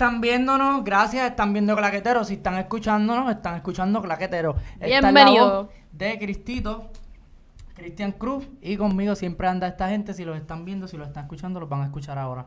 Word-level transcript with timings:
están 0.00 0.22
viéndonos, 0.22 0.82
gracias, 0.82 1.28
están 1.28 1.52
viendo 1.52 1.76
Claquetero. 1.76 2.24
Si 2.24 2.32
están 2.32 2.54
escuchándonos, 2.56 3.30
están 3.30 3.56
escuchando 3.56 4.00
Claquetero. 4.00 4.56
Esta 4.80 4.86
es 4.86 5.02
la 5.02 5.10
Bienvenido. 5.12 5.64
voz 5.64 5.74
de 5.92 6.18
Cristito, 6.18 6.88
Cristian 7.74 8.12
Cruz. 8.12 8.48
Y 8.62 8.78
conmigo 8.78 9.14
siempre 9.14 9.46
anda 9.46 9.66
esta 9.68 9.90
gente. 9.90 10.14
Si 10.14 10.24
los 10.24 10.38
están 10.38 10.64
viendo, 10.64 10.88
si 10.88 10.96
los 10.96 11.06
están 11.06 11.24
escuchando, 11.24 11.60
los 11.60 11.68
van 11.68 11.82
a 11.82 11.84
escuchar 11.84 12.16
ahora. 12.16 12.46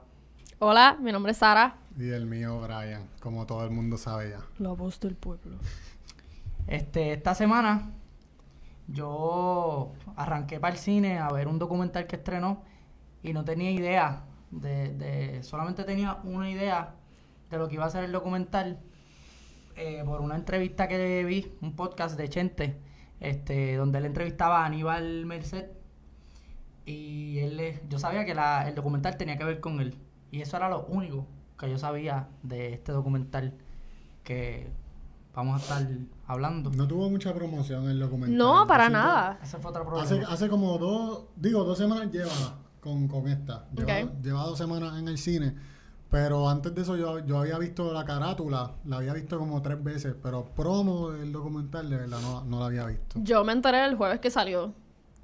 Hola, 0.57 0.97
mi 0.99 1.11
nombre 1.11 1.33
es 1.33 1.37
Sara. 1.37 1.75
Y 1.95 2.09
el 2.09 2.25
mío, 2.25 2.59
Brian, 2.59 3.07
como 3.19 3.45
todo 3.45 3.63
el 3.63 3.69
mundo 3.69 3.99
sabe 3.99 4.31
ya. 4.31 4.39
La 4.57 4.71
voz 4.71 4.99
del 4.99 5.13
pueblo. 5.15 5.57
Este, 6.65 7.13
esta 7.13 7.35
semana 7.35 7.91
yo 8.87 9.93
arranqué 10.15 10.59
para 10.59 10.73
el 10.73 10.79
cine 10.79 11.19
a 11.19 11.29
ver 11.31 11.47
un 11.47 11.59
documental 11.59 12.07
que 12.07 12.15
estrenó 12.15 12.63
y 13.21 13.31
no 13.31 13.45
tenía 13.45 13.69
idea 13.69 14.23
de, 14.49 14.89
de- 14.93 15.43
solamente 15.43 15.83
tenía 15.83 16.15
una 16.23 16.49
idea 16.49 16.95
de 17.53 17.59
lo 17.59 17.67
que 17.69 17.75
iba 17.75 17.85
a 17.85 17.89
ser 17.89 18.03
el 18.03 18.11
documental 18.11 18.79
eh, 19.75 20.03
por 20.05 20.21
una 20.21 20.35
entrevista 20.35 20.87
que 20.87 21.23
vi, 21.23 21.51
un 21.61 21.75
podcast 21.75 22.17
de 22.17 22.27
Chente, 22.29 22.77
este, 23.19 23.75
donde 23.77 23.99
él 23.99 24.05
entrevistaba 24.05 24.63
a 24.63 24.65
Aníbal 24.65 25.25
Merced 25.25 25.65
y 26.85 27.39
él 27.39 27.79
yo 27.89 27.97
sabía 27.99 28.25
que 28.25 28.33
la- 28.35 28.67
el 28.67 28.75
documental 28.75 29.15
tenía 29.17 29.37
que 29.37 29.43
ver 29.45 29.59
con 29.61 29.79
él 29.79 29.95
y 30.31 30.41
eso 30.41 30.57
era 30.57 30.69
lo 30.69 30.85
único 30.85 31.25
que 31.57 31.69
yo 31.69 31.77
sabía 31.77 32.27
de 32.41 32.73
este 32.73 32.91
documental 32.91 33.53
que 34.23 34.67
vamos 35.33 35.59
a 35.59 35.63
estar 35.63 35.87
hablando. 36.27 36.69
No 36.71 36.87
tuvo 36.87 37.09
mucha 37.09 37.33
promoción 37.33 37.89
el 37.89 37.99
documental. 37.99 38.37
No, 38.37 38.67
para 38.67 38.89
nada. 38.89 39.39
Fue. 39.85 40.01
Hace, 40.01 40.33
hace 40.33 40.49
como 40.49 40.77
dos, 40.77 41.25
digo, 41.35 41.63
dos 41.63 41.77
semanas 41.77 42.11
lleva 42.11 42.31
con, 42.81 43.07
con 43.07 43.27
esta. 43.27 43.67
Lleva, 43.75 43.87
lleva 44.21 44.43
dos 44.43 44.57
semanas 44.57 44.99
en 44.99 45.07
el 45.07 45.17
cine. 45.17 45.55
Pero 46.13 46.47
antes 46.47 46.75
de 46.75 46.83
eso 46.83 46.95
yo, 46.95 47.25
yo 47.25 47.39
había 47.39 47.57
visto 47.57 47.91
la 47.91 48.05
carátula, 48.05 48.69
la 48.85 48.97
había 48.97 49.13
visto 49.13 49.39
como 49.39 49.63
tres 49.63 49.83
veces, 49.83 50.13
pero 50.21 50.45
promo 50.45 51.09
del 51.09 51.31
documental 51.31 51.89
de 51.89 51.97
verdad 51.97 52.19
no, 52.21 52.43
no 52.43 52.59
la 52.59 52.67
había 52.67 52.85
visto. 52.85 53.15
Yo 53.23 53.43
me 53.43 53.51
enteré 53.51 53.83
el 53.83 53.95
jueves 53.95 54.19
que 54.19 54.29
salió. 54.29 54.71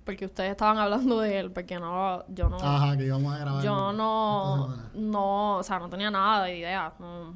Porque 0.03 0.25
ustedes 0.25 0.49
estaban 0.49 0.79
hablando 0.79 1.19
de 1.19 1.37
él. 1.41 1.51
Porque 1.51 1.77
no, 1.79 2.23
yo 2.29 2.49
no. 2.49 2.57
Ajá, 2.57 2.97
que 2.97 3.05
íbamos 3.05 3.31
a 3.31 3.37
grabar. 3.37 3.63
yo 3.63 3.93
no. 3.93 4.75
No, 4.95 5.57
o 5.57 5.63
sea, 5.63 5.77
no 5.77 5.87
tenía 5.91 6.09
nada 6.09 6.45
de 6.45 6.57
idea. 6.57 6.91
No, 6.97 7.35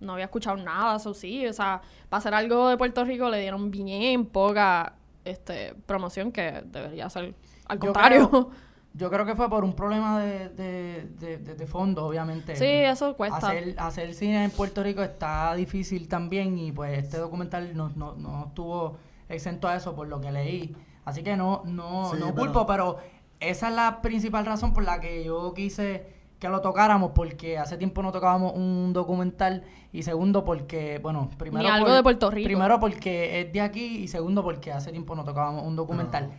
no 0.00 0.12
había 0.14 0.24
escuchado 0.24 0.56
nada, 0.56 0.96
eso 0.96 1.14
sí. 1.14 1.46
O 1.46 1.52
sea, 1.52 1.80
para 2.08 2.18
hacer 2.18 2.34
algo 2.34 2.68
de 2.70 2.76
Puerto 2.76 3.04
Rico 3.04 3.28
le 3.30 3.38
dieron 3.38 3.70
bien 3.70 4.26
poca 4.26 4.94
este, 5.24 5.76
promoción 5.86 6.32
que 6.32 6.64
debería 6.66 7.08
ser 7.08 7.36
al 7.68 7.76
Yo 7.78 7.80
contrario. 7.80 8.28
creo- 8.28 8.50
Yo 8.96 9.10
creo 9.10 9.26
que 9.26 9.34
fue 9.34 9.50
por 9.50 9.64
un 9.64 9.74
problema 9.74 10.20
de, 10.20 10.48
de, 10.50 11.08
de, 11.18 11.38
de- 11.38 11.54
de 11.56 11.66
fondo, 11.66 12.06
obviamente. 12.06 12.54
Sí, 12.54 12.64
eso 12.64 13.16
cuesta. 13.16 13.38
Hacer, 13.48 13.74
hacer 13.78 14.14
cine 14.14 14.44
en 14.44 14.50
Puerto 14.52 14.82
Rico 14.84 15.02
está 15.02 15.52
difícil 15.54 16.06
también 16.08 16.56
y 16.58 16.70
pues 16.70 16.96
este 16.98 17.18
documental 17.18 17.76
no, 17.76 17.90
no, 17.96 18.14
no 18.14 18.46
estuvo 18.46 18.96
exento 19.28 19.66
a 19.66 19.74
eso 19.76 19.94
por 19.96 20.06
lo 20.06 20.20
que 20.20 20.30
leí. 20.30 20.76
Así 21.04 21.22
que 21.24 21.36
no, 21.36 21.62
no, 21.64 22.10
Sí, 22.12 22.18
no 22.20 22.26
pero- 22.26 22.36
culpo, 22.36 22.66
pero 22.66 22.98
esa 23.40 23.68
es 23.68 23.74
la 23.74 24.00
principal 24.00 24.46
razón 24.46 24.72
por 24.72 24.84
la 24.84 25.00
que 25.00 25.24
yo 25.24 25.52
quise 25.54 26.06
que 26.38 26.48
lo 26.48 26.60
tocáramos 26.60 27.10
porque 27.14 27.58
hace 27.58 27.76
tiempo 27.76 28.00
no 28.02 28.12
tocábamos 28.12 28.52
un 28.54 28.92
documental 28.92 29.64
y 29.92 30.02
segundo 30.02 30.44
porque, 30.44 30.98
bueno, 31.02 31.30
primero 31.36 31.64
Ni 31.64 31.68
algo 31.70 31.86
por- 31.86 31.94
de 31.96 32.02
Puerto 32.04 32.30
Rico. 32.30 32.46
Primero 32.46 32.78
porque 32.78 33.40
es 33.40 33.52
de 33.52 33.60
aquí 33.60 33.98
y 34.04 34.08
segundo 34.08 34.42
porque 34.44 34.70
hace 34.72 34.92
tiempo 34.92 35.14
no 35.16 35.24
tocábamos 35.24 35.66
un 35.66 35.74
documental. 35.74 36.30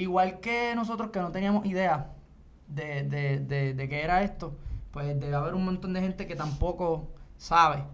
Igual 0.00 0.40
que 0.40 0.74
nosotros 0.74 1.10
que 1.10 1.20
no 1.20 1.30
teníamos 1.32 1.66
idea 1.66 2.12
de, 2.68 3.02
de, 3.04 3.40
de, 3.40 3.74
de 3.74 3.88
qué 3.88 4.02
era 4.02 4.22
esto, 4.22 4.54
pues 4.92 5.06
debe 5.18 5.34
haber 5.34 5.54
un 5.54 5.64
montón 5.64 5.92
de 5.92 6.00
gente 6.00 6.26
que 6.26 6.36
tampoco 6.36 7.08
sabe. 7.36 7.84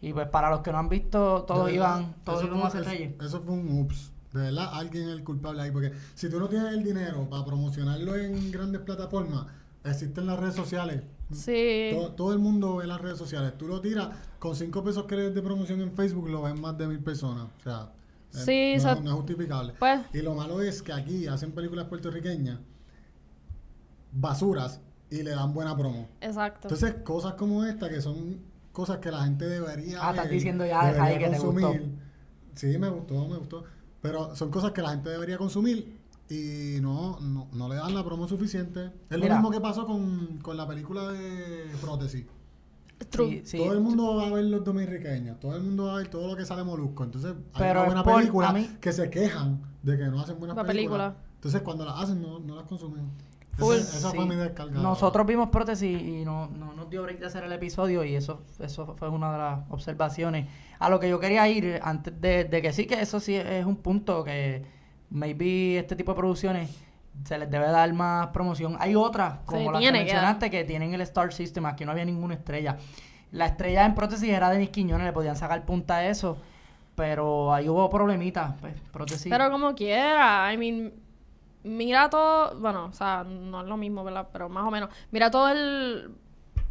Y 0.00 0.12
pues 0.12 0.26
para 0.28 0.50
los 0.50 0.60
que 0.60 0.72
no 0.72 0.78
han 0.78 0.88
visto, 0.88 1.44
todos 1.44 1.66
verdad, 1.66 1.74
iban, 2.00 2.14
todos 2.24 2.44
íbamos 2.44 2.64
a 2.64 2.68
hacer 2.68 2.80
eso- 2.82 2.90
reyes. 2.90 3.14
Eso 3.20 3.40
fue 3.42 3.54
un 3.54 3.80
ups. 3.80 4.10
De 4.32 4.40
verdad, 4.40 4.70
alguien 4.72 5.04
es 5.04 5.10
el 5.10 5.22
culpable 5.24 5.62
ahí. 5.62 5.70
Porque 5.70 5.92
si 6.14 6.28
tú 6.30 6.40
no 6.40 6.48
tienes 6.48 6.72
el 6.72 6.82
dinero 6.82 7.28
para 7.28 7.44
promocionarlo 7.44 8.16
en 8.16 8.50
grandes 8.50 8.80
plataformas, 8.80 9.46
existen 9.84 10.26
las 10.26 10.38
redes 10.40 10.54
sociales. 10.54 11.02
Sí. 11.32 11.90
Todo, 11.92 12.12
todo 12.12 12.32
el 12.32 12.38
mundo 12.38 12.76
ve 12.76 12.86
las 12.86 13.00
redes 13.00 13.18
sociales. 13.18 13.56
Tú 13.58 13.68
lo 13.68 13.80
tiras 13.80 14.08
con 14.38 14.56
5 14.56 14.82
pesos 14.82 15.04
que 15.04 15.16
le 15.16 15.22
des 15.24 15.34
de 15.34 15.42
promoción 15.42 15.80
en 15.82 15.92
Facebook, 15.92 16.28
lo 16.30 16.42
ven 16.42 16.60
más 16.60 16.76
de 16.78 16.86
mil 16.88 16.98
personas. 17.00 17.44
O 17.58 17.62
sea, 17.62 17.90
Sí, 18.32 18.72
no, 18.72 18.78
o 18.78 18.80
sea, 18.80 18.94
no 18.96 19.10
es 19.10 19.16
justificable. 19.16 19.74
Pues, 19.78 20.00
Y 20.12 20.22
lo 20.22 20.34
malo 20.34 20.62
es 20.62 20.82
que 20.82 20.92
aquí 20.92 21.26
hacen 21.26 21.52
películas 21.52 21.86
puertorriqueñas 21.86 22.58
basuras 24.12 24.80
y 25.10 25.22
le 25.22 25.30
dan 25.30 25.52
buena 25.52 25.76
promo. 25.76 26.08
exacto. 26.20 26.68
Entonces, 26.68 27.02
cosas 27.04 27.34
como 27.34 27.64
esta, 27.64 27.88
que 27.88 28.00
son 28.00 28.40
cosas 28.72 28.98
que 28.98 29.10
la 29.10 29.24
gente 29.24 29.46
debería. 29.46 29.98
Ah, 30.00 30.10
estás 30.10 30.30
diciendo 30.30 30.64
ya, 30.64 30.92
debería 30.92 31.18
que 31.18 31.28
te 31.28 31.38
gustó. 31.38 31.74
Sí, 32.54 32.78
me 32.78 32.88
gustó, 32.88 33.28
me 33.28 33.36
gustó. 33.36 33.64
Pero 34.00 34.34
son 34.34 34.50
cosas 34.50 34.72
que 34.72 34.82
la 34.82 34.90
gente 34.90 35.10
debería 35.10 35.38
consumir 35.38 35.98
y 36.28 36.78
no, 36.80 37.20
no, 37.20 37.48
no 37.52 37.68
le 37.68 37.76
dan 37.76 37.94
la 37.94 38.04
promo 38.04 38.26
suficiente. 38.26 38.86
Es 39.10 39.18
Mira. 39.18 39.28
lo 39.28 39.34
mismo 39.34 39.50
que 39.50 39.60
pasó 39.60 39.86
con, 39.86 40.38
con 40.38 40.56
la 40.56 40.66
película 40.66 41.08
de 41.12 41.66
Prótesis. 41.80 42.24
True. 43.10 43.28
Sí, 43.30 43.42
sí. 43.44 43.58
Todo 43.58 43.72
el 43.72 43.80
mundo 43.80 44.16
va 44.16 44.26
a 44.26 44.30
ver 44.30 44.44
los 44.44 44.64
dominicanos, 44.64 45.38
todo 45.40 45.56
el 45.56 45.62
mundo 45.62 45.84
va 45.86 45.94
a 45.94 45.96
ver 45.98 46.08
todo 46.08 46.28
lo 46.28 46.36
que 46.36 46.44
sale 46.44 46.64
Molusco. 46.64 47.04
Entonces, 47.04 47.32
hay 47.54 47.62
Pero 47.62 47.80
una 47.80 47.86
buena 47.86 48.04
por- 48.04 48.16
película 48.16 48.52
mí- 48.52 48.70
que 48.80 48.92
se 48.92 49.08
quejan 49.10 49.60
de 49.82 49.96
que 49.98 50.04
no 50.06 50.20
hacen 50.20 50.38
buenas 50.38 50.56
La 50.56 50.64
películas. 50.64 51.12
película. 51.12 51.32
Entonces, 51.36 51.62
cuando 51.62 51.84
las 51.84 52.00
hacen, 52.02 52.22
no, 52.22 52.38
no 52.38 52.54
las 52.56 52.64
consumen. 52.66 53.02
Full. 53.58 53.74
Ese- 53.74 53.98
esa 53.98 54.10
Sí. 54.10 54.16
fue 54.16 54.24
mi 54.26 54.34
descarga. 54.36 54.80
Nosotros 54.80 55.26
vimos 55.26 55.50
prótesis 55.50 56.00
y 56.00 56.24
no, 56.24 56.46
no 56.48 56.72
nos 56.72 56.88
dio 56.88 57.02
break 57.02 57.18
de 57.20 57.26
hacer 57.26 57.44
el 57.44 57.52
episodio 57.52 58.02
y 58.04 58.14
eso, 58.14 58.40
eso 58.58 58.94
fue 58.96 59.08
una 59.10 59.30
de 59.32 59.38
las 59.38 59.60
observaciones. 59.70 60.48
A 60.78 60.88
lo 60.88 60.98
que 60.98 61.08
yo 61.10 61.20
quería 61.20 61.46
ir 61.48 61.78
antes 61.82 62.18
de, 62.18 62.44
de 62.44 62.62
que 62.62 62.72
sí, 62.72 62.86
que 62.86 63.00
eso 63.00 63.20
sí 63.20 63.34
es 63.34 63.66
un 63.66 63.76
punto 63.76 64.24
que 64.24 64.64
maybe 65.10 65.78
este 65.78 65.96
tipo 65.96 66.12
de 66.12 66.16
producciones 66.16 66.70
se 67.24 67.38
les 67.38 67.50
debe 67.50 67.66
dar 67.68 67.92
más 67.92 68.28
promoción. 68.28 68.76
Hay 68.80 68.94
otras, 68.94 69.38
como 69.44 69.72
las 69.72 69.82
que 69.82 69.92
mencionaste, 69.92 70.50
que 70.50 70.64
tienen 70.64 70.94
el 70.94 71.00
Star 71.02 71.32
System, 71.32 71.66
aquí 71.66 71.84
no 71.84 71.92
había 71.92 72.04
ninguna 72.04 72.34
estrella. 72.34 72.78
La 73.30 73.46
estrella 73.46 73.86
en 73.86 73.94
prótesis 73.94 74.28
era 74.28 74.50
Denis 74.50 74.70
Quiñones, 74.70 75.06
le 75.06 75.12
podían 75.12 75.36
sacar 75.36 75.64
punta 75.64 75.96
a 75.96 76.06
eso, 76.06 76.36
pero 76.94 77.54
ahí 77.54 77.68
hubo 77.68 77.88
problemitas, 77.88 78.54
pues, 78.60 78.74
prótesis. 78.92 79.30
Pero 79.30 79.50
como 79.50 79.74
quiera, 79.74 80.52
I 80.52 80.56
mean, 80.58 80.92
mira 81.62 82.10
todo, 82.10 82.58
bueno, 82.58 82.86
o 82.86 82.92
sea, 82.92 83.24
no 83.24 83.62
es 83.62 83.66
lo 83.68 83.76
mismo, 83.76 84.04
¿verdad? 84.04 84.28
Pero 84.32 84.48
más 84.48 84.64
o 84.66 84.70
menos, 84.70 84.90
mira 85.10 85.30
todo 85.30 85.48
el, 85.48 86.10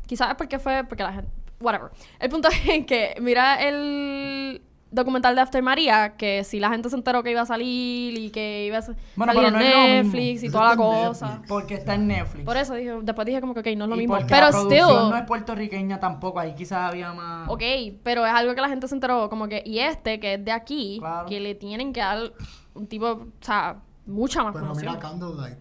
quizás 0.05 0.29
es 0.29 0.35
porque 0.35 0.59
fue, 0.59 0.83
porque 0.83 1.03
la 1.03 1.13
gente, 1.13 1.31
whatever. 1.59 1.91
El 2.19 2.29
punto 2.29 2.49
es 2.67 2.85
que 2.85 3.15
mira 3.19 3.61
el 3.61 4.61
documental 4.91 5.33
de 5.35 5.41
After 5.41 5.63
María, 5.63 6.15
que 6.17 6.43
si 6.43 6.59
la 6.59 6.69
gente 6.69 6.89
se 6.89 6.95
enteró 6.97 7.23
que 7.23 7.31
iba 7.31 7.41
a 7.41 7.45
salir 7.45 8.17
y 8.17 8.29
que 8.29 8.65
iba 8.67 8.77
a 8.77 8.81
Bueno, 9.15 9.33
salir 9.33 9.51
pero 9.53 9.63
en 9.63 9.71
no. 9.71 9.87
Netflix 10.03 10.43
y 10.43 10.47
Eso 10.47 10.57
toda 10.57 10.71
la 10.71 10.75
cosa. 10.75 11.25
Netflix. 11.27 11.47
porque 11.49 11.73
está 11.75 11.95
en 11.95 12.07
Netflix. 12.07 12.45
Por 12.45 12.57
eso 12.57 12.73
dije, 12.75 12.97
después 13.01 13.25
dije 13.25 13.39
como 13.41 13.53
que, 13.53 13.61
ok, 13.61 13.67
no 13.77 13.85
es 13.85 13.89
lo 13.89 13.95
Y 13.95 13.99
mismo. 13.99 14.15
porque 14.15 14.27
Pero 14.29 14.45
la 14.47 14.51
producción 14.51 14.89
still, 14.89 15.09
no 15.09 15.17
es 15.17 15.23
puertorriqueña 15.25 15.99
tampoco, 15.99 16.39
ahí 16.39 16.53
quizás 16.55 16.89
había 16.89 17.13
más... 17.13 17.49
Ok, 17.49 17.61
pero 18.03 18.25
es 18.25 18.33
algo 18.33 18.53
que 18.53 18.61
la 18.61 18.69
gente 18.69 18.87
se 18.87 18.95
enteró, 18.95 19.29
como 19.29 19.47
que, 19.47 19.63
y 19.65 19.79
este, 19.79 20.19
que 20.19 20.33
es 20.35 20.45
de 20.45 20.51
aquí, 20.51 20.97
Claro. 20.99 21.27
que 21.27 21.39
le 21.39 21.55
tienen 21.55 21.93
que 21.93 22.01
dar 22.01 22.33
un 22.73 22.87
tipo, 22.87 23.05
o 23.07 23.27
sea, 23.39 23.77
mucha 24.05 24.43
más 24.43 24.53
Pero 24.53 24.65
promoción. 24.65 24.93
mira 24.93 24.99
Candlelight. 24.99 25.59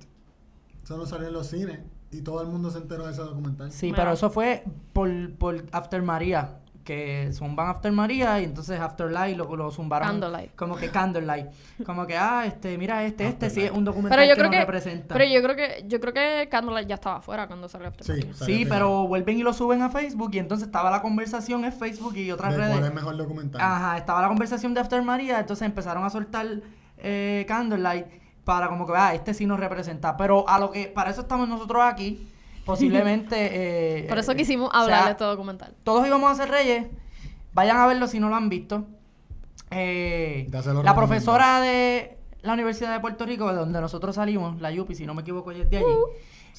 Eso 0.82 0.96
no 0.96 1.06
salió 1.06 1.28
en 1.28 1.34
los 1.34 1.46
cines 1.46 1.78
y 2.10 2.22
todo 2.22 2.43
el 2.43 2.49
mundo 2.49 2.70
se 2.70 2.78
enteró 2.78 3.06
de 3.06 3.12
ese 3.12 3.22
documental. 3.22 3.70
Sí, 3.70 3.93
pero 3.94 4.12
eso 4.12 4.28
fue 4.31 4.64
por, 4.93 5.08
por 5.37 5.64
After 5.70 6.02
María, 6.02 6.56
que 6.85 7.31
zumban 7.32 7.69
After 7.69 7.93
María 7.93 8.41
y 8.41 8.44
entonces 8.44 8.81
Afterlight 8.81 9.37
lo, 9.37 9.55
lo 9.56 9.71
zumbaron. 9.71 10.09
Candlelight. 10.09 10.55
Como 10.56 10.77
que 10.77 10.88
Candlelight. 10.91 11.47
Como 11.85 12.06
que, 12.06 12.17
ah, 12.17 12.44
este, 12.47 12.77
mira 12.79 13.05
este, 13.05 13.27
este 13.29 13.50
sí 13.50 13.62
es 13.62 13.71
un 13.71 13.85
documental 13.85 14.19
Pero 14.19 14.29
yo 14.29 14.35
que 14.35 14.41
creo 14.41 14.50
nos 14.50 14.55
que, 14.55 14.61
representa. 14.61 15.15
pero 15.15 15.25
yo 15.27 15.43
creo 15.43 15.56
que, 15.56 15.85
yo 15.87 16.00
creo 16.00 16.15
que 16.15 16.49
Candlelight 16.50 16.88
ya 16.88 16.94
estaba 16.97 17.17
afuera 17.17 17.47
cuando 17.47 17.69
salió 17.69 17.88
After 17.88 18.06
Sí, 18.06 18.31
salió 18.35 18.69
pero 18.69 19.06
vuelven 19.06 19.38
y 19.38 19.43
lo 19.43 19.53
suben 19.53 19.82
a 19.82 19.91
Facebook 19.91 20.31
y 20.35 20.38
entonces 20.38 20.67
estaba 20.67 20.91
la 20.91 21.03
conversación 21.03 21.65
en 21.65 21.73
Facebook 21.73 22.17
y 22.17 22.31
otras 22.32 22.53
¿De 22.53 22.59
redes. 22.59 22.73
cuál 22.73 22.85
es 22.88 22.94
mejor 22.94 23.17
documental? 23.17 23.61
Ajá, 23.61 23.97
estaba 23.99 24.23
la 24.23 24.29
conversación 24.29 24.75
de 24.75 24.81
After 24.81 25.03
María, 25.03 25.38
entonces 25.41 25.67
empezaron 25.67 26.05
a 26.05 26.11
soltar 26.11 26.47
eh, 26.99 27.44
Candlelight 27.47 28.06
para 28.44 28.69
como 28.69 28.87
que, 28.87 28.94
ah, 28.97 29.15
este 29.15 29.35
sí 29.35 29.47
nos 29.47 29.61
representa. 29.61 30.17
Pero 30.17 30.49
a 30.49 30.59
lo 30.59 30.71
que, 30.71 30.87
para 30.87 31.11
eso 31.11 31.21
estamos 31.21 31.49
nosotros 31.49 31.82
aquí, 31.85 32.27
posiblemente... 32.70 33.37
eh, 34.00 34.08
Por 34.08 34.19
eso 34.19 34.32
eh, 34.32 34.37
quisimos 34.37 34.69
o 34.69 34.72
sea, 34.72 34.81
hablar 34.81 35.05
de 35.05 35.11
este 35.12 35.25
documental. 35.25 35.75
todos 35.84 36.06
íbamos 36.06 36.31
a 36.31 36.34
ser 36.34 36.50
reyes. 36.50 36.87
Vayan 37.52 37.78
a 37.78 37.87
verlo 37.87 38.06
si 38.06 38.20
no 38.20 38.28
lo 38.28 38.37
han 38.37 38.49
visto. 38.49 38.84
Eh, 39.70 40.46
la 40.50 40.61
recomiendo. 40.61 40.94
profesora 40.94 41.61
de 41.61 42.17
la 42.43 42.55
Universidad 42.55 42.93
de 42.93 43.00
Puerto 43.00 43.26
Rico, 43.26 43.49
de 43.52 43.58
donde 43.58 43.81
nosotros 43.81 44.17
salimos, 44.17 44.61
la 44.61 44.70
Yupi, 44.70 44.94
si 44.94 45.06
no 45.06 45.14
me 45.14 45.22
equivoco, 45.22 45.50
ella 45.52 45.64
es 45.64 45.70
de 45.70 45.76
allí. 45.78 45.87
Uh. 45.87 46.06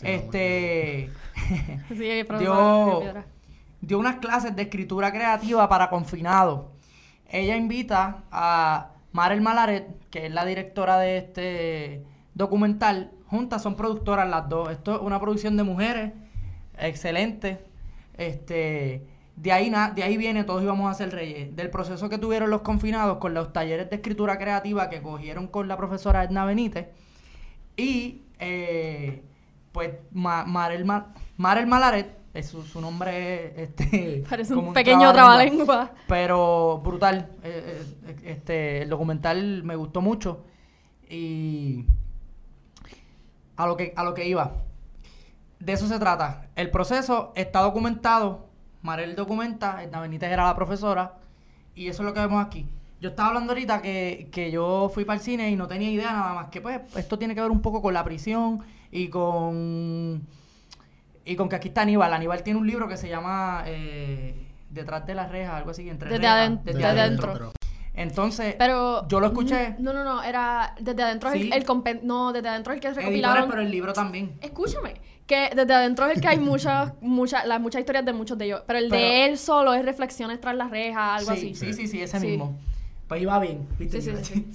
Este 0.03 1.09
Sí, 1.89 2.23
dio, 2.39 3.01
dio 3.81 3.99
unas 3.99 4.17
clases 4.17 4.55
de 4.55 4.63
escritura 4.63 5.11
creativa 5.11 5.67
para 5.67 5.89
confinados. 5.89 6.67
Ella 7.29 7.55
invita 7.55 8.23
a 8.31 8.91
Marel 9.11 9.41
Malaret, 9.41 9.87
que 10.09 10.27
es 10.27 10.31
la 10.31 10.45
directora 10.45 10.97
de 10.97 11.17
este 11.17 12.03
documental. 12.33 13.11
Juntas 13.31 13.63
son 13.63 13.75
productoras 13.75 14.29
las 14.29 14.47
dos. 14.47 14.69
Esto 14.69 14.95
es 14.97 15.01
una 15.01 15.19
producción 15.19 15.57
de 15.57 15.63
mujeres. 15.63 16.11
Excelente. 16.77 17.59
Este. 18.17 19.07
De 19.35 19.51
ahí, 19.51 19.69
na- 19.71 19.89
de 19.89 20.03
ahí 20.03 20.17
viene 20.17 20.43
Todos 20.43 20.61
íbamos 20.61 20.91
a 20.91 20.93
ser 20.93 21.11
reyes. 21.13 21.55
Del 21.55 21.69
proceso 21.71 22.09
que 22.09 22.17
tuvieron 22.19 22.49
los 22.51 22.61
confinados 22.61 23.17
con 23.17 23.33
los 23.33 23.51
talleres 23.53 23.89
de 23.89 23.95
escritura 23.95 24.37
creativa 24.37 24.89
que 24.89 25.01
cogieron 25.01 25.47
con 25.47 25.67
la 25.67 25.77
profesora 25.77 26.23
Edna 26.23 26.45
Benítez. 26.45 26.87
Y 27.77 28.23
eh, 28.39 29.23
pues 29.71 29.91
Ma- 30.11 30.43
Marel, 30.45 30.83
Ma- 30.85 31.13
Marel 31.37 31.65
Malaret, 31.67 32.17
es 32.33 32.47
su, 32.47 32.63
su 32.63 32.79
nombre 32.81 33.61
este, 33.63 34.23
Parece 34.29 34.53
como 34.53 34.67
un 34.69 34.73
pequeño 34.73 35.11
trabalengua. 35.13 35.91
Pero 36.07 36.81
brutal. 36.83 37.29
eh, 37.43 37.81
eh, 38.07 38.15
este, 38.25 38.81
el 38.83 38.89
documental 38.89 39.63
me 39.63 39.75
gustó 39.77 40.01
mucho. 40.01 40.43
Y 41.09 41.85
a 43.63 43.67
lo 43.67 43.77
que, 43.77 43.93
a 43.95 44.03
lo 44.03 44.13
que 44.13 44.27
iba. 44.27 44.51
De 45.59 45.73
eso 45.73 45.87
se 45.87 45.99
trata. 45.99 46.47
El 46.55 46.71
proceso 46.71 47.31
está 47.35 47.61
documentado. 47.61 48.47
Marel 48.81 49.15
documenta, 49.15 49.83
Edna 49.83 50.01
Benítez 50.01 50.31
era 50.31 50.45
la 50.45 50.55
profesora. 50.55 51.13
Y 51.75 51.87
eso 51.87 52.01
es 52.03 52.07
lo 52.07 52.13
que 52.13 52.19
vemos 52.19 52.43
aquí. 52.43 52.67
Yo 52.99 53.09
estaba 53.09 53.29
hablando 53.29 53.53
ahorita 53.53 53.81
que, 53.81 54.29
que 54.31 54.51
yo 54.51 54.89
fui 54.93 55.05
para 55.05 55.17
el 55.17 55.23
cine 55.23 55.49
y 55.49 55.55
no 55.55 55.67
tenía 55.67 55.89
idea 55.89 56.11
nada 56.13 56.33
más 56.33 56.45
que 56.49 56.61
pues 56.61 56.81
esto 56.95 57.17
tiene 57.17 57.33
que 57.33 57.41
ver 57.41 57.49
un 57.49 57.61
poco 57.61 57.81
con 57.81 57.93
la 57.95 58.03
prisión 58.03 58.59
y 58.91 59.07
con 59.07 60.27
y 61.25 61.35
con 61.35 61.49
que 61.49 61.55
aquí 61.55 61.69
está 61.69 61.81
Aníbal. 61.81 62.13
Aníbal 62.13 62.43
tiene 62.43 62.59
un 62.59 62.67
libro 62.67 62.87
que 62.87 62.97
se 62.97 63.09
llama 63.09 63.63
eh, 63.65 64.47
Detrás 64.69 65.05
de 65.05 65.15
las 65.15 65.31
rejas, 65.31 65.55
algo 65.55 65.71
así, 65.71 65.89
entre 65.89 66.09
Desde 66.09 66.21
rejas, 66.21 66.63
desde 66.63 66.77
desde 66.77 66.85
adentro. 66.89 67.31
adentro. 67.31 67.60
Entonces, 67.93 68.55
Pero. 68.57 69.07
yo 69.07 69.19
lo 69.19 69.27
escuché. 69.27 69.75
No, 69.79 69.91
no, 69.93 70.03
no. 70.03 70.23
Era. 70.23 70.75
Desde 70.79 71.03
adentro 71.03 71.31
Sí. 71.31 71.49
el, 71.51 71.53
el 71.53 71.99
No, 72.03 72.31
desde 72.31 72.49
adentro 72.49 72.73
es 72.73 72.77
el 72.77 72.81
que 72.81 72.93
recopilaron. 72.93 73.49
pero 73.49 73.61
el 73.61 73.69
libro 73.71 73.91
también. 73.93 74.37
Escúchame, 74.41 74.93
que 75.27 75.49
desde 75.55 75.73
adentro 75.73 76.05
es 76.07 76.15
el 76.15 76.21
que 76.21 76.27
hay 76.29 76.39
muchas, 76.39 76.93
muchas, 77.01 77.45
las 77.45 77.59
muchas 77.59 77.79
historias 77.81 78.05
de 78.05 78.13
muchos 78.13 78.37
de 78.37 78.45
ellos. 78.45 78.61
Pero 78.65 78.79
el 78.79 78.89
Pero- 78.89 79.01
de 79.01 79.25
él 79.25 79.37
solo 79.37 79.73
es 79.73 79.83
reflexiones 79.83 80.39
tras 80.39 80.55
las 80.55 80.69
rejas, 80.71 81.19
algo 81.21 81.33
sí, 81.35 81.51
así. 81.51 81.55
Sí, 81.55 81.73
sí, 81.73 81.87
sí, 81.87 82.01
ese 82.01 82.19
Sí. 82.19 82.27
mismo. 82.27 82.57
Pues 83.07 83.21
iba 83.21 83.37
bien, 83.39 83.67
¿viste? 83.77 84.01
Sí, 84.01 84.11
sí. 84.23 84.45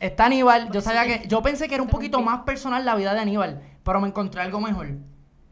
Está 0.00 0.24
Aníbal, 0.26 0.72
yo 0.72 0.80
sabía 0.80 1.04
que, 1.04 1.28
yo 1.28 1.42
pensé 1.42 1.68
que 1.68 1.74
era 1.74 1.82
un 1.82 1.88
poquito 1.90 2.16
rompí. 2.18 2.30
más 2.32 2.40
personal 2.44 2.84
la 2.84 2.94
vida 2.96 3.12
de 3.14 3.20
Aníbal, 3.20 3.60
pero 3.84 4.00
me 4.00 4.08
encontré 4.08 4.40
algo 4.40 4.60
mejor. 4.60 4.88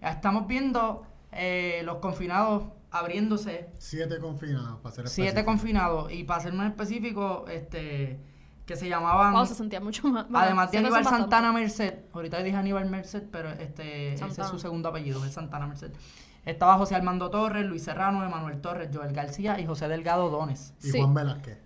Estamos 0.01 0.47
viendo 0.49 1.03
eh, 1.33 1.83
los 1.85 1.99
confinados 1.99 2.65
abriéndose, 2.91 3.69
Siete 3.79 4.19
confinados, 4.19 4.81
para 4.81 4.95
ser 4.95 5.09
siete 5.09 5.29
específico. 5.29 5.51
confinados, 5.51 6.13
y 6.13 6.25
para 6.25 6.41
ser 6.41 6.53
más 6.53 6.71
específico, 6.71 7.45
este, 7.49 8.19
que 8.67 8.77
se 8.77 8.89
llamaban, 8.89 9.33
Wow, 9.33 9.47
se 9.47 9.55
sentía 9.55 9.81
mucho 9.81 10.07
más. 10.09 10.25
bueno, 10.29 10.39
además 10.45 10.71
de 10.71 10.79
Aníbal 10.79 11.03
bastante. 11.03 11.21
Santana 11.23 11.53
Merced, 11.53 11.95
ahorita 12.13 12.43
dije 12.43 12.57
Aníbal 12.57 12.89
Merced, 12.91 13.25
pero 13.31 13.51
este, 13.51 14.15
ese 14.15 14.27
es 14.43 14.49
su 14.49 14.59
segundo 14.59 14.89
apellido, 14.89 15.25
es 15.25 15.33
Santana 15.33 15.67
Merced. 15.67 15.93
Estaba 16.47 16.79
José 16.79 16.95
Armando 16.95 17.29
Torres, 17.31 17.67
Luis 17.67 17.83
Serrano, 17.85 18.25
Emanuel 18.25 18.61
Torres, 18.61 18.89
Joel 18.93 19.13
García 19.13 19.61
y 19.61 19.67
José 19.67 19.89
Delgado 19.89 20.31
Dones. 20.31 20.73
Y 20.83 20.91
Sí. 20.93 20.99
Juan 20.99 21.13
Velázquez. 21.15 21.59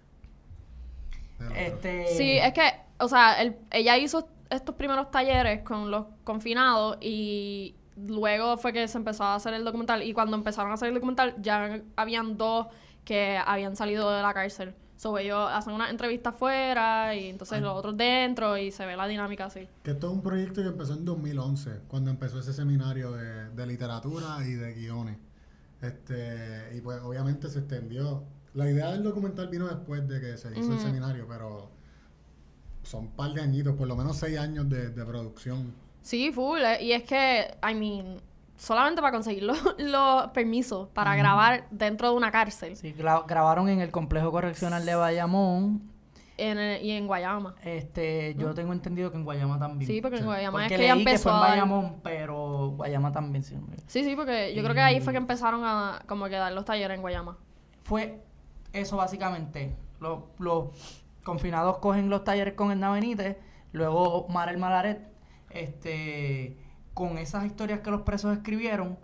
Este, 1.56 2.06
Sí, 2.16 2.38
es 2.38 2.52
que, 2.52 2.62
o 2.98 3.08
sea, 3.08 3.36
ella 3.70 3.96
hizo 3.98 4.28
estos 4.50 4.74
primeros 4.76 5.10
talleres 5.10 5.62
con 5.62 5.90
los 5.90 6.06
confinados 6.24 6.96
y 7.00 7.74
luego 7.96 8.56
fue 8.56 8.72
que 8.72 8.86
se 8.88 8.98
empezó 8.98 9.24
a 9.24 9.34
hacer 9.36 9.54
el 9.54 9.64
documental. 9.64 10.02
Y 10.02 10.12
cuando 10.12 10.36
empezaron 10.36 10.70
a 10.70 10.74
hacer 10.74 10.88
el 10.88 10.94
documental, 10.94 11.34
ya 11.40 11.80
habían 11.96 12.36
dos 12.36 12.66
que 13.04 13.38
habían 13.44 13.76
salido 13.76 14.10
de 14.10 14.22
la 14.22 14.32
cárcel. 14.32 14.74
So, 14.96 15.18
ellos 15.18 15.48
hacen 15.52 15.72
una 15.72 15.90
entrevista 15.90 16.30
afuera 16.30 17.14
y 17.16 17.28
entonces 17.28 17.60
los 17.60 17.76
otros 17.76 17.96
dentro 17.96 18.56
y 18.56 18.70
se 18.70 18.86
ve 18.86 18.96
la 18.96 19.08
dinámica 19.08 19.46
así. 19.46 19.68
Que 19.82 19.90
esto 19.90 20.06
es 20.06 20.12
un 20.12 20.22
proyecto 20.22 20.62
que 20.62 20.68
empezó 20.68 20.94
en 20.94 21.04
2011, 21.04 21.80
cuando 21.88 22.10
empezó 22.10 22.38
ese 22.38 22.52
seminario 22.52 23.12
de, 23.12 23.50
de 23.50 23.66
literatura 23.66 24.38
y 24.46 24.52
de 24.52 24.72
guiones. 24.74 25.16
Este, 25.82 26.76
y 26.76 26.80
pues 26.80 27.00
obviamente 27.02 27.48
se 27.50 27.58
extendió. 27.58 28.22
La 28.54 28.70
idea 28.70 28.92
del 28.92 29.02
documental 29.02 29.48
vino 29.48 29.66
después 29.66 30.06
de 30.08 30.20
que 30.20 30.38
se 30.38 30.56
hizo 30.58 30.72
el 30.72 30.78
seminario, 30.78 31.26
pero 31.28 31.70
son 32.84 33.06
un 33.06 33.10
par 33.10 33.32
de 33.32 33.42
añitos, 33.42 33.74
por 33.74 33.88
lo 33.88 33.96
menos 33.96 34.16
seis 34.16 34.38
años 34.38 34.68
de, 34.68 34.90
de 34.90 35.04
producción. 35.04 35.74
Sí, 36.04 36.30
full. 36.32 36.60
eh, 36.60 36.82
Y 36.84 36.92
es 36.92 37.02
que, 37.02 37.56
I 37.68 37.74
mean, 37.74 38.20
solamente 38.56 39.00
para 39.02 39.12
conseguir 39.12 39.42
los, 39.42 39.58
los 39.78 40.28
permisos 40.28 40.88
para 40.90 41.16
grabar 41.16 41.66
dentro 41.70 42.10
de 42.10 42.14
una 42.16 42.30
cárcel 42.30 42.76
Sí, 42.76 42.94
gra- 42.96 43.24
grabaron 43.26 43.68
en 43.68 43.80
el 43.80 43.90
complejo 43.90 44.30
correccional 44.30 44.84
de 44.86 44.94
Bayamón. 44.94 45.90
en 46.36 46.58
el- 46.58 46.82
y 46.84 46.90
en 46.90 47.06
Guayama. 47.06 47.54
Este, 47.62 48.34
yo 48.36 48.52
tengo 48.54 48.72
entendido 48.72 49.10
que 49.10 49.16
en 49.16 49.24
Guayama 49.24 49.58
también. 49.58 49.90
Sí, 49.90 50.00
porque 50.02 50.18
en. 50.18 50.24
Guayama 50.26 50.52
Porque 50.52 50.74
es 50.74 50.78
que 50.78 50.84
ella 50.84 50.94
leí 50.94 51.04
que 51.04 51.10
empezó 51.10 51.30
fue 51.30 51.32
en 51.32 51.36
a 51.38 51.48
Bayamón, 51.48 52.00
pero 52.02 52.68
Guayama 52.76 53.10
también 53.12 53.42
sí. 53.44 53.56
Sí, 53.86 54.04
sí, 54.04 54.14
porque 54.16 54.52
yo 54.54 54.62
creo 54.62 54.74
que 54.74 54.80
ahí 54.82 55.00
fue 55.00 55.12
que 55.12 55.18
empezaron 55.18 55.62
a 55.64 56.02
como 56.06 56.26
que 56.26 56.32
dar 56.36 56.52
los 56.52 56.64
talleres 56.64 56.96
en 56.96 57.00
Guayama. 57.02 57.38
Fue 57.82 58.20
eso 58.72 58.96
básicamente. 58.96 59.74
Los, 60.00 60.20
los 60.38 60.68
confinados 61.22 61.78
cogen 61.78 62.10
los 62.10 62.24
talleres 62.24 62.54
con 62.54 62.70
Edna 62.72 62.90
Benítez, 62.90 63.36
luego 63.72 64.26
Marel 64.28 64.58
Malaret, 64.58 65.00
este, 65.54 66.56
con 66.92 67.18
esas 67.18 67.44
historias 67.46 67.80
que 67.80 67.90
los 67.90 68.02
presos 68.02 68.36
escribieron, 68.36 68.98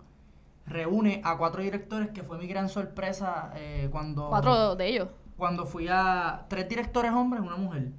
reúne 0.65 1.21
a 1.23 1.37
cuatro 1.37 1.61
directores 1.61 2.09
que 2.09 2.23
fue 2.23 2.37
mi 2.37 2.47
gran 2.47 2.69
sorpresa 2.69 3.51
eh, 3.55 3.89
cuando 3.91 4.29
Cuatro 4.29 4.75
de 4.75 4.87
ellos. 4.87 5.09
cuando 5.37 5.65
fui 5.65 5.87
a 5.89 6.45
tres 6.47 6.69
directores 6.69 7.11
hombres, 7.11 7.41
una 7.41 7.57
mujer. 7.57 7.89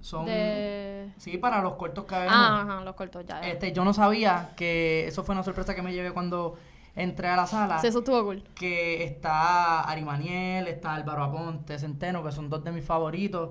Son 0.00 0.26
De... 0.26 1.12
sí 1.16 1.38
para 1.38 1.62
los 1.62 1.74
cortos 1.74 2.04
que 2.06 2.16
vemos. 2.16 2.32
Ah, 2.34 2.62
ajá, 2.62 2.84
los 2.84 2.94
cortos 2.96 3.24
ya. 3.24 3.40
ya. 3.40 3.48
Este, 3.48 3.72
yo 3.72 3.84
no 3.84 3.94
sabía 3.94 4.50
que 4.56 5.06
eso 5.06 5.22
fue 5.22 5.34
una 5.34 5.44
sorpresa 5.44 5.76
que 5.76 5.82
me 5.82 5.92
llevé 5.92 6.10
cuando 6.10 6.56
entré 6.96 7.28
a 7.28 7.36
la 7.36 7.46
sala. 7.46 7.78
Sí, 7.78 7.86
eso 7.86 8.00
estuvo 8.00 8.22
cool. 8.24 8.42
Que 8.56 9.04
está 9.04 9.82
Ari 9.82 10.02
Maniel, 10.02 10.66
está 10.66 10.94
Álvaro 10.94 11.22
Aponte, 11.22 11.78
Centeno, 11.78 12.24
que 12.24 12.32
son 12.32 12.50
dos 12.50 12.64
de 12.64 12.72
mis 12.72 12.84
favoritos. 12.84 13.50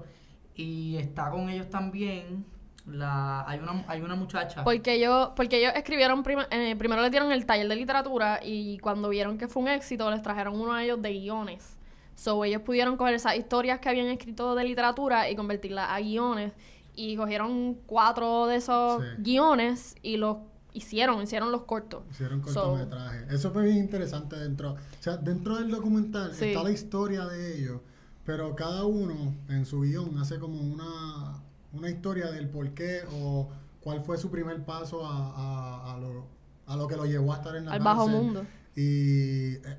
Y 0.53 0.97
está 0.97 1.31
con 1.31 1.49
ellos 1.49 1.69
también. 1.69 2.45
La, 2.87 3.47
hay 3.47 3.59
una, 3.59 3.83
hay 3.87 4.01
una 4.01 4.15
muchacha. 4.15 4.63
Porque 4.63 4.95
ellos, 4.95 5.29
porque 5.35 5.59
ellos 5.59 5.71
escribieron, 5.75 6.23
prima- 6.23 6.47
eh, 6.49 6.75
primero 6.75 7.01
les 7.01 7.11
dieron 7.11 7.31
el 7.31 7.45
taller 7.45 7.67
de 7.67 7.75
literatura 7.75 8.39
y 8.43 8.79
cuando 8.79 9.09
vieron 9.09 9.37
que 9.37 9.47
fue 9.47 9.61
un 9.61 9.69
éxito 9.69 10.09
les 10.09 10.21
trajeron 10.21 10.59
uno 10.59 10.73
de 10.73 10.85
ellos 10.85 11.01
de 11.01 11.11
guiones. 11.13 11.77
So 12.15 12.43
ellos 12.43 12.61
pudieron 12.63 12.97
coger 12.97 13.13
esas 13.15 13.35
historias 13.37 13.79
que 13.79 13.89
habían 13.89 14.07
escrito 14.07 14.55
de 14.55 14.63
literatura 14.63 15.29
y 15.29 15.35
convertirlas 15.35 15.87
a 15.89 15.99
guiones. 15.99 16.53
Y 16.95 17.15
cogieron 17.15 17.75
cuatro 17.85 18.47
de 18.47 18.57
esos 18.57 19.01
Sí. 19.01 19.07
guiones 19.19 19.95
y 20.01 20.17
los 20.17 20.37
hicieron, 20.73 21.21
hicieron 21.21 21.51
los 21.51 21.63
cortos. 21.63 22.03
Hicieron 22.11 22.45
So- 22.47 22.61
cortometrajes. 22.71 23.31
Eso 23.31 23.51
fue 23.51 23.63
bien 23.65 23.77
interesante 23.77 24.35
dentro. 24.37 24.71
O 24.73 24.77
sea, 25.03 25.17
dentro 25.17 25.55
del 25.57 25.69
documental 25.71 26.33
Sí. 26.33 26.45
está 26.49 26.63
la 26.63 26.71
historia 26.71 27.25
de 27.25 27.57
ellos, 27.57 27.79
pero 28.25 28.55
cada 28.55 28.85
uno 28.85 29.33
en 29.49 29.65
su 29.65 29.81
guion 29.81 30.17
hace 30.17 30.37
como 30.39 30.59
una, 30.61 31.41
una 31.73 31.89
historia 31.89 32.31
del 32.31 32.49
por 32.49 32.69
qué 32.73 33.01
o 33.13 33.49
cuál 33.81 34.01
fue 34.01 34.17
su 34.17 34.29
primer 34.29 34.63
paso 34.65 35.05
a, 35.05 35.09
a- 35.35 35.93
a 35.93 35.97
lo, 35.99 36.25
a 36.67 36.75
lo 36.75 36.87
que 36.87 36.95
lo 36.95 37.05
llevó 37.05 37.33
a 37.33 37.37
estar 37.37 37.55
en 37.55 37.65
la 37.65 37.73
Al 37.73 37.79
bajo 37.81 38.07
mundo. 38.07 38.45
Y 38.75 39.53
eh, 39.55 39.77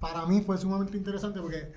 para 0.00 0.26
mí 0.26 0.40
fue 0.42 0.58
sumamente 0.58 0.96
interesante 0.96 1.40
porque 1.40 1.72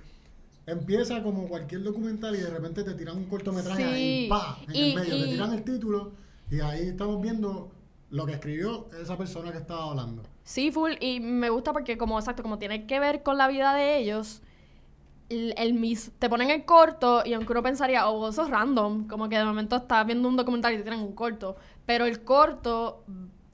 empieza 0.65 1.21
como 1.23 1.47
cualquier 1.47 1.83
documental 1.83 2.35
y 2.35 2.39
de 2.39 2.49
repente 2.49 2.83
te 2.83 2.93
tiran 2.93 3.17
un 3.17 3.25
cortometraje 3.25 3.83
Sí. 3.83 3.89
ahí, 3.89 4.29
pa, 4.29 4.57
en 4.67 4.75
Y- 4.75 4.89
el 4.91 4.95
medio, 4.95 5.17
y- 5.17 5.21
te 5.21 5.27
tiran 5.27 5.53
el 5.53 5.63
título 5.63 6.11
y 6.49 6.59
ahí 6.59 6.89
estamos 6.89 7.21
viendo 7.21 7.71
lo 8.09 8.25
que 8.25 8.33
escribió 8.33 8.87
esa 9.01 9.17
persona 9.17 9.51
que 9.51 9.57
estaba 9.57 9.89
hablando. 9.89 10.23
Sí, 10.43 10.69
full. 10.71 10.91
Y 10.99 11.19
me 11.21 11.49
gusta 11.49 11.71
porque, 11.71 11.97
como 11.97 12.19
exacto, 12.19 12.43
como 12.43 12.59
tiene 12.59 12.85
que 12.85 12.99
ver 12.99 13.23
con 13.23 13.37
la 13.37 13.47
vida 13.47 13.73
de 13.73 13.97
ellos, 13.99 14.41
el, 15.31 15.53
el 15.57 15.73
mis- 15.73 16.11
te 16.19 16.29
ponen 16.29 16.49
el 16.49 16.65
corto 16.65 17.23
y 17.25 17.33
aunque 17.33 17.51
uno 17.53 17.63
pensaría, 17.63 18.07
oh, 18.07 18.29
eso 18.29 18.43
es 18.43 18.49
random, 18.49 19.07
como 19.07 19.29
que 19.29 19.37
de 19.37 19.45
momento 19.45 19.75
estás 19.77 20.05
viendo 20.05 20.27
un 20.27 20.35
documental 20.37 20.73
y 20.73 20.77
te 20.77 20.83
tiran 20.83 20.99
un 20.99 21.13
corto. 21.13 21.55
Pero 21.85 22.05
el 22.05 22.23
corto 22.23 23.03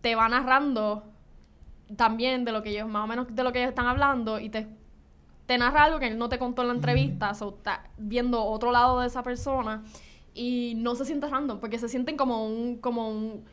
te 0.01 0.15
va 0.15 0.27
narrando 0.29 1.03
también 1.95 2.43
de 2.45 2.51
lo 2.51 2.61
que 2.63 2.71
ellos, 2.71 2.87
más 2.87 3.03
o 3.03 3.07
menos 3.07 3.27
de 3.33 3.43
lo 3.43 3.51
que 3.51 3.59
ellos 3.59 3.69
están 3.69 3.87
hablando 3.87 4.39
y 4.39 4.49
te, 4.49 4.67
te 5.45 5.57
narra 5.57 5.85
algo 5.85 5.99
que 5.99 6.07
él 6.07 6.17
no 6.17 6.27
te 6.29 6.37
contó 6.37 6.61
en 6.63 6.67
la 6.69 6.73
entrevista, 6.73 7.31
o 7.39 7.49
estás 7.49 7.79
viendo 7.97 8.43
otro 8.43 8.71
lado 8.71 8.99
de 8.99 9.07
esa 9.07 9.23
persona 9.23 9.83
y 10.33 10.73
no 10.75 10.95
se 10.95 11.05
siente 11.05 11.27
random 11.27 11.59
porque 11.59 11.79
se 11.79 11.87
sienten 11.87 12.17
como 12.17 12.45
un, 12.45 12.77
como 12.77 13.09
un, 13.09 13.45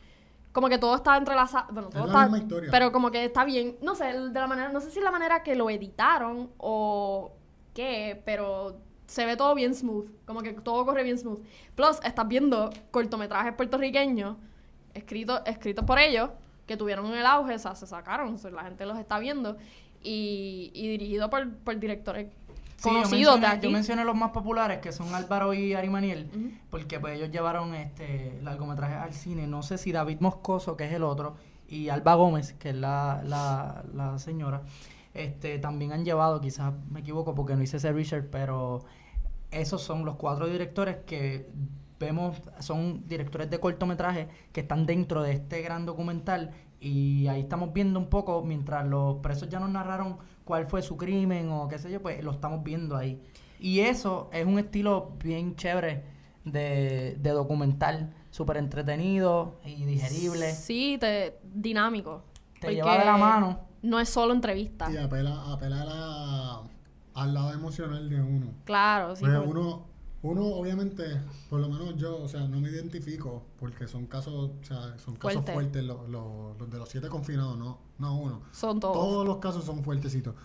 como 0.51 0.67
que 0.69 0.77
todo 0.77 0.95
está 0.95 1.15
entrelazado, 1.17 1.67
bueno, 1.71 1.87
Es 1.87 1.93
todo 1.93 2.03
la 2.07 2.11
está, 2.11 2.21
misma 2.23 2.37
historia. 2.39 2.69
pero 2.71 2.91
como 2.91 3.09
que 3.11 3.23
está 3.25 3.45
bien, 3.45 3.77
no 3.81 3.95
sé, 3.95 4.05
de 4.05 4.39
la 4.39 4.47
manera, 4.47 4.69
no 4.69 4.81
sé 4.81 4.91
si 4.91 4.99
la 4.99 5.11
manera 5.11 5.41
que 5.43 5.55
lo 5.55 5.69
editaron 5.69 6.49
o 6.57 7.31
qué, 7.75 8.19
pero 8.25 8.77
se 9.05 9.23
ve 9.27 9.37
todo 9.37 9.53
bien 9.53 9.75
smooth, 9.75 10.07
como 10.25 10.41
que 10.41 10.53
todo 10.53 10.83
corre 10.85 11.03
bien 11.03 11.19
smooth. 11.19 11.39
Plus, 11.75 11.99
estás 12.03 12.27
viendo 12.27 12.71
cortometrajes 12.89 13.53
puertorriqueños 13.53 14.37
escritos 14.95 15.41
escritos 15.45 15.85
por 15.85 15.99
ellos 15.99 16.29
que 16.65 16.75
tuvieron 16.77 17.13
el 17.13 17.25
auge, 17.25 17.53
o 17.53 17.59
sea, 17.59 17.75
se 17.75 17.85
sacaron, 17.85 18.33
o 18.33 18.37
sea, 18.39 18.49
la 18.49 18.63
gente 18.63 18.85
los 18.87 18.97
está 18.97 19.19
viendo 19.19 19.57
y, 20.01 20.71
y 20.73 20.87
dirigido 20.87 21.29
por, 21.29 21.53
por 21.57 21.77
directores 21.79 22.27
Sí, 22.77 22.89
conocidos 22.89 23.39
de 23.39 23.47
aquí. 23.47 23.67
yo 23.67 23.71
mencioné 23.71 24.03
los 24.03 24.15
más 24.15 24.31
populares, 24.31 24.79
que 24.79 24.91
son 24.91 25.13
Álvaro 25.15 25.53
y 25.53 25.73
Arimaniel, 25.73 26.29
Ujú. 26.35 26.49
porque 26.69 26.99
pues 26.99 27.15
ellos 27.15 27.31
llevaron 27.31 27.73
este 27.73 28.37
largometrajes 28.43 28.97
al 28.97 29.13
cine. 29.13 29.47
No 29.47 29.63
sé 29.63 29.77
si 29.77 29.91
David 29.93 30.17
Moscoso, 30.19 30.75
que 30.75 30.83
es 30.85 30.91
el 30.91 31.03
otro, 31.03 31.35
y 31.69 31.87
Alba 31.89 32.15
Gómez, 32.15 32.53
que 32.53 32.69
es 32.71 32.75
la, 32.75 33.21
la, 33.25 33.83
la 33.93 34.19
señora, 34.19 34.61
este 35.15 35.57
también 35.59 35.91
han 35.91 36.05
llevado, 36.05 36.41
quizás 36.41 36.73
me 36.89 36.99
equivoco 36.99 37.33
porque 37.33 37.55
no 37.55 37.63
hice 37.63 37.77
ese 37.77 37.91
research, 37.91 38.27
pero 38.29 38.83
esos 39.51 39.81
son 39.81 40.05
los 40.05 40.15
cuatro 40.15 40.47
directores 40.47 40.97
que 41.05 41.49
vemos, 41.99 42.41
son 42.59 43.07
directores 43.07 43.49
de 43.49 43.59
cortometraje 43.59 44.27
que 44.51 44.61
están 44.61 44.85
dentro 44.85 45.23
de 45.23 45.31
este 45.31 45.61
gran 45.61 45.85
documental 45.85 46.51
y 46.79 47.27
ahí 47.27 47.41
estamos 47.41 47.73
viendo 47.73 47.97
un 47.97 48.09
poco, 48.09 48.43
mientras 48.43 48.85
los 48.85 49.15
presos 49.17 49.49
ya 49.49 49.59
nos 49.59 49.69
narraron 49.69 50.17
cuál 50.43 50.67
fue 50.67 50.81
su 50.81 50.97
crimen 50.97 51.49
o 51.49 51.67
qué 51.67 51.79
sé 51.79 51.89
yo, 51.89 52.01
pues 52.01 52.23
lo 52.23 52.31
estamos 52.31 52.63
viendo 52.63 52.95
ahí. 52.95 53.21
Y 53.59 53.79
eso 53.79 54.29
es 54.33 54.45
un 54.45 54.59
estilo 54.59 55.13
bien 55.23 55.55
chévere 55.55 56.03
de, 56.43 57.17
de 57.19 57.29
documental, 57.31 58.13
súper 58.29 58.57
entretenido 58.57 59.55
y 59.65 59.85
digerible. 59.85 60.51
Sí, 60.51 60.97
te, 60.99 61.39
dinámico. 61.43 62.23
Te 62.59 62.73
lleva 62.73 62.99
de 62.99 63.05
la 63.05 63.17
mano. 63.17 63.64
No 63.85 63.99
es 63.99 64.09
solo 64.09 64.33
entrevista. 64.33 64.91
Y 64.91 64.97
apela, 64.97 65.51
apela 65.53 65.83
a 65.87 66.63
al 67.13 67.33
lado 67.33 67.53
emocional 67.53 68.09
de 68.09 68.21
uno. 68.21 68.53
Claro, 68.65 69.15
sí. 69.15 69.23
Pues 69.23 69.39
uno, 69.45 69.85
uno 70.21 70.45
obviamente, 70.47 71.03
por 71.49 71.61
lo 71.61 71.69
menos 71.69 71.95
yo, 71.95 72.17
o 72.21 72.27
sea, 72.27 72.41
no 72.47 72.59
me 72.59 72.69
identifico 72.69 73.45
porque 73.57 73.87
son 73.87 74.05
casos, 74.07 74.33
o 74.33 74.63
sea, 74.65 74.97
son 74.97 75.15
casos 75.15 75.33
Fuerte. 75.35 75.53
fuertes 75.53 75.83
los, 75.85 76.09
los- 76.09 76.57
los 76.59 76.69
de 76.69 76.77
los 76.77 76.89
siete 76.89 77.07
confinados, 77.07 77.57
no, 77.57 77.79
no 77.99 78.17
uno. 78.19 78.41
son 78.51 78.79
todos. 78.81 78.93
Todos 78.95 79.25
los 79.25 79.37
casos 79.37 79.63
son 79.63 79.81
fuertecitos. 79.83 80.35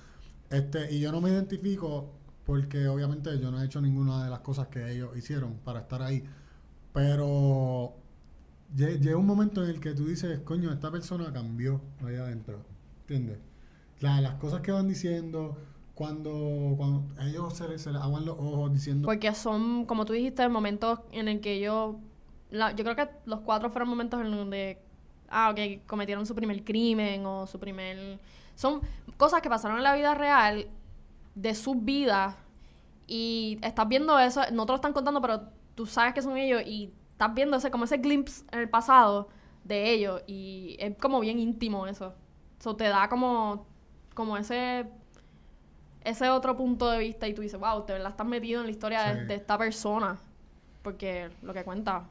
Este, 0.48 0.92
y 0.94 1.00
yo 1.00 1.10
no 1.10 1.20
me 1.20 1.30
identifico 1.30 2.12
porque 2.44 2.86
obviamente 2.88 3.36
yo 3.40 3.50
no 3.50 3.60
he 3.60 3.64
hecho 3.64 3.80
ninguna 3.80 4.22
de 4.24 4.30
las 4.30 4.40
cosas 4.40 4.68
que 4.68 4.92
ellos 4.92 5.16
hicieron 5.16 5.54
para 5.64 5.80
estar 5.80 6.02
ahí. 6.02 6.22
Pero 6.92 7.94
lle- 8.76 8.98
llega 9.00 9.16
un 9.16 9.26
momento 9.26 9.62
en 9.64 9.70
el 9.70 9.80
que 9.80 9.92
tú 9.94 10.06
dices, 10.06 10.40
coño, 10.40 10.70
esta 10.72 10.90
persona 10.90 11.32
cambió 11.32 11.80
ahí 12.04 12.16
adentro. 12.16 12.60
La- 14.00 14.20
las 14.20 14.34
cosas 14.34 14.60
que 14.62 14.72
van 14.72 14.88
diciendo, 14.88 15.56
cuando, 15.94 16.74
cuando 16.76 17.04
ellos 17.22 17.54
se 17.54 17.68
les, 17.68 17.82
se 17.82 17.90
aguan 17.90 18.24
los 18.24 18.36
ojos 18.38 18.72
diciendo... 18.72 19.06
Porque 19.06 19.34
son, 19.34 19.84
como 19.84 20.04
tú 20.04 20.12
dijiste, 20.12 20.48
momentos 20.48 21.00
en 21.12 21.28
el 21.28 21.40
que 21.40 21.54
ellos... 21.54 21.96
la- 22.50 22.72
yo 22.72 22.84
creo 22.84 22.96
que 22.96 23.08
los 23.26 23.40
cuatro 23.40 23.70
fueron 23.70 23.88
momentos 23.88 24.20
en 24.20 24.30
donde... 24.30 24.78
Ah, 25.28 25.50
ok, 25.50 25.86
cometieron 25.86 26.26
su 26.26 26.34
primer 26.34 26.64
crimen 26.64 27.24
o 27.26 27.46
su 27.46 27.58
primer... 27.60 28.18
Son 28.54 28.80
cosas 29.16 29.40
que 29.42 29.48
pasaron 29.48 29.76
en 29.78 29.84
la 29.84 29.94
vida 29.94 30.14
real 30.14 30.66
de 31.34 31.54
sus 31.54 31.82
vidas 31.84 32.34
y 33.06 33.58
estás 33.62 33.88
viendo 33.88 34.18
eso, 34.18 34.42
no 34.52 34.66
te 34.66 34.72
lo 34.72 34.76
están 34.76 34.92
contando, 34.92 35.20
pero 35.20 35.42
tú 35.74 35.86
sabes 35.86 36.14
que 36.14 36.22
son 36.22 36.36
ellos 36.36 36.62
y 36.66 36.92
estás 37.12 37.34
viendo 37.34 37.56
ese, 37.56 37.70
como 37.70 37.84
ese 37.84 37.98
glimpse 37.98 38.44
en 38.52 38.60
el 38.60 38.68
pasado 38.68 39.28
de 39.64 39.92
ellos 39.92 40.22
y 40.26 40.76
es 40.78 40.96
como 40.98 41.20
bien 41.20 41.38
íntimo 41.38 41.86
eso. 41.86 42.14
Eso 42.60 42.76
te 42.76 42.84
da 42.84 43.08
como, 43.08 43.66
como 44.14 44.36
ese 44.36 44.86
ese 46.04 46.30
otro 46.30 46.56
punto 46.56 46.90
de 46.90 46.98
vista 46.98 47.26
y 47.28 47.34
tú 47.34 47.42
dices, 47.42 47.58
wow, 47.58 47.84
te 47.84 47.92
verdad 47.92 48.10
estás 48.10 48.26
metido 48.26 48.60
en 48.60 48.66
la 48.66 48.70
historia 48.70 49.02
de, 49.04 49.20
Sí. 49.20 49.26
de 49.26 49.34
esta 49.34 49.58
persona. 49.58 50.18
Porque 50.82 51.30
lo 51.42 51.52
que 51.52 51.64
cuenta. 51.64 52.04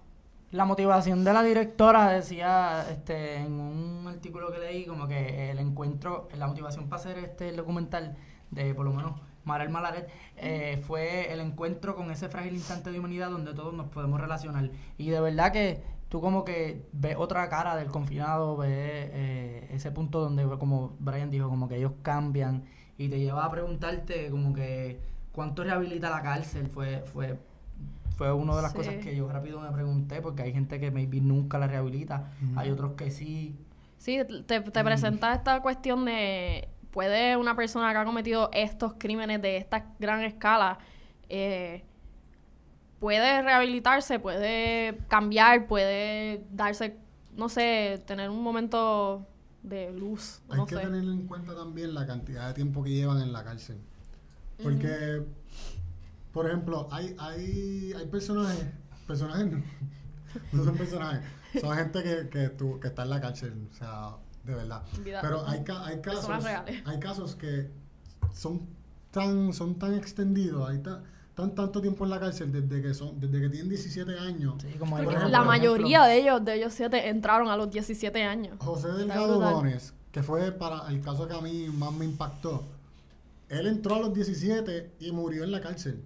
La 0.52 0.66
motivación 0.66 1.24
de 1.24 1.34
la 1.34 1.42
directora 1.44 2.10
decía 2.10 2.86
este 2.90 3.38
en 3.38 3.54
un 3.54 4.08
artículo 4.08 4.52
que 4.52 4.58
leí 4.60 4.86
como 4.86 5.08
que 5.08 5.52
el 5.52 5.60
encuentro, 5.60 6.28
la 6.36 6.48
motivación 6.48 6.88
para 6.90 7.00
hacer 7.02 7.18
este 7.20 7.52
documental 7.52 8.16
de 8.50 8.74
por 8.74 8.86
lo 8.86 8.94
menos 8.94 9.14
Marel 9.44 9.70
Malaret 9.70 10.10
eh, 10.38 10.82
fue 10.86 11.32
el 11.32 11.40
encuentro 11.40 11.96
con 11.96 12.10
ese 12.12 12.30
frágil 12.30 12.54
instante 12.54 12.92
de 12.92 13.00
humanidad 13.00 13.30
donde 13.30 13.54
todos 13.54 13.74
nos 13.74 13.88
podemos 13.90 14.20
relacionar. 14.20 14.70
Y 14.98 15.10
de 15.10 15.20
verdad 15.22 15.52
que 15.52 15.84
tú 16.10 16.22
como 16.22 16.44
que 16.44 16.88
ves 16.92 17.16
otra 17.18 17.48
cara 17.50 17.76
del 17.76 17.88
confinado, 17.88 18.58
ves 18.58 18.70
eh, 18.72 19.68
ese 19.72 19.92
punto 19.92 20.20
donde 20.20 20.44
como 20.58 20.96
Brian 21.00 21.30
dijo, 21.30 21.50
como 21.50 21.68
que 21.70 21.78
ellos 21.78 21.94
cambian 22.02 22.64
y 22.98 23.08
te 23.10 23.20
lleva 23.20 23.46
a 23.46 23.52
preguntarte 23.52 24.30
como 24.30 24.54
que 24.54 25.00
cuánto 25.32 25.64
rehabilita 25.64 26.10
la 26.10 26.22
cárcel 26.22 26.68
fue 26.68 27.02
fue 27.02 27.38
fue 28.18 28.34
una 28.34 28.56
de 28.56 28.62
las 28.64 28.72
Sí. 28.72 28.78
cosas 28.78 28.96
que 28.96 29.16
yo 29.16 29.32
rápido 29.32 29.62
me 29.62 29.72
pregunté 29.72 30.22
porque 30.22 30.42
hay 30.44 30.52
gente 30.52 30.78
que 30.80 30.92
maybe 30.92 31.22
nunca 31.22 31.58
la 31.58 31.68
rehabilita, 31.68 32.32
hay 32.58 32.70
otros 32.70 32.94
que 32.94 33.12
sí. 33.12 33.56
Sí, 33.98 34.20
te, 34.46 34.60
te 34.62 34.84
presenta 34.84 35.34
esta 35.34 35.62
cuestión 35.62 36.04
de, 36.06 36.68
¿puede 36.92 37.38
una 37.38 37.56
persona 37.56 37.92
que 37.94 37.98
ha 37.98 38.04
cometido 38.06 38.50
estos 38.52 38.96
crímenes 38.98 39.42
de 39.42 39.56
esta 39.58 39.86
gran 40.00 40.22
escala, 40.22 40.80
eh, 41.30 41.86
puede 43.00 43.42
rehabilitarse, 43.42 44.20
puede 44.20 44.98
cambiar, 45.08 45.68
puede 45.68 46.44
darse, 46.52 46.98
no 47.36 47.50
sé, 47.50 48.04
tener 48.06 48.30
un 48.30 48.44
momento 48.44 49.26
de 49.64 49.92
luz, 49.92 50.42
Hay 50.50 50.58
no 50.58 50.66
que 50.66 50.76
sé. 50.76 50.82
tener 50.82 51.04
en 51.04 51.28
cuenta 51.28 51.56
también 51.56 51.94
la 51.94 52.06
cantidad 52.06 52.48
de 52.48 52.54
tiempo 52.54 52.84
que 52.84 52.92
llevan 52.92 53.22
en 53.22 53.32
la 53.34 53.44
cárcel. 53.44 53.78
Porque, 54.62 55.24
por 56.34 56.48
ejemplo, 56.48 56.88
hay, 56.92 57.16
hay, 57.18 57.94
hay 57.98 58.06
personajes, 58.08 58.66
personajes 59.08 59.48
no, 59.48 59.64
no 60.54 60.64
son 60.66 60.78
personajes, 60.78 61.22
son 61.62 61.76
gente 61.78 62.04
que, 62.04 62.30
que, 62.30 62.50
tu- 62.50 62.80
que 62.80 62.88
está 62.88 63.04
en 63.04 63.10
la 63.10 63.22
cárcel, 63.22 63.68
o 63.72 63.74
sea, 63.76 64.16
de 64.44 64.56
verdad. 64.56 64.84
Vida- 65.04 65.22
Pero 65.22 65.48
hay, 65.48 65.64
hay 65.86 66.02
casos, 66.02 66.30
hay 66.86 67.00
casos 67.00 67.36
que 67.36 67.70
son 68.34 68.68
tan, 69.12 69.54
son 69.54 69.80
tan 69.80 69.94
extendidos, 69.94 70.70
hay 70.70 70.80
ta- 70.80 71.04
tan 71.40 71.56
tanto 71.56 71.82
tiempo 71.82 72.04
en 72.04 72.10
la 72.10 72.20
cárcel 72.20 72.52
desde 72.52 72.82
que 72.82 72.94
son, 72.94 73.18
desde 73.20 73.40
que 73.40 73.50
tienen 73.50 73.70
17 73.70 74.20
años. 74.20 74.56
Sí, 74.62 74.68
como 74.78 74.98
Porque 74.98 75.06
Por 75.06 75.14
ejemplo, 75.14 75.38
la 75.38 75.44
mayoría 75.46 76.04
de 76.04 76.18
ellos, 76.18 76.44
de 76.44 76.56
ellos 76.56 76.74
siete, 76.74 77.08
entraron 77.08 77.48
a 77.48 77.56
los 77.56 77.72
17 77.72 78.24
años. 78.24 78.58
José 78.60 78.90
Delgado. 78.90 79.40
Bones, 79.40 79.94
que 80.12 80.22
fue 80.22 80.52
para 80.52 80.90
el 80.90 81.02
caso 81.02 81.28
que 81.28 81.34
a 81.34 81.40
mí 81.42 81.68
más 81.74 81.94
me 81.94 82.04
impactó, 82.04 82.64
él 83.48 83.68
entró 83.68 83.96
a 83.96 84.00
los 84.00 84.14
17 84.14 84.92
y 85.00 85.12
murió 85.14 85.46
en 85.46 85.52
la 85.52 85.62
cárcel. 85.62 86.04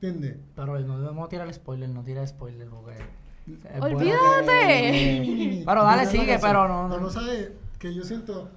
¿Entiendes? 0.00 0.38
Pero 0.54 0.78
no 0.80 0.98
debemos 0.98 1.28
tirar 1.28 1.52
spoiler, 1.52 1.88
no 1.90 2.02
tira 2.02 2.26
spoiler 2.26 2.68
porque... 2.68 2.92
es 2.94 3.80
bueno 3.80 3.98
¡Olvídate! 3.98 4.46
que- 4.46 5.62
Pero 5.66 5.84
dale, 5.84 6.06
sigue, 6.06 6.38
pero 6.40 6.68
no... 6.68 6.88
La 6.88 6.96
no. 6.96 7.02
cosa 7.02 7.20
es 7.34 7.50
que 7.78 7.92
yo 7.92 8.04
siento, 8.04 8.48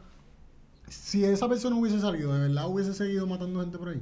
si 0.88 1.26
esa 1.26 1.50
persona 1.50 1.76
hubiese 1.76 2.00
salido, 2.00 2.34
¿de 2.34 2.48
verdad 2.48 2.68
hubiese 2.70 2.94
seguido 2.94 3.28
matando 3.28 3.60
gente 3.60 3.78
por 3.78 3.90
ahí? 3.90 4.02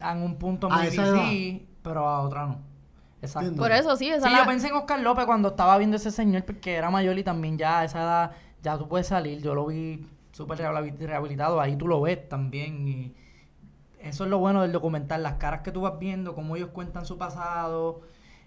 En 0.00 0.22
un 0.22 0.36
punto 0.36 0.68
A 0.70 0.76
muy 0.78 0.90
sí, 0.90 1.68
pero 1.82 2.08
a 2.08 2.20
otra 2.20 2.46
no. 2.46 2.58
Exacto. 3.20 3.48
Entiendo. 3.48 3.62
Por 3.62 3.72
eso 3.72 3.96
sí, 3.96 4.08
esa 4.10 4.26
Sí, 4.26 4.32
la- 4.32 4.40
yo 4.40 4.46
pensé 4.46 4.68
en 4.68 4.74
Oscar 4.74 5.00
López 5.00 5.26
cuando 5.26 5.48
estaba 5.48 5.78
viendo 5.78 5.96
ese 5.96 6.10
señor 6.10 6.44
porque 6.44 6.74
era 6.74 6.90
mayor 6.90 7.16
y 7.18 7.22
también 7.24 7.56
ya 7.58 7.80
a 7.80 7.84
esa 7.84 8.02
edad 8.02 8.30
ya 8.62 8.76
tú 8.78 8.88
puedes 8.88 9.06
salir. 9.06 9.40
Yo 9.42 9.54
lo 9.54 9.66
vi 9.66 10.06
súper 10.32 10.58
rehabil- 10.58 10.96
rehabilitado, 10.98 11.60
ahí 11.60 11.76
tú 11.76 11.86
lo 11.86 12.00
ves 12.00 12.28
también 12.28 12.88
y 12.88 13.14
eso 14.00 14.24
es 14.24 14.30
lo 14.30 14.38
bueno 14.38 14.62
del 14.62 14.72
documental, 14.72 15.22
las 15.22 15.34
caras 15.34 15.60
que 15.60 15.70
tú 15.70 15.82
vas 15.82 15.98
viendo, 15.98 16.34
cómo 16.34 16.56
ellos 16.56 16.70
cuentan 16.72 17.06
su 17.06 17.16
pasado, 17.18 18.00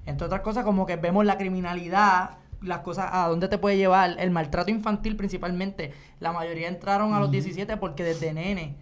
entre 0.05 0.25
otras 0.25 0.41
cosas 0.41 0.65
como 0.65 0.85
que 0.85 0.97
vemos 0.97 1.23
la 1.25 1.37
criminalidad, 1.37 2.31
las 2.61 2.79
cosas 2.79 3.09
a 3.13 3.27
dónde 3.29 3.47
te 3.47 3.57
puede 3.57 3.77
llevar, 3.77 4.15
el 4.19 4.31
maltrato 4.31 4.71
infantil 4.71 5.15
principalmente. 5.15 5.93
La 6.19 6.33
mayoría 6.33 6.67
entraron 6.67 7.13
a 7.13 7.19
los 7.19 7.31
17 7.31 7.77
porque 7.77 8.03
desde 8.03 8.33
nene 8.33 8.75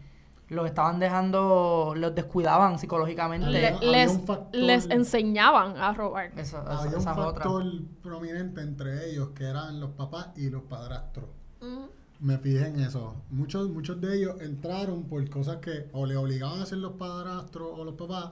los 0.53 0.65
estaban 0.67 0.99
dejando, 0.99 1.93
los 1.97 2.15
descuidaban 2.15 2.79
psicológicamente. 2.79 3.49
le- 3.49 3.67
Había- 3.67 3.77
había 3.77 3.91
les, 3.91 4.11
un 4.11 4.25
factor- 4.25 4.55
les 4.55 4.89
enseñaban 4.89 5.77
a 5.77 5.93
robar. 5.93 6.27
Esa- 6.37 6.61
esa- 6.63 6.79
Había 6.83 6.97
un 6.97 7.07
otra. 7.07 7.13
factor 7.15 7.63
prominente 8.01 8.61
entre 8.61 9.09
ellos 9.09 9.29
que 9.35 9.43
eran 9.45 9.79
los 9.79 9.91
papás 9.91 10.29
y 10.37 10.49
los 10.49 10.63
padrastros. 10.63 11.25
Mm. 11.61 11.85
Me 12.25 12.37
fijé 12.37 12.67
en 12.67 12.79
eso. 12.79 13.15
Muchos, 13.31 13.69
muchos 13.69 13.99
de 13.99 14.15
ellos 14.17 14.39
entraron 14.41 15.03
por 15.03 15.27
cosas 15.29 15.57
que 15.57 15.89
o 15.91 16.05
le 16.05 16.15
obligaban 16.15 16.59
a 16.59 16.63
hacer 16.63 16.77
los 16.77 16.93
padrastros 16.93 17.67
o 17.77 17.83
los 17.83 17.95
papás, 17.95 18.29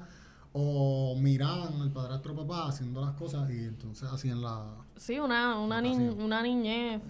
o 0.53 1.15
miraban 1.17 1.81
al 1.81 1.91
padrastro 1.91 2.33
o 2.33 2.35
papá 2.45 2.67
haciendo 2.67 3.01
las 3.01 3.11
cosas 3.15 3.49
y 3.49 3.59
entonces 3.65 4.09
hacían 4.11 4.41
la... 4.41 4.65
Sí, 4.97 5.19
una, 5.19 5.57
una, 5.59 5.81
ni- 5.81 5.95
una 6.09 6.41
niñez 6.41 7.01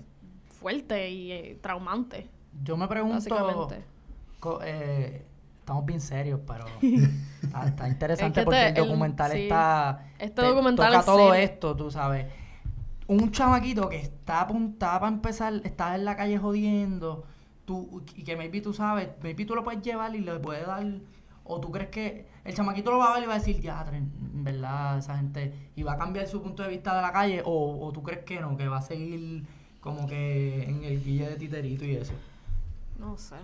fuerte 0.59 1.09
y 1.09 1.31
eh, 1.31 1.59
traumante, 1.61 2.29
Yo 2.63 2.77
me 2.77 2.87
pregunto, 2.87 3.69
eh, 4.63 5.25
estamos 5.55 5.85
bien 5.85 6.01
serios, 6.01 6.39
pero 6.45 6.65
está, 7.43 7.67
está 7.67 7.87
interesante 7.87 8.39
Es 8.39 8.43
que 8.43 8.45
porque 8.45 8.59
te- 8.59 8.67
el 8.69 8.77
el- 8.77 8.83
documental 8.87 9.31
sí. 9.31 9.41
está... 9.43 10.05
Este 10.19 10.41
te 10.41 10.47
documental 10.47 10.87
toca 10.87 10.99
es 10.99 11.05
todo 11.05 11.17
serio. 11.31 11.33
esto, 11.33 11.75
tú 11.75 11.91
sabes. 11.91 12.27
Un 13.07 13.31
chamaquito 13.31 13.89
que 13.89 13.97
está 13.99 14.41
apuntado 14.41 15.01
para 15.01 15.11
empezar, 15.13 15.53
está 15.63 15.95
en 15.95 16.05
la 16.05 16.15
calle 16.15 16.37
jodiendo, 16.37 17.25
tú, 17.65 18.03
y 18.15 18.23
que 18.23 18.35
maybe 18.37 18.61
tú 18.61 18.73
sabes, 18.73 19.09
maybe 19.21 19.45
tú 19.45 19.53
lo 19.55 19.63
puedes 19.63 19.81
llevar 19.81 20.15
y 20.15 20.19
le 20.21 20.39
puedes 20.39 20.65
dar... 20.65 20.85
O 21.43 21.59
tú 21.59 21.71
crees 21.71 21.89
que 21.89 22.27
el 22.45 22.53
chamaquito 22.55 22.91
lo 22.91 22.99
va 22.99 23.11
a 23.11 23.13
ver 23.15 23.23
y 23.23 23.27
va 23.27 23.33
a 23.33 23.39
decir, 23.39 23.59
ya, 23.59 23.85
en 23.91 24.43
verdad, 24.43 24.97
esa 24.99 25.17
gente... 25.17 25.69
Y 25.75 25.83
va 25.83 25.93
a 25.93 25.97
cambiar 25.97 26.27
su 26.27 26.41
punto 26.41 26.63
de 26.63 26.69
vista 26.69 26.95
de 26.95 27.01
la 27.01 27.11
calle, 27.11 27.41
o, 27.45 27.85
o 27.85 27.91
tú 27.91 28.01
crees 28.03 28.23
que 28.23 28.39
no, 28.39 28.55
que 28.55 28.67
va 28.67 28.77
a 28.77 28.81
seguir 28.81 29.45
como 29.81 30.07
que 30.07 30.63
en 30.63 30.83
el 30.83 31.03
guille 31.03 31.27
de 31.31 31.35
titerito 31.35 31.83
y 31.83 31.95
eso. 31.95 32.13
No 32.99 33.17
sé. 33.17 33.35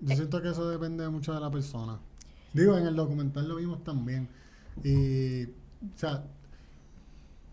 Yo 0.00 0.14
siento 0.16 0.42
que 0.42 0.48
eso 0.50 0.68
depende 0.68 1.08
mucho 1.08 1.32
de 1.32 1.40
la 1.40 1.50
persona. 1.50 1.98
Digo, 2.52 2.76
en 2.76 2.86
el 2.86 2.94
documental 2.96 3.48
lo 3.48 3.56
vimos 3.56 3.82
también. 3.84 4.28
Y, 4.82 5.44
o 5.44 5.96
sea, 5.96 6.24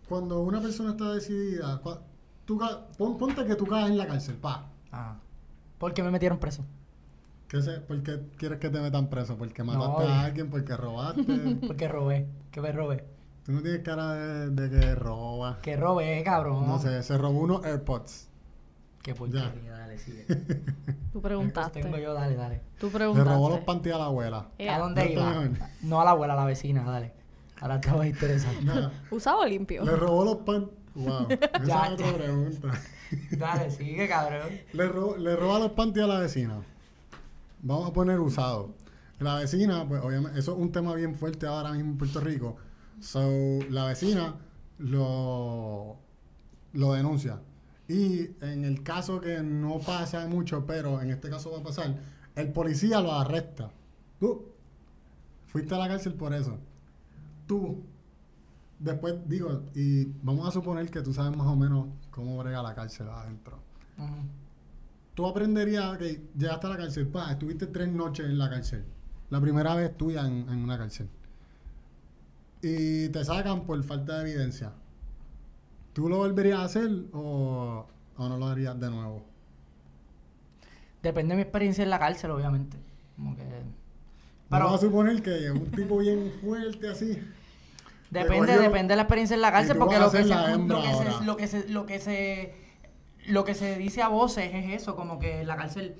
cuando 0.08 0.40
una 0.42 0.60
persona 0.60 0.90
está 0.90 1.12
decidida, 1.12 1.80
tú, 2.44 2.60
pon- 2.98 3.16
ponte 3.18 3.44
que 3.46 3.54
tú 3.54 3.66
caes 3.66 3.90
en 3.90 3.98
la 3.98 4.06
cárcel, 4.06 4.36
pa. 4.36 4.70
Ah. 4.90 5.16
¿Por 5.78 5.94
qué 5.94 6.02
me 6.02 6.10
metieron 6.10 6.38
preso? 6.38 6.64
¿Qué 7.48 7.60
sé? 7.62 7.80
¿Por 7.80 8.02
qué 8.02 8.20
quieres 8.36 8.58
que 8.58 8.70
te 8.70 8.80
metan 8.80 9.08
preso? 9.10 9.36
¿Porque 9.36 9.62
mataste 9.62 10.04
No, 10.04 10.08
a 10.08 10.20
alguien? 10.24 10.50
¿Porque 10.50 10.76
robaste? 10.76 11.22
Porque 11.66 11.88
robé. 11.88 12.26
¿Qué 12.50 12.60
me 12.60 12.72
robé? 12.72 13.04
tú 13.44 13.50
no 13.52 13.60
tienes 13.60 13.82
cara 13.82 14.12
de, 14.12 14.50
de 14.50 14.70
que 14.70 14.94
roba. 14.94 15.58
Que 15.62 15.76
robé, 15.76 16.22
cabrón. 16.24 16.66
No 16.66 16.78
sé, 16.78 17.02
se 17.02 17.18
robó 17.18 17.40
unos 17.40 17.64
AirPods. 17.64 18.28
Qué 19.02 19.14
porquería, 19.14 19.72
dale, 19.72 19.98
sigue. 19.98 20.24
Tú 21.12 21.20
preguntaste. 21.20 21.82
Tengo 21.82 21.98
yo, 21.98 22.14
dale, 22.14 22.36
dale. 22.36 22.60
Tú 22.78 22.86
Le 22.86 22.92
preguntaste. 22.92 23.30
robó 23.30 23.48
los 23.50 23.60
panties 23.60 23.94
a 23.94 23.98
la 23.98 24.04
abuela. 24.06 24.48
Eh, 24.58 24.68
¿A 24.68 24.78
dónde 24.78 25.12
iba? 25.12 25.40
mejor. 25.40 25.58
No 25.82 26.00
a 26.00 26.04
la 26.04 26.10
abuela, 26.12 26.34
a 26.34 26.36
la 26.36 26.44
vecina, 26.44 26.84
dale. 26.84 27.12
Ahora 27.60 27.80
te 27.80 27.90
va 27.90 28.02
a 28.04 28.06
interesar. 28.06 28.54
Nada, 28.64 28.92
¿Usado 29.10 29.40
o 29.40 29.44
limpio? 29.46 29.84
le 29.84 29.96
robó 29.96 30.24
los 30.24 30.36
panties. 30.38 30.78
Wow, 30.94 31.26
esa 31.30 31.64
Ya, 31.64 31.86
es 31.86 31.92
otra 31.92 32.06
ya. 32.06 32.14
pregunta. 32.14 32.68
Dale, 33.32 33.70
sigue, 33.70 34.08
cabrón. 34.08 34.48
Le, 34.72 34.88
ro- 34.88 35.16
le 35.16 35.36
roba 35.36 35.58
los 35.58 35.72
panties 35.72 36.04
a 36.04 36.08
la 36.08 36.18
vecina. 36.20 36.60
Vamos 37.62 37.88
a 37.90 37.92
poner 37.92 38.20
usado. 38.20 38.74
La 39.18 39.36
vecina, 39.36 39.86
pues 39.88 40.02
obviamente, 40.02 40.38
eso 40.38 40.52
es 40.52 40.58
un 40.58 40.70
tema 40.72 40.94
bien 40.94 41.14
fuerte 41.14 41.46
ahora 41.46 41.72
mismo 41.72 41.92
en 41.92 41.98
Puerto 41.98 42.20
Rico. 42.20 42.56
So, 43.00 43.20
la 43.70 43.86
vecina 43.86 44.34
lo, 44.78 45.96
lo 46.72 46.92
denuncia. 46.94 47.38
Y 47.92 48.30
en 48.40 48.64
el 48.64 48.82
caso 48.82 49.20
que 49.20 49.42
no 49.42 49.78
pasa 49.80 50.26
mucho, 50.26 50.64
pero 50.66 51.00
en 51.02 51.10
este 51.10 51.28
caso 51.28 51.50
va 51.50 51.58
a 51.58 51.62
pasar, 51.62 51.94
el 52.34 52.52
policía 52.52 53.00
lo 53.00 53.12
arresta. 53.12 53.70
Tú 54.18 54.46
fuiste 55.46 55.74
a 55.74 55.78
la 55.78 55.88
cárcel 55.88 56.14
por 56.14 56.32
eso. 56.32 56.58
Tú, 57.46 57.82
después 58.78 59.16
digo, 59.26 59.64
y 59.74 60.04
vamos 60.22 60.48
a 60.48 60.52
suponer 60.52 60.90
que 60.90 61.02
tú 61.02 61.12
sabes 61.12 61.36
más 61.36 61.46
o 61.46 61.56
menos 61.56 61.88
cómo 62.10 62.38
brega 62.38 62.62
la 62.62 62.74
cárcel 62.74 63.08
adentro 63.08 63.58
tú 65.14 65.26
aprenderías 65.26 65.98
que 65.98 66.28
llegaste 66.36 66.66
a 66.66 66.70
la 66.70 66.76
cárcel, 66.76 67.06
pa, 67.08 67.32
estuviste 67.32 67.66
tres 67.66 67.88
noches 67.88 68.26
en 68.26 68.38
la 68.38 68.48
cárcel. 68.50 68.84
La 69.30 69.40
primera 69.40 69.74
vez 69.74 69.96
tuya 69.96 70.26
en, 70.26 70.48
en 70.48 70.58
una 70.58 70.78
cárcel. 70.78 71.08
Y 72.62 73.08
te 73.08 73.24
sacan 73.24 73.64
por 73.66 73.82
falta 73.82 74.18
de 74.18 74.30
evidencia. 74.30 74.72
¿Tú 75.92 76.08
lo 76.08 76.18
volverías 76.18 76.58
a 76.60 76.64
hacer 76.64 76.90
o, 77.12 77.86
o 78.16 78.28
no 78.28 78.36
lo 78.38 78.46
harías 78.46 78.78
de 78.80 78.90
nuevo? 78.90 79.24
Depende 81.02 81.32
de 81.32 81.36
mi 81.36 81.42
experiencia 81.42 81.82
en 81.84 81.90
la 81.90 81.98
cárcel, 81.98 82.30
obviamente. 82.30 82.78
Como 83.16 83.36
que... 83.36 83.42
Vamos 84.48 84.70
Pero 84.70 84.74
a 84.74 84.78
suponer 84.78 85.22
que 85.22 85.50
un 85.50 85.74
tipo 85.74 85.98
bien 85.98 86.30
fuerte 86.40 86.88
así. 86.88 87.18
depende, 88.10 88.58
depende 88.58 88.92
de 88.92 88.96
la 88.96 89.02
experiencia 89.02 89.34
en 89.34 89.40
la 89.42 89.52
cárcel, 89.52 89.76
porque 89.78 89.98
lo 89.98 90.10
que, 90.10 90.24
lo, 90.24 90.82
se, 90.82 91.24
lo 91.24 91.36
que 91.36 91.46
se 91.48 91.68
lo 91.68 91.86
que 91.86 91.98
se 91.98 92.54
lo 93.26 93.44
que 93.44 93.54
se 93.54 93.78
dice 93.78 94.02
a 94.02 94.08
voces 94.08 94.50
es 94.54 94.70
eso, 94.82 94.96
como 94.96 95.18
que 95.18 95.40
en 95.42 95.46
la 95.46 95.56
cárcel 95.56 95.96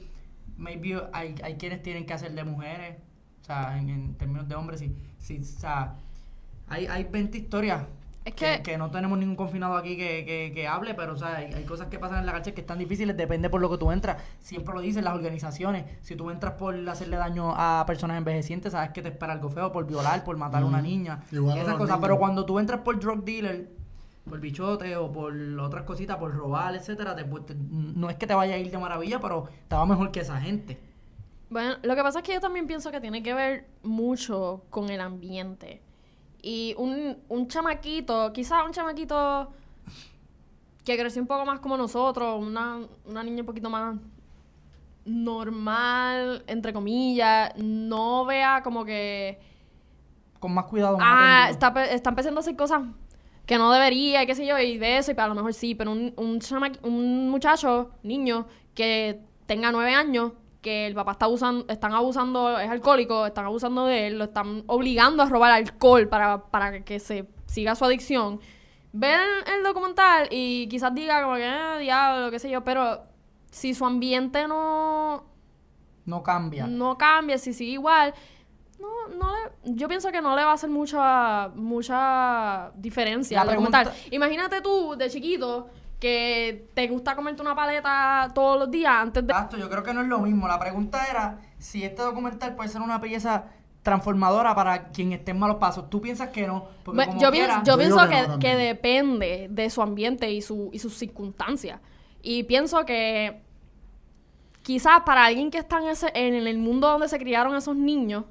maybe 0.57 1.01
hay, 1.13 1.35
hay 1.43 1.57
quienes 1.57 1.83
tienen 1.83 2.05
que 2.07 2.13
hacer 2.15 2.33
de 2.35 2.45
mujeres, 2.45 2.99
o 3.43 3.45
sea, 3.45 3.79
en, 3.79 3.89
en 3.91 4.15
términos 4.17 4.49
de 4.49 4.55
hombres, 4.57 4.81
sí, 4.81 4.95
sí, 5.19 5.39
o 5.41 5.45
sea, 5.45 5.97
hay, 6.69 6.87
hay 6.87 7.05
20 7.05 7.39
historias 7.39 7.87
Es 8.25 8.35
que, 8.35 8.57
que- 8.59 8.63
que 8.63 8.79
no 8.79 8.91
tenemos 8.91 9.19
ningún 9.19 9.35
confinado 9.37 9.77
aquí 9.77 9.97
que, 9.97 10.25
que, 10.25 10.53
que 10.55 10.69
hable, 10.69 10.95
pero 10.95 11.15
o 11.15 11.17
sea, 11.17 11.37
hay, 11.37 11.53
hay 11.53 11.65
cosas 11.65 11.89
que 11.89 11.99
pasan 11.99 12.21
en 12.21 12.27
la 12.27 12.33
cárcel 12.33 12.55
que 12.55 12.61
están 12.61 12.79
difíciles, 12.79 13.17
depende 13.17 13.51
por 13.51 13.61
lo 13.61 13.69
que 13.69 13.79
tú 13.79 13.91
entras. 13.91 14.23
Siempre 14.41 14.73
lo 14.75 14.81
dicen 14.81 15.05
las 15.05 15.15
organizaciones. 15.15 15.85
Si 16.03 16.15
tú 16.15 16.31
entras 16.31 16.55
por 16.55 16.75
hacerle 16.89 17.17
daño 17.17 17.53
a 17.57 17.83
personas 17.87 18.19
envejecientes, 18.19 18.73
sabes 18.73 18.91
que 18.91 19.03
te 19.03 19.09
espera 19.09 19.33
algo 19.33 19.51
feo, 19.51 19.73
por 19.73 19.87
violar, 19.87 20.23
por 20.23 20.37
matar 20.37 20.63
a 20.63 20.67
una 20.67 20.81
niña. 20.81 21.25
Igual 21.33 21.59
esas 21.59 21.73
cosas. 21.75 21.89
niños. 21.97 22.01
Pero 22.03 22.19
cuando 22.19 22.45
tú 22.47 22.59
entras 22.61 22.81
por 22.83 22.99
drug 23.01 23.25
dealer, 23.25 23.69
por 24.29 24.39
bichote 24.39 24.95
o 24.97 25.11
por 25.11 25.35
otras 25.59 25.83
cositas, 25.83 26.17
por 26.17 26.33
robar, 26.33 26.77
etcétera, 26.77 27.17
te- 27.17 27.25
te- 27.25 27.57
no 27.57 28.09
es 28.09 28.15
que 28.17 28.27
te 28.29 28.35
vaya 28.35 28.55
a 28.55 28.59
ir 28.59 28.71
de 28.71 28.79
maravilla, 28.79 29.19
pero 29.21 29.49
te 29.67 29.75
va 29.75 29.85
mejor 29.85 30.13
que 30.13 30.21
esa 30.21 30.41
gente. 30.41 30.79
Bueno, 31.51 31.75
lo 31.83 31.97
que 31.97 32.03
pasa 32.03 32.21
es 32.21 32.25
que 32.25 32.33
yo 32.35 32.41
también 32.41 32.69
pienso 32.69 32.93
que 32.93 33.01
tiene 33.01 33.23
que 33.25 33.35
ver 33.35 33.67
mucho 33.83 34.63
con 34.71 34.91
el 34.91 35.01
ambiente. 35.01 35.83
Y 36.43 36.75
un, 36.77 37.17
un 37.29 37.49
chamaquito, 37.49 38.33
quizás 38.33 38.65
un 38.67 38.73
chamaquito 38.73 39.53
que 40.85 40.99
creció 40.99 41.23
un 41.23 41.29
poco 41.29 41.47
más 41.47 41.61
como 41.61 41.77
nosotros, 41.77 42.45
una, 42.45 42.81
una 43.07 43.23
niña 43.23 43.41
un 43.41 43.47
poquito 43.47 43.71
más 43.71 43.97
normal, 45.05 46.45
entre 46.47 46.73
comillas, 46.73 47.53
no 47.57 48.25
vea 48.25 48.63
como 48.63 48.85
que... 48.85 49.41
Con 50.41 50.53
más 50.53 50.65
cuidado. 50.67 50.99
más 50.99 51.07
Ah, 51.09 51.47
está, 51.51 51.85
está 51.85 52.11
empezando 52.11 52.41
a 52.41 52.43
hacer 52.43 52.57
cosas 52.57 52.83
que 53.47 53.59
no 53.59 53.73
debería, 53.73 54.23
y 54.23 54.27
qué 54.27 54.35
sé 54.35 54.47
yo, 54.47 54.59
y 54.59 54.79
de 54.79 54.99
eso, 54.99 55.13
y 55.13 55.15
para 55.15 55.29
lo 55.29 55.35
mejor 55.35 55.55
sí, 55.55 55.75
pero 55.75 55.93
un, 55.93 56.13
un, 56.17 56.41
un 56.83 57.31
muchacho, 57.31 57.91
niño, 58.03 58.47
que 58.75 59.21
tenga 59.47 59.71
nueve 59.73 59.95
años, 59.95 60.33
que 60.63 60.87
el 60.87 60.95
papá 60.95 61.13
está 61.13 61.25
abusando, 61.27 61.67
están 61.69 61.93
abusando, 61.93 62.59
es 62.59 62.71
alcohólico, 62.71 63.27
están 63.27 63.45
abusando 63.45 63.85
de 63.87 64.07
él, 64.07 64.19
lo 64.19 64.25
están 64.25 64.63
obligando 64.69 65.23
a 65.23 65.27
robar 65.27 65.51
alcohol 65.51 66.09
para, 66.09 66.45
para 66.47 66.85
que 66.85 66.99
se 67.01 67.27
siga 67.47 67.75
su 67.75 67.85
adicción. 67.85 68.41
Ver 68.93 69.21
el 69.55 69.63
documental 69.65 70.29
y 70.31 70.69
quizás 70.69 70.95
diga 70.95 71.23
como 71.23 71.35
que, 71.35 71.47
eh, 71.47 71.79
diablo, 71.81 72.31
qué 72.31 72.39
sé 72.39 72.49
yo, 72.49 72.63
pero 72.63 73.03
si 73.51 73.75
su 73.75 73.85
ambiente 73.85 74.47
no, 74.47 75.25
No 76.07 76.23
cambia. 76.23 76.67
no 76.67 76.97
cambia, 76.97 77.39
si 77.39 77.53
sigue 77.53 77.73
igual, 77.73 78.15
no, 78.79 79.09
no 79.17 79.33
le, 79.33 79.75
yo 79.75 79.89
pienso 79.89 80.13
que 80.13 80.21
no 80.23 80.37
le 80.37 80.45
va 80.45 80.51
a 80.53 80.55
hacer 80.55 80.71
mucha, 80.71 81.49
mucha 81.55 82.71
diferencia 82.77 83.41
al 83.41 83.49
documental. 83.49 83.93
Imagínate 84.11 84.61
tú, 84.61 84.95
de 84.97 85.09
chiquito, 85.11 85.69
que 86.03 86.69
te 86.75 86.89
gusta 86.89 87.15
comerte 87.15 87.43
una 87.43 87.55
paleta 87.55 88.29
todos 88.35 88.59
los 88.59 88.69
días 88.73 88.93
antes 88.93 89.25
de... 89.25 89.33
Exacto, 89.33 89.57
yo 89.57 89.71
creo 89.71 89.85
que 89.85 89.95
no 89.95 90.01
es 90.01 90.09
lo 90.09 90.19
mismo. 90.19 90.49
La 90.49 90.59
pregunta 90.59 91.07
era 91.09 91.39
si 91.59 91.85
este 91.85 92.03
documental 92.03 92.57
puede 92.57 92.69
ser 92.69 92.81
una 92.83 93.01
pieza 93.01 93.45
transformadora 93.85 94.53
para 94.55 94.89
quien 94.89 95.13
esté 95.13 95.31
en 95.31 95.39
malos 95.39 95.59
pasos. 95.59 95.89
¿Tú 95.91 96.01
piensas 96.01 96.31
que 96.31 96.45
no? 96.49 96.65
Porque 96.85 96.99
Ve- 96.99 97.07
como 97.07 97.21
yo, 97.21 97.31
quiera- 97.31 97.63
pienso, 97.63 97.65
yo 97.65 97.77
Yo 97.79 97.85
digo 97.85 97.97
pienso 97.99 98.11
que 98.11 98.17
que, 98.17 98.29
no 98.29 98.39
que 98.41 98.49
también. 98.49 98.59
depende 98.59 99.47
de 99.49 99.71
su 99.71 99.81
ambiente 99.81 100.29
y, 100.33 100.43
su, 100.43 100.71
y 100.73 100.81
sus 100.81 100.95
circunstancias. 100.99 101.79
Y 102.21 102.43
pienso 102.43 102.85
que 102.85 103.41
quizás 104.63 105.03
para 105.03 105.25
alguien 105.27 105.51
que 105.53 105.59
está 105.59 105.79
en, 105.79 105.89
ese, 105.89 106.11
en 106.15 106.35
el 106.35 106.59
mundo 106.59 106.89
donde 106.89 107.09
se 107.09 107.19
criaron 107.19 107.55
esos 107.55 107.77
niños, 107.77 108.25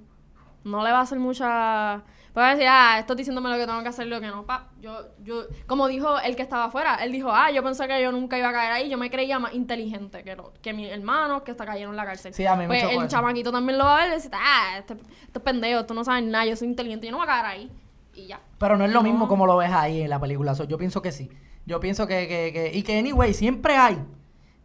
no 0.66 0.84
le 0.84 0.92
va 0.92 1.00
a 1.00 1.02
hacer 1.04 1.20
mucha... 1.20 2.04
Puede 2.34 2.52
decir, 2.52 2.68
ah, 2.70 2.98
esto 3.00 3.14
diciéndome 3.14 3.50
lo 3.50 3.58
que 3.58 3.66
tengo 3.68 3.82
que 3.84 3.90
hacer, 3.90 4.08
lo 4.08 4.22
que 4.22 4.28
no. 4.28 4.46
Pa, 4.46 4.70
yo, 4.80 5.08
yo, 5.22 5.44
como 5.68 5.88
dijo 5.88 6.18
el 6.20 6.36
que 6.38 6.42
estaba 6.44 6.66
afuera, 6.66 6.96
él 7.04 7.12
dijo, 7.12 7.30
ah, 7.32 7.52
yo 7.52 7.62
pensé 7.62 7.88
que 7.90 8.02
yo 8.02 8.12
nunca 8.14 8.38
iba 8.38 8.48
a 8.50 8.54
caer 8.54 8.72
ahí, 8.72 8.90
yo 8.90 8.98
me 8.98 9.12
creía 9.12 9.38
más 9.38 9.54
inteligente 9.54 10.24
que, 10.24 10.36
lo, 10.38 10.54
que 10.62 10.72
mis 10.72 10.90
hermanos 10.90 11.42
que 11.42 11.52
hasta 11.52 11.66
cayeron 11.66 11.92
en 11.94 11.98
la 11.98 12.06
cárcel. 12.06 12.34
Sí, 12.34 12.46
a 12.46 12.56
mí 12.56 12.62
me 12.62 12.68
pues 12.68 12.84
el 12.84 12.90
eso. 12.92 13.08
chamaquito 13.08 13.52
también 13.52 13.78
lo 13.78 13.84
va 13.84 13.98
a 13.98 14.06
ver 14.06 14.14
y 14.14 14.16
dice, 14.16 14.30
ah, 14.34 14.76
este, 14.80 14.94
este 14.94 15.40
es 15.40 15.44
pendejo, 15.44 15.86
tú 15.86 15.94
no 15.94 16.06
sabes 16.06 16.24
nada, 16.24 16.46
yo 16.46 16.56
soy 16.56 16.70
inteligente, 16.70 17.06
yo 17.08 17.12
no 17.12 17.18
voy 17.18 17.26
a 17.26 17.28
caer 17.28 17.46
ahí. 17.46 17.72
Y 18.14 18.28
ya. 18.28 18.40
Pero 18.58 18.78
no 18.78 18.86
es 18.86 18.92
lo 18.92 19.00
No. 19.02 19.04
mismo 19.10 19.28
como 19.28 19.46
lo 19.46 19.58
ves 19.58 19.72
ahí 19.72 20.02
en 20.02 20.10
la 20.10 20.20
película. 20.20 20.54
So, 20.56 20.64
yo 20.66 20.78
pienso 20.78 21.02
que 21.02 21.12
sí. 21.12 21.30
Yo 21.66 21.80
pienso 21.80 22.08
que, 22.08 22.28
que, 22.28 22.52
que- 22.54 22.72
Y 22.78 22.84
que, 22.84 22.98
anyway, 23.00 23.34
siempre 23.34 23.76
hay. 23.78 24.02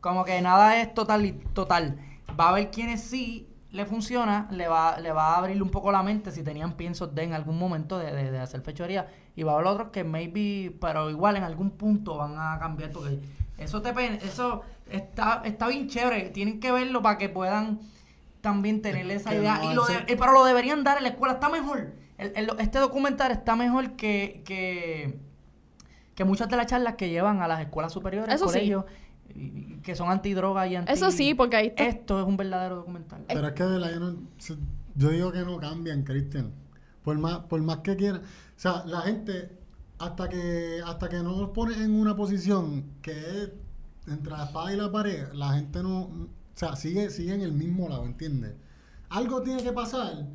Como 0.00 0.24
que 0.24 0.40
nada 0.40 0.80
es 0.80 0.94
total 0.94 1.24
y 1.26 1.32
total. 1.32 1.98
Va 2.38 2.46
a 2.46 2.48
haber 2.50 2.70
quienes 2.70 3.02
sí 3.02 3.48
le 3.76 3.84
funciona, 3.86 4.48
le 4.50 4.66
va, 4.68 4.98
le 4.98 5.12
va 5.12 5.34
a 5.34 5.38
abrir 5.38 5.62
un 5.62 5.68
poco 5.70 5.92
la 5.92 6.02
mente 6.02 6.32
si 6.32 6.42
tenían 6.42 6.72
piensos 6.72 7.14
de 7.14 7.22
en 7.24 7.34
algún 7.34 7.58
momento 7.58 7.98
de, 7.98 8.10
de- 8.12 8.30
de 8.30 8.38
hacer 8.38 8.62
fechoría. 8.62 9.06
Y 9.36 9.42
va 9.42 9.52
a 9.52 9.54
haber 9.56 9.66
otros 9.66 9.88
que 9.90 10.02
maybe, 10.02 10.74
pero 10.80 11.10
igual 11.10 11.36
en 11.36 11.42
algún 11.44 11.70
punto 11.70 12.16
van 12.16 12.34
a 12.38 12.58
cambiar. 12.58 12.90
Porque 12.90 13.20
eso 13.58 13.82
te 13.82 13.90
eso 14.26 14.62
está, 14.90 15.42
está 15.44 15.68
bien 15.68 15.88
chévere. 15.88 16.30
Tienen 16.30 16.58
que 16.58 16.72
verlo 16.72 17.02
para 17.02 17.18
que 17.18 17.28
puedan 17.28 17.80
también 18.40 18.80
tener 18.80 19.10
esa 19.10 19.30
que 19.30 19.36
idea. 19.36 19.58
no 19.58 19.72
y 19.72 19.74
lo 19.74 19.84
de- 19.86 19.94
eh, 20.06 20.16
pero 20.18 20.32
lo 20.32 20.44
deberían 20.44 20.82
dar 20.82 20.96
en 20.96 21.02
la 21.04 21.10
escuela. 21.10 21.34
Está 21.34 21.48
mejor. 21.48 21.92
El- 22.18 22.32
el- 22.34 22.50
este 22.58 22.78
documental 22.78 23.30
está 23.30 23.56
mejor 23.56 23.90
que, 23.92 24.42
que, 24.46 25.18
que 26.14 26.24
muchas 26.24 26.48
de 26.48 26.56
las 26.56 26.66
charlas 26.66 26.94
que 26.94 27.10
llevan 27.10 27.42
a 27.42 27.48
las 27.48 27.60
escuelas 27.60 27.92
superiores, 27.92 28.34
Eso 28.34 28.46
colegios, 28.46 28.84
que 29.82 29.94
son 29.94 30.10
antidroga 30.10 30.66
y 30.66 30.76
anti... 30.76 30.92
Eso 30.92 31.10
sí, 31.10 31.34
porque 31.34 31.56
ahí 31.56 31.66
está- 31.68 31.84
Esto 31.86 32.20
es 32.20 32.26
un 32.26 32.36
verdadero 32.36 32.76
documental. 32.76 33.24
Pero 33.28 33.46
es 33.46 33.52
que 33.54 33.62
de 33.64 33.70
verdad 33.70 33.90
yo, 33.94 34.00
no- 34.00 34.16
yo 34.96 35.08
digo 35.10 35.32
que 35.32 35.40
no 35.40 35.58
cambian, 35.58 36.02
Cristian. 36.02 36.52
Por 37.02 37.18
más, 37.18 37.38
por 37.40 37.60
más 37.62 37.78
que 37.78 37.96
quieran. 37.96 38.20
O 38.22 38.58
sea, 38.58 38.84
la 38.86 39.02
gente, 39.02 39.56
hasta 39.98 40.28
que, 40.28 40.80
hasta 40.84 41.08
que 41.08 41.16
no 41.18 41.40
los 41.40 41.50
pones 41.50 41.76
en 41.78 41.92
una 41.94 42.16
posición 42.16 42.84
que 43.02 43.12
es 43.12 43.50
entre 44.08 44.32
la 44.32 44.44
espada 44.44 44.72
y 44.72 44.76
la 44.76 44.90
pared, 44.90 45.32
la 45.32 45.52
gente 45.54 45.82
no. 45.82 46.00
O 46.02 46.28
sea, 46.54 46.74
sigue, 46.76 47.10
sigue 47.10 47.34
en 47.34 47.42
el 47.42 47.52
mismo 47.52 47.88
lado, 47.88 48.04
¿entiendes? 48.06 48.54
Algo 49.10 49.42
tiene 49.42 49.62
que 49.62 49.72
pasar 49.72 50.26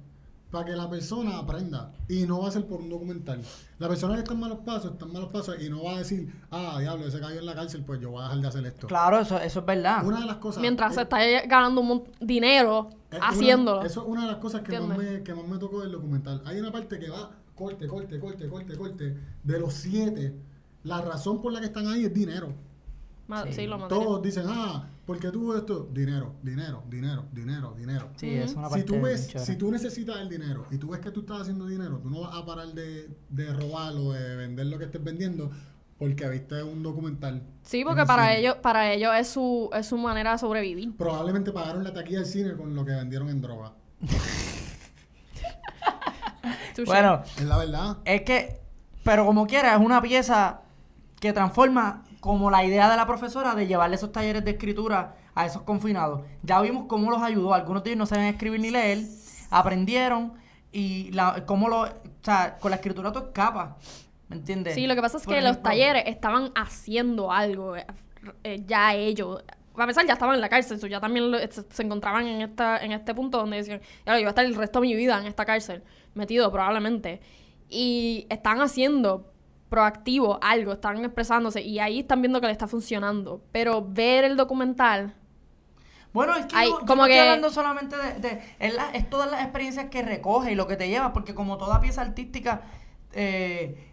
para 0.51 0.65
que 0.65 0.71
la 0.73 0.89
persona 0.89 1.37
aprenda. 1.39 1.91
Y 2.09 2.23
no 2.25 2.41
va 2.41 2.49
a 2.49 2.51
ser 2.51 2.65
por 2.67 2.81
un 2.81 2.89
documental. 2.89 3.41
La 3.79 3.87
persona 3.87 4.13
que 4.15 4.19
está 4.19 4.33
en 4.33 4.39
malos 4.41 4.59
pasos, 4.65 4.91
está 4.91 5.05
en 5.05 5.13
malos 5.13 5.29
pasos 5.29 5.55
y 5.61 5.69
no 5.69 5.83
va 5.83 5.95
a 5.95 5.99
decir, 5.99 6.31
ah, 6.51 6.77
diablo, 6.79 7.07
ese 7.07 7.19
cayó 7.19 7.39
en 7.39 7.45
la 7.45 7.55
cárcel, 7.55 7.83
pues 7.85 7.99
yo 8.01 8.11
voy 8.11 8.21
a 8.21 8.25
dejar 8.25 8.41
de 8.41 8.47
hacer 8.47 8.65
esto. 8.65 8.87
Claro, 8.87 9.19
eso, 9.19 9.39
eso 9.39 9.59
es 9.61 9.65
verdad. 9.65 10.05
Una 10.05 10.19
de 10.19 10.25
las 10.25 10.37
cosas. 10.37 10.61
Mientras 10.61 10.93
se 10.95 11.01
está 11.01 11.17
ganando 11.47 11.81
un 11.81 12.03
dinero 12.19 12.89
es 13.09 13.17
una- 13.17 13.27
haciéndolo. 13.29 13.81
eso 13.83 14.01
es 14.01 14.07
una 14.07 14.21
de 14.23 14.27
las 14.27 14.37
cosas 14.37 14.61
que 14.61 14.79
más, 14.79 14.97
me, 14.97 15.23
que 15.23 15.33
más 15.33 15.47
me 15.47 15.57
tocó 15.57 15.81
del 15.81 15.91
documental. 15.93 16.41
Hay 16.45 16.59
una 16.59 16.71
parte 16.71 16.99
que 16.99 17.09
va 17.09 17.31
corte, 17.55 17.87
corte, 17.87 18.19
corte, 18.19 18.47
corte, 18.49 18.77
corte. 18.77 19.17
De 19.43 19.59
los 19.59 19.73
siete, 19.73 20.35
la 20.83 21.01
razón 21.01 21.41
por 21.41 21.53
la 21.53 21.59
que 21.59 21.67
están 21.67 21.87
ahí 21.87 22.05
es 22.05 22.13
dinero. 22.13 22.53
Ma- 23.27 23.43
Sí. 23.43 23.53
sí, 23.53 23.67
lo 23.67 23.77
material. 23.77 24.05
Todos 24.07 24.21
dicen, 24.21 24.43
ah, 24.47 24.87
porque 25.05 25.31
tú 25.31 25.53
esto, 25.55 25.87
dinero, 25.93 26.33
dinero, 26.41 26.83
dinero, 26.89 27.25
dinero, 27.31 27.73
dinero. 27.77 28.09
Sí, 28.17 28.29
es 28.35 28.53
una 28.55 28.67
Si 28.67 28.71
parte 28.71 28.83
tú 28.85 28.93
bien 28.93 29.03
ves, 29.05 29.31
si 29.37 29.55
tú 29.55 29.71
necesitas 29.71 30.17
el 30.17 30.29
dinero 30.29 30.65
y 30.71 30.77
tú 30.77 30.89
ves 30.89 30.99
que 30.99 31.11
tú 31.11 31.21
estás 31.21 31.41
haciendo 31.41 31.65
dinero, 31.67 31.99
tú 31.99 32.09
no 32.09 32.21
vas 32.21 32.35
a 32.35 32.45
parar 32.45 32.67
de, 32.73 33.09
de 33.29 33.53
robar 33.53 33.93
o 33.93 34.11
de 34.13 34.35
vender 34.35 34.65
lo 34.67 34.77
que 34.77 34.85
estés 34.85 35.03
vendiendo 35.03 35.49
porque 35.97 36.27
viste 36.29 36.61
un 36.63 36.81
documental. 36.83 37.43
Sí, 37.61 37.83
porque 37.85 38.05
para 38.05 38.29
cine. 38.29 38.39
ellos, 38.39 38.55
para 38.61 38.91
ellos 38.91 39.11
es 39.15 39.27
su, 39.27 39.69
es 39.73 39.85
su 39.85 39.97
manera 39.97 40.31
de 40.33 40.39
sobrevivir. 40.39 40.97
Probablemente 40.97 41.51
pagaron 41.51 41.83
la 41.83 41.93
taquilla 41.93 42.19
del 42.19 42.27
cine 42.27 42.53
con 42.53 42.73
lo 42.75 42.83
que 42.83 42.91
vendieron 42.91 43.29
en 43.29 43.41
droga. 43.41 43.73
Bueno, 46.85 47.21
Es 47.37 47.43
la 47.43 47.57
verdad. 47.57 47.97
es 48.05 48.21
que, 48.23 48.59
pero 49.03 49.25
como 49.25 49.45
quiera, 49.45 49.75
es 49.75 49.79
una 49.81 50.01
pieza 50.01 50.61
que 51.19 51.33
transforma 51.33 52.03
como 52.21 52.49
la 52.49 52.63
idea 52.63 52.89
de 52.89 52.95
la 52.95 53.05
profesora 53.05 53.53
de 53.55 53.67
llevarle 53.67 53.97
esos 53.97 54.13
talleres 54.13 54.45
de 54.45 54.51
escritura 54.51 55.15
a 55.35 55.45
esos 55.45 55.63
confinados. 55.63 56.21
Ya 56.43 56.61
vimos 56.61 56.85
cómo 56.87 57.11
los 57.11 57.21
ayudó. 57.21 57.53
Algunos 57.53 57.83
de 57.83 57.89
ellos 57.89 57.97
no 57.97 58.05
saben 58.05 58.25
escribir 58.27 58.61
ni 58.61 58.69
leer, 58.71 58.99
aprendieron 59.49 60.33
y 60.71 61.11
la, 61.11 61.43
cómo 61.45 61.67
lo, 61.67 61.81
o 61.81 61.87
sea, 62.21 62.57
con 62.59 62.71
la 62.71 62.77
escritura 62.77 63.11
tú 63.11 63.19
escapas. 63.19 63.71
¿Me 64.29 64.37
entiendes? 64.37 64.75
Sí, 64.75 64.87
lo 64.87 64.95
que 64.95 65.01
pasa 65.01 65.17
es 65.17 65.25
Por 65.25 65.33
que 65.35 65.41
los 65.41 65.61
talleres 65.61 66.03
estaban 66.07 66.51
haciendo 66.55 67.31
algo 67.33 67.75
eh, 67.75 67.85
eh, 68.45 68.63
ya 68.65 68.93
ellos. 68.95 69.43
A 69.75 69.85
pesar 69.87 70.05
ya 70.05 70.13
estaban 70.13 70.35
en 70.35 70.41
la 70.41 70.47
cárcel, 70.49 70.79
so 70.79 70.87
ya 70.87 70.99
también 71.01 71.31
lo- 71.31 71.39
se, 71.39 71.63
se 71.69 71.83
encontraban 71.83 72.27
en 72.27 72.41
esta 72.41 72.77
en 72.77 72.91
este 72.93 73.13
punto 73.15 73.39
donde 73.39 73.57
decían, 73.57 73.81
ya 74.05 74.13
yo 74.13 74.19
voy 74.19 74.25
a 74.25 74.29
estar 74.29 74.45
el 74.45 74.55
resto 74.55 74.79
de 74.79 74.87
mi 74.87 74.95
vida 74.95 75.19
en 75.19 75.25
esta 75.27 75.43
cárcel, 75.43 75.83
metido 76.13 76.49
probablemente. 76.51 77.19
Y 77.69 78.25
están 78.29 78.61
haciendo 78.61 79.30
proactivo 79.71 80.37
algo, 80.43 80.73
están 80.73 80.97
expresándose 81.05 81.61
y 81.61 81.79
ahí 81.79 81.99
están 82.01 82.21
viendo 82.21 82.41
que 82.41 82.47
le 82.47 82.51
está 82.51 82.67
funcionando. 82.67 83.41
Pero 83.53 83.81
ver 83.87 84.25
el 84.25 84.35
documental, 84.35 85.15
Bueno, 86.13 86.35
es 86.35 86.45
que 86.47 86.55
Ay, 86.57 86.67
yo, 86.69 86.81
yo 86.81 86.85
como 86.85 87.03
no 87.03 87.07
estoy 87.07 87.13
que- 87.15 87.21
hablando 87.21 87.49
solamente 87.49 87.95
de... 87.95 88.19
de- 88.19 88.41
es, 88.59 88.73
la- 88.75 88.91
es 88.91 89.09
todas 89.09 89.31
las 89.31 89.41
experiencias 89.43 89.85
que 89.89 90.01
recoge 90.01 90.51
y 90.51 90.55
lo 90.55 90.67
que 90.67 90.75
te 90.75 90.89
lleva, 90.89 91.13
porque 91.13 91.33
como 91.33 91.55
toda 91.57 91.79
pieza 91.79 92.01
artística 92.01 92.63
eh, 93.13 93.87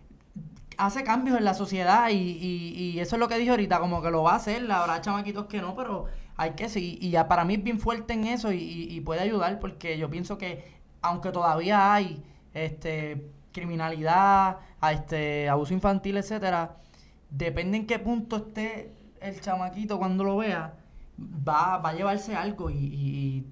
hace 0.79 1.05
cambios 1.05 1.39
en 1.39 1.45
la 1.45 1.55
sociedad 1.55 2.09
y, 2.11 2.15
y- 2.15 2.75
y 2.97 2.99
eso 2.99 3.15
es 3.15 3.21
lo 3.21 3.29
que 3.29 3.39
dije 3.39 3.51
ahorita, 3.53 3.79
como 3.79 4.03
que 4.03 4.11
lo 4.11 4.25
va 4.25 4.33
a 4.33 4.37
hacer, 4.37 4.69
habrá 4.73 5.01
chamaquitos 5.01 5.47
que 5.47 5.61
no, 5.61 5.77
pero 5.77 6.07
hay 6.37 6.55
que 6.57 6.69
sí, 6.69 6.99
y 7.01 7.11
ya 7.11 7.29
para 7.29 7.45
mí 7.45 7.55
es 7.55 7.63
bien 7.63 7.79
fuerte 7.79 8.15
en 8.15 8.25
eso 8.27 8.51
y, 8.53 8.57
y- 8.59 8.97
y 8.97 9.01
puede 9.01 9.21
ayudar 9.21 9.61
porque 9.61 9.97
yo 9.97 10.11
pienso 10.11 10.39
que 10.39 10.65
aunque 11.03 11.31
todavía 11.31 11.95
hay 11.95 12.21
este 12.53 13.31
criminalidad, 13.53 14.59
a 14.81 14.93
este 14.93 15.49
abuso 15.49 15.75
infantil, 15.75 16.17
etcétera, 16.17 16.77
depende 17.31 17.77
en 17.79 17.87
qué 17.87 17.99
punto 17.99 18.37
esté 18.37 18.93
el 19.21 19.41
chamaquito 19.41 19.99
cuando 19.99 20.25
lo 20.25 20.37
vea, 20.37 20.75
va, 21.19 21.79
va 21.79 21.91
a 21.91 21.95
llevarse 21.95 22.35
algo 22.37 22.71
y, 22.71 22.75
y- 22.77 23.37
y, 23.39 23.47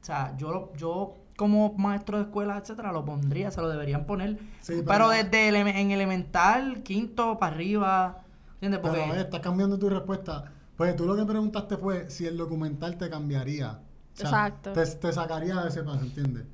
o 0.00 0.04
sea, 0.04 0.34
yo, 0.36 0.50
lo- 0.52 0.72
yo 0.76 1.16
como 1.36 1.72
maestro 1.74 2.18
de 2.18 2.24
escuela, 2.24 2.58
etcétera, 2.58 2.92
lo 2.92 3.04
pondría, 3.04 3.50
se 3.50 3.60
lo 3.60 3.68
deberían 3.68 4.04
poner, 4.06 4.38
Sí, 4.60 4.82
pero 4.86 5.08
desde 5.08 5.48
en 5.48 5.90
elemental, 5.90 6.82
quinto 6.82 7.38
para 7.38 7.54
arriba, 7.54 8.22
¿entiendes? 8.54 8.80
Pero 8.82 9.14
estás 9.14 9.40
cambiando 9.40 9.78
tu 9.78 9.88
respuesta. 9.88 10.52
Pues 10.76 10.96
tú 10.96 11.06
lo 11.06 11.14
que 11.16 11.24
preguntaste 11.24 11.76
fue 11.76 12.10
si 12.10 12.26
el 12.26 12.36
documental 12.38 12.96
te 12.96 13.08
cambiaría. 13.10 13.72
O 13.72 14.16
sea, 14.16 14.28
Exacto. 14.28 14.72
Te, 14.72 14.84
te 14.86 15.12
sacaría 15.12 15.56
de 15.60 15.68
ese 15.68 15.82
paso, 15.82 16.00
¿entiendes? 16.00 16.44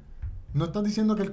No 0.57 0.65
estás 0.65 0.85
diciendo 0.85 1.15
que 1.15 1.23
el, 1.23 1.31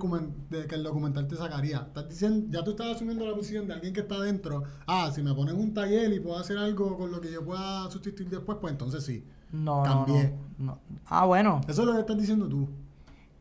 que 0.67 0.77
documental 0.79 1.29
te 1.29 1.38
sacaría. 1.38 1.77
Estás 1.77 2.09
diciendo, 2.09 2.45
ya 2.49 2.62
tú 2.62 2.71
estás 2.71 2.88
asumiendo 2.88 3.25
la 3.25 3.33
posición 3.33 3.65
de 3.65 3.73
alguien 3.73 3.93
que 3.93 4.01
está 4.01 4.15
adentro. 4.15 4.63
Ah, 4.86 5.12
si 5.15 5.23
me 5.23 5.33
ponen 5.33 5.55
un 5.55 5.73
taller 5.73 6.12
y 6.12 6.19
puedo 6.19 6.38
hacer 6.38 6.57
algo 6.57 6.97
con 6.97 7.09
lo 7.09 7.21
que 7.21 7.31
yo 7.31 7.41
pueda 7.41 7.89
sustituir 7.89 8.29
después, 8.29 8.57
pues 8.59 8.73
entonces 8.73 9.05
sí. 9.05 9.25
no, 9.53 9.77
no, 9.77 9.83
cambié. 9.83 10.33
no, 10.57 10.65
no. 10.65 10.79
Ah, 11.05 11.23
bueno. 11.23 11.62
Eso 11.69 11.83
es 11.83 11.88
lo 11.88 11.93
que 11.93 12.01
estás 12.01 12.17
diciendo 12.17 12.49
tú. 12.49 12.67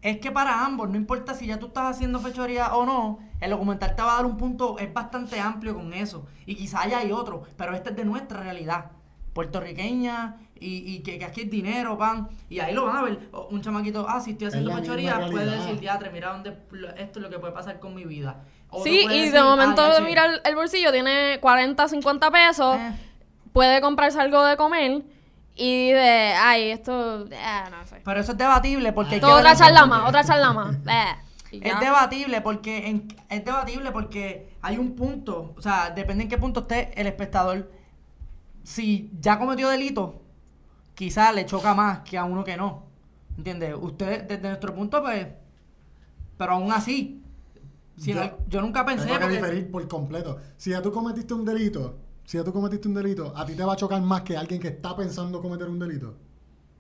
Es 0.03 0.19
que 0.19 0.31
para 0.31 0.65
ambos, 0.65 0.89
no 0.89 0.97
importa 0.97 1.35
si 1.35 1.49
ya 1.49 1.59
tú 1.59 1.67
estás 1.67 1.97
haciendo 1.97 2.21
fechoría 2.21 2.77
o 2.77 2.87
no, 2.87 3.19
el 3.41 3.51
documental 3.51 3.97
te 3.97 4.03
va 4.03 4.13
a 4.13 4.17
dar 4.19 4.27
un 4.27 4.37
punto, 4.37 4.79
es 4.79 4.95
bastante 4.95 5.41
amplio 5.41 5.75
con 5.75 5.93
eso. 5.95 6.27
Y 6.47 6.55
quizá 6.55 6.83
haya 6.83 6.99
hay 6.99 7.11
otro, 7.11 7.43
pero 7.57 7.75
este 7.75 7.91
es 7.91 7.97
de 7.97 8.05
nuestra 8.05 8.41
realidad. 8.41 8.93
Puertorriqueña 9.33 10.37
y, 10.63 10.95
y 10.97 10.99
que, 11.03 11.19
que 11.19 11.25
aquí 11.25 11.41
hay 11.43 11.49
dinero, 11.49 11.97
pan. 11.99 12.29
Y 12.49 12.61
ahí 12.61 12.73
lo 12.75 12.87
van 12.87 12.97
a 12.97 13.03
ver. 13.03 13.29
O 13.33 13.49
Un 13.49 13.61
chamaquito, 13.63 14.07
ah, 14.09 14.21
si 14.21 14.33
estoy 14.33 14.49
haciendo 14.49 14.75
fechoría, 14.75 15.29
puede 15.31 15.51
decir, 15.59 15.81
diatre, 15.81 16.11
mira 16.11 16.33
dónde, 16.33 16.51
esto 16.97 17.19
es 17.19 17.23
lo 17.23 17.31
que 17.31 17.39
puede 17.39 17.53
pasar 17.53 17.79
con 17.81 17.95
mi 17.95 18.05
vida. 18.05 18.45
Sí, 18.83 19.05
y 19.05 19.07
decir, 19.09 19.33
de 19.33 19.39
"Ah, 19.39 19.45
momento 19.45 19.83
mira 20.03 20.25
el, 20.27 20.41
el 20.45 20.55
bolsillo, 20.55 20.93
tiene 20.93 21.39
40, 21.41 21.89
50 21.89 22.31
pesos, 22.31 22.77
eh". 22.77 22.93
puede 23.53 23.81
comprarse 23.83 24.19
algo 24.19 24.43
de 24.45 24.57
comer 24.57 25.03
y 25.55 25.91
de, 25.91 26.33
ay, 26.39 26.71
esto, 26.71 27.27
eh, 27.31 27.65
no 27.71 27.87
sé. 27.87 28.01
Pero 28.03 28.21
eso 28.21 28.33
es 28.33 28.39
debatible 28.39 28.93
porque 28.95 29.17
hay 29.17 29.21
que 29.21 29.27
Todo 29.27 29.37
ver 29.37 29.45
otra 29.45 29.57
charla 29.57 29.85
más, 29.85 30.09
otra 30.09 30.25
charla 30.25 30.53
más. 30.55 30.77
eh. 30.87 31.15
Es 31.61 31.81
debatible 31.81 32.41
porque 32.41 32.89
en- 32.89 33.09
es 33.29 33.45
debatible 33.45 33.93
porque 33.93 34.55
hay 34.63 34.79
un 34.79 34.97
punto, 34.97 35.53
o 35.55 35.61
sea, 35.61 35.91
depende 35.91 36.23
en 36.23 36.31
qué 36.31 36.39
punto 36.39 36.61
esté 36.61 36.99
el 36.99 37.07
espectador. 37.07 37.71
Si 38.65 39.11
ya 39.21 39.39
cometió 39.39 39.69
delito, 39.69 40.23
quizá 40.95 41.33
le 41.33 41.47
choca 41.47 41.75
más 41.75 42.01
que 42.01 42.19
a 42.19 42.25
uno 42.25 42.45
que 42.45 42.57
no. 42.57 42.85
¿Entiendes? 43.37 43.75
Usted, 43.81 44.25
desde 44.29 44.49
nuestro 44.49 44.75
punto, 44.75 45.03
pues. 45.03 45.27
Pero 46.39 46.53
aún 46.53 46.73
así. 46.73 47.19
si 47.97 48.13
Yo- 48.49 48.63
nunca 48.63 48.85
pensé. 48.85 49.05
Tengo 49.05 49.19
que 49.19 49.25
porque- 49.25 49.37
diferir 49.37 49.71
por 49.71 49.87
completo. 49.87 50.39
Si 50.57 50.71
ya 50.71 50.81
tú 50.83 50.91
cometiste 50.91 51.35
un 51.35 51.45
delito, 51.45 51.99
si 52.25 52.39
ya 52.39 52.43
tú 52.45 52.53
cometiste 52.53 52.89
un 52.89 52.95
delito, 52.95 53.33
a 53.37 53.45
ti 53.45 53.55
te 53.55 53.63
va 53.65 53.75
a 53.75 53.77
chocar 53.77 54.01
más 54.03 54.23
que 54.23 54.37
alguien 54.37 54.61
que 54.61 54.69
está 54.69 54.97
pensando 54.97 55.41
cometer 55.43 55.69
un 55.69 55.79
delito. 55.79 56.15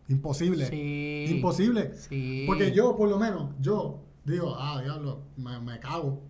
Imposible. 0.08 0.66
Sí. 0.66 1.26
Imposible. 1.28 1.94
Sí. 1.94 2.44
Porque 2.46 2.72
yo, 2.72 2.96
por 2.96 3.08
lo 3.08 3.18
menos, 3.18 3.50
yo 3.60 4.00
digo, 4.24 4.56
ah, 4.58 4.80
diablo, 4.82 5.20
me, 5.36 5.60
me 5.60 5.78
cago. 5.78 6.22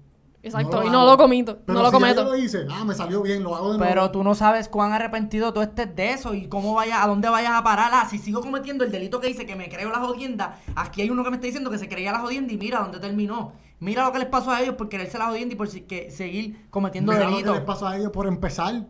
Exacto, 0.44 0.78
No 0.80 0.84
y 0.86 0.90
no 0.90 1.06
lo 1.06 1.16
comito, 1.16 1.58
Pero 1.64 1.78
no 1.78 1.82
lo 1.84 1.88
si 1.90 1.92
ya 1.92 1.98
cometo. 2.00 2.24
yo 2.24 2.30
lo 2.30 2.36
hice, 2.36 2.66
ah, 2.68 2.84
me 2.84 2.94
salió 2.94 3.22
bien, 3.22 3.44
lo 3.44 3.54
hago 3.54 3.72
de 3.72 3.78
nuevo. 3.78 3.88
Pero 3.92 4.10
tú 4.10 4.24
no 4.24 4.34
sabes 4.34 4.68
cuán 4.68 4.92
arrepentido 4.92 5.52
tú 5.52 5.62
estés 5.62 5.94
de 5.94 6.10
eso 6.10 6.34
y 6.34 6.48
cómo 6.48 6.74
vayas, 6.74 6.98
a 7.00 7.06
dónde 7.06 7.28
vayas 7.28 7.52
a 7.52 7.62
parar. 7.62 7.90
Ah, 7.94 8.08
si 8.10 8.18
sigo 8.18 8.40
cometiendo 8.40 8.82
el 8.82 8.90
delito 8.90 9.20
que 9.20 9.30
hice, 9.30 9.46
que 9.46 9.54
me 9.54 9.68
creo 9.68 9.90
la 9.92 10.00
jodienda, 10.00 10.58
aquí 10.74 11.02
hay 11.02 11.10
uno 11.10 11.22
que 11.22 11.30
me 11.30 11.36
está 11.36 11.46
diciendo 11.46 11.70
que 11.70 11.78
se 11.78 11.88
creía 11.88 12.10
la 12.10 12.18
jodienda 12.18 12.52
y 12.52 12.56
mira 12.58 12.80
dónde 12.80 12.98
terminó. 12.98 13.52
Mira 13.78 14.04
lo 14.04 14.12
que 14.12 14.18
les 14.18 14.28
pasó 14.28 14.50
a 14.50 14.60
ellos 14.62 14.74
por 14.74 14.88
quererse 14.88 15.16
la 15.18 15.26
jodienda 15.26 15.54
y 15.54 15.56
por 15.56 15.68
si- 15.68 15.82
que 15.82 16.10
seguir 16.10 16.66
cometiendo 16.70 17.12
Mira 17.12 17.24
lo 17.24 17.30
que 17.30 17.34
delitos. 17.36 17.56
les 17.56 17.64
pasó 17.64 17.86
a 17.86 17.96
ellos 17.96 18.10
por 18.10 18.26
empezar. 18.26 18.84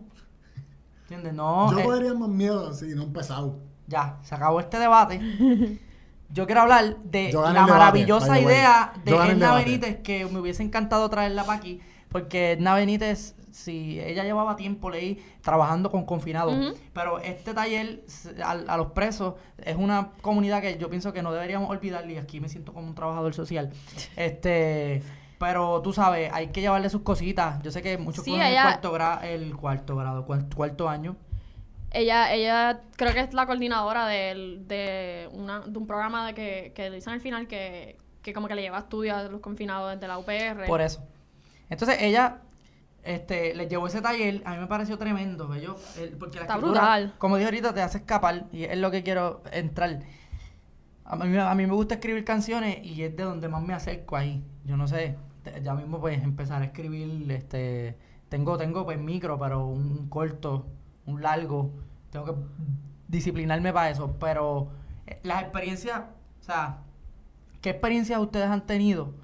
¿Entiendes? 1.03 1.35
No. 1.35 1.71
yo 1.71 1.79
eh, 1.81 1.85
podría 1.85 2.15
más 2.15 2.29
miedo 2.31 2.73
si 2.73 2.87
no 2.95 3.03
he 3.03 3.05
empezado. 3.05 3.59
ya, 3.87 4.19
se 4.23 4.35
acabó 4.35 4.59
este 4.61 4.79
debate. 4.79 5.21
Yo 6.33 6.47
quiero 6.47 6.63
hablar 6.63 6.97
de 7.05 7.31
la 7.33 7.67
maravillosa 7.67 8.41
idea 8.41 8.93
de 9.05 9.15
Edna. 9.15 9.55
Benítez, 9.55 10.01
que 10.01 10.25
me 10.25 10.41
hubiese 10.41 10.63
encantado 10.63 11.11
traerla 11.11 11.45
para 11.45 11.59
aquí, 11.59 11.81
porque 12.09 12.53
Edna 12.53 12.75
Benítez, 12.75 13.35
si 13.51 14.01
ella 14.01 14.25
llevaba 14.25 14.57
tiempo, 14.57 14.89
leí, 14.89 15.23
trabajando 15.43 15.91
con 15.91 16.07
confinados, 16.07 16.75
pero 16.95 17.19
este 17.19 17.53
taller 17.53 18.03
a, 18.43 18.53
a 18.53 18.77
los 18.79 18.93
presos 18.93 19.35
es 19.59 19.77
una 19.77 20.13
comunidad 20.23 20.63
que 20.63 20.79
yo 20.79 20.89
pienso 20.89 21.13
que 21.13 21.23
no 21.23 21.33
deberíamos 21.33 21.69
olvidar, 21.69 22.11
y 22.11 22.17
aquí 22.17 22.41
me 22.41 22.49
siento 22.49 22.73
como 22.73 22.87
un 22.89 22.95
trabajador 22.95 23.35
social, 23.35 23.71
este... 24.17 25.03
Pero 25.39 25.83
tú 25.83 25.93
sabes, 25.93 26.31
hay 26.33 26.53
que 26.53 26.61
llevarle 26.61 26.89
sus 26.89 27.03
cositas. 27.03 27.61
Yo 27.65 27.73
sé 27.73 27.83
que 27.83 27.99
muchos 27.99 28.25
Sí, 28.25 28.31
cogen 28.31 28.47
el 28.47 28.63
cuarto 28.63 28.93
grado, 28.93 29.23
el 29.23 29.57
cuarto 29.57 29.97
grado, 29.97 30.25
cuarto, 30.25 30.57
cuarto 30.57 30.89
año. 30.89 31.17
Ella, 31.93 32.33
ella 32.33 32.81
creo 32.97 33.13
que 33.13 33.21
es 33.21 33.35
la 33.35 33.47
coordinadora 33.47 34.07
del- 34.07 34.67
de, 34.67 35.29
una, 35.33 35.61
de 35.61 35.79
un 35.79 35.87
programa 35.87 36.27
de 36.27 36.35
que, 36.35 36.73
que 36.75 36.89
le 36.91 36.97
dicen 36.97 37.13
al 37.13 37.21
final 37.21 37.47
que, 37.47 37.97
que 38.23 38.33
como 38.33 38.49
que 38.49 38.55
le 38.55 38.63
lleva 38.63 38.79
estudios 38.79 39.17
a 39.17 39.23
los 39.25 39.41
confinados 39.41 39.93
desde 39.95 40.09
la 40.09 40.19
UPR. 40.19 40.67
Por 40.67 40.81
eso. 40.81 41.05
Entonces 41.69 41.99
ella 42.01 42.39
este, 43.03 43.55
les 43.55 43.69
llevó 43.69 43.87
ese 43.89 44.01
taller, 44.01 44.43
a 44.45 44.53
mí 44.55 44.59
me 44.59 44.67
pareció 44.69 44.97
tremendo, 44.97 45.53
ellos, 45.55 45.77
el- 45.99 46.17
porque 46.17 46.37
la 46.37 46.43
Está 46.43 46.55
escritura, 46.55 46.81
brutal. 46.81 47.15
como 47.19 47.37
dije 47.37 47.47
ahorita, 47.47 47.75
te 47.75 47.83
hace 47.83 47.99
escapar 47.99 48.47
y 48.53 48.65
es 48.65 48.79
lo 48.79 48.91
que 48.91 49.03
quiero 49.03 49.43
entrar. 49.53 50.01
A 51.05 51.17
mí, 51.17 51.37
a 51.37 51.55
mí 51.55 51.67
me 51.67 51.75
gusta 51.75 51.95
escribir 51.95 52.25
canciones 52.25 52.79
y 52.85 53.03
es 53.03 53.15
de 53.17 53.25
donde 53.25 53.49
más 53.49 53.63
me 53.63 53.75
acerco 53.75 54.17
ahí. 54.17 54.43
Yo 54.65 54.77
no 54.77 54.87
sé, 54.87 55.17
ya 55.63 55.75
mismo 55.75 56.01
pues 56.01 56.23
empezar 56.23 56.63
a 56.63 56.67
escribir, 56.67 57.31
este, 57.31 57.97
tengo, 58.29 58.57
tengo 58.57 58.85
pues 58.85 58.99
micro, 58.99 59.39
pero 59.39 59.67
un, 59.67 59.83
un 59.99 60.09
corto, 60.09 60.65
un 61.07 61.23
largo, 61.23 61.73
tengo 62.11 62.27
que 62.27 62.35
disciplinarme 63.09 63.73
para 63.73 63.91
eso, 63.91 64.17
pero 64.19 64.71
eh, 65.07 65.21
las 65.23 65.43
experiencias, 65.43 66.03
o 66.41 66.45
sea, 66.45 66.79
¿qué 67.61 67.71
experiencias 67.71 68.21
ustedes 68.21 68.49
han 68.49 68.67
tenido 68.67 69.15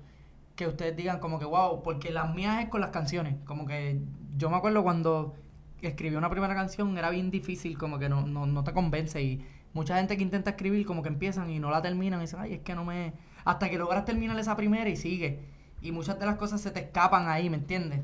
que 0.57 0.67
ustedes 0.67 0.97
digan 0.97 1.21
como 1.21 1.39
que 1.39 1.45
wow, 1.45 1.83
porque 1.83 2.11
las 2.11 2.35
mías 2.35 2.63
es 2.63 2.69
con 2.69 2.81
las 2.81 2.91
canciones, 2.91 3.37
como 3.45 3.67
que 3.67 4.01
yo 4.37 4.51
me 4.51 4.57
acuerdo 4.57 4.83
cuando 4.83 5.35
escribí 5.83 6.17
una 6.17 6.31
primera 6.31 6.55
canción 6.55 6.97
era 6.99 7.11
bien 7.11 7.31
difícil, 7.31 7.79
como 7.79 7.99
que 7.99 8.09
no, 8.09 8.23
no, 8.23 8.47
no 8.47 8.65
te 8.65 8.73
convence 8.73 9.23
y 9.23 9.45
mucha 9.73 9.97
gente 9.97 10.17
que 10.17 10.23
intenta 10.23 10.51
escribir 10.51 10.87
como 10.87 11.03
que 11.03 11.09
empiezan 11.09 11.51
y 11.51 11.59
no 11.61 11.71
la 11.71 11.83
terminan 11.83 12.21
y 12.21 12.23
dicen, 12.23 12.41
ay, 12.41 12.55
es 12.55 12.61
que 12.61 12.75
no 12.75 12.85
me... 12.85 13.13
Hasta 13.45 13.71
que 13.71 13.79
logras 13.79 14.05
terminar 14.05 14.39
esa 14.39 14.57
primera 14.57 14.91
y 14.91 14.97
sigue. 14.97 15.41
Y 15.81 15.93
muchas 15.93 16.19
de 16.19 16.27
las 16.27 16.37
cosas 16.37 16.61
se 16.61 16.71
te 16.71 16.81
escapan 16.81 17.29
ahí, 17.29 17.49
¿me 17.49 17.57
entiendes? 17.57 18.01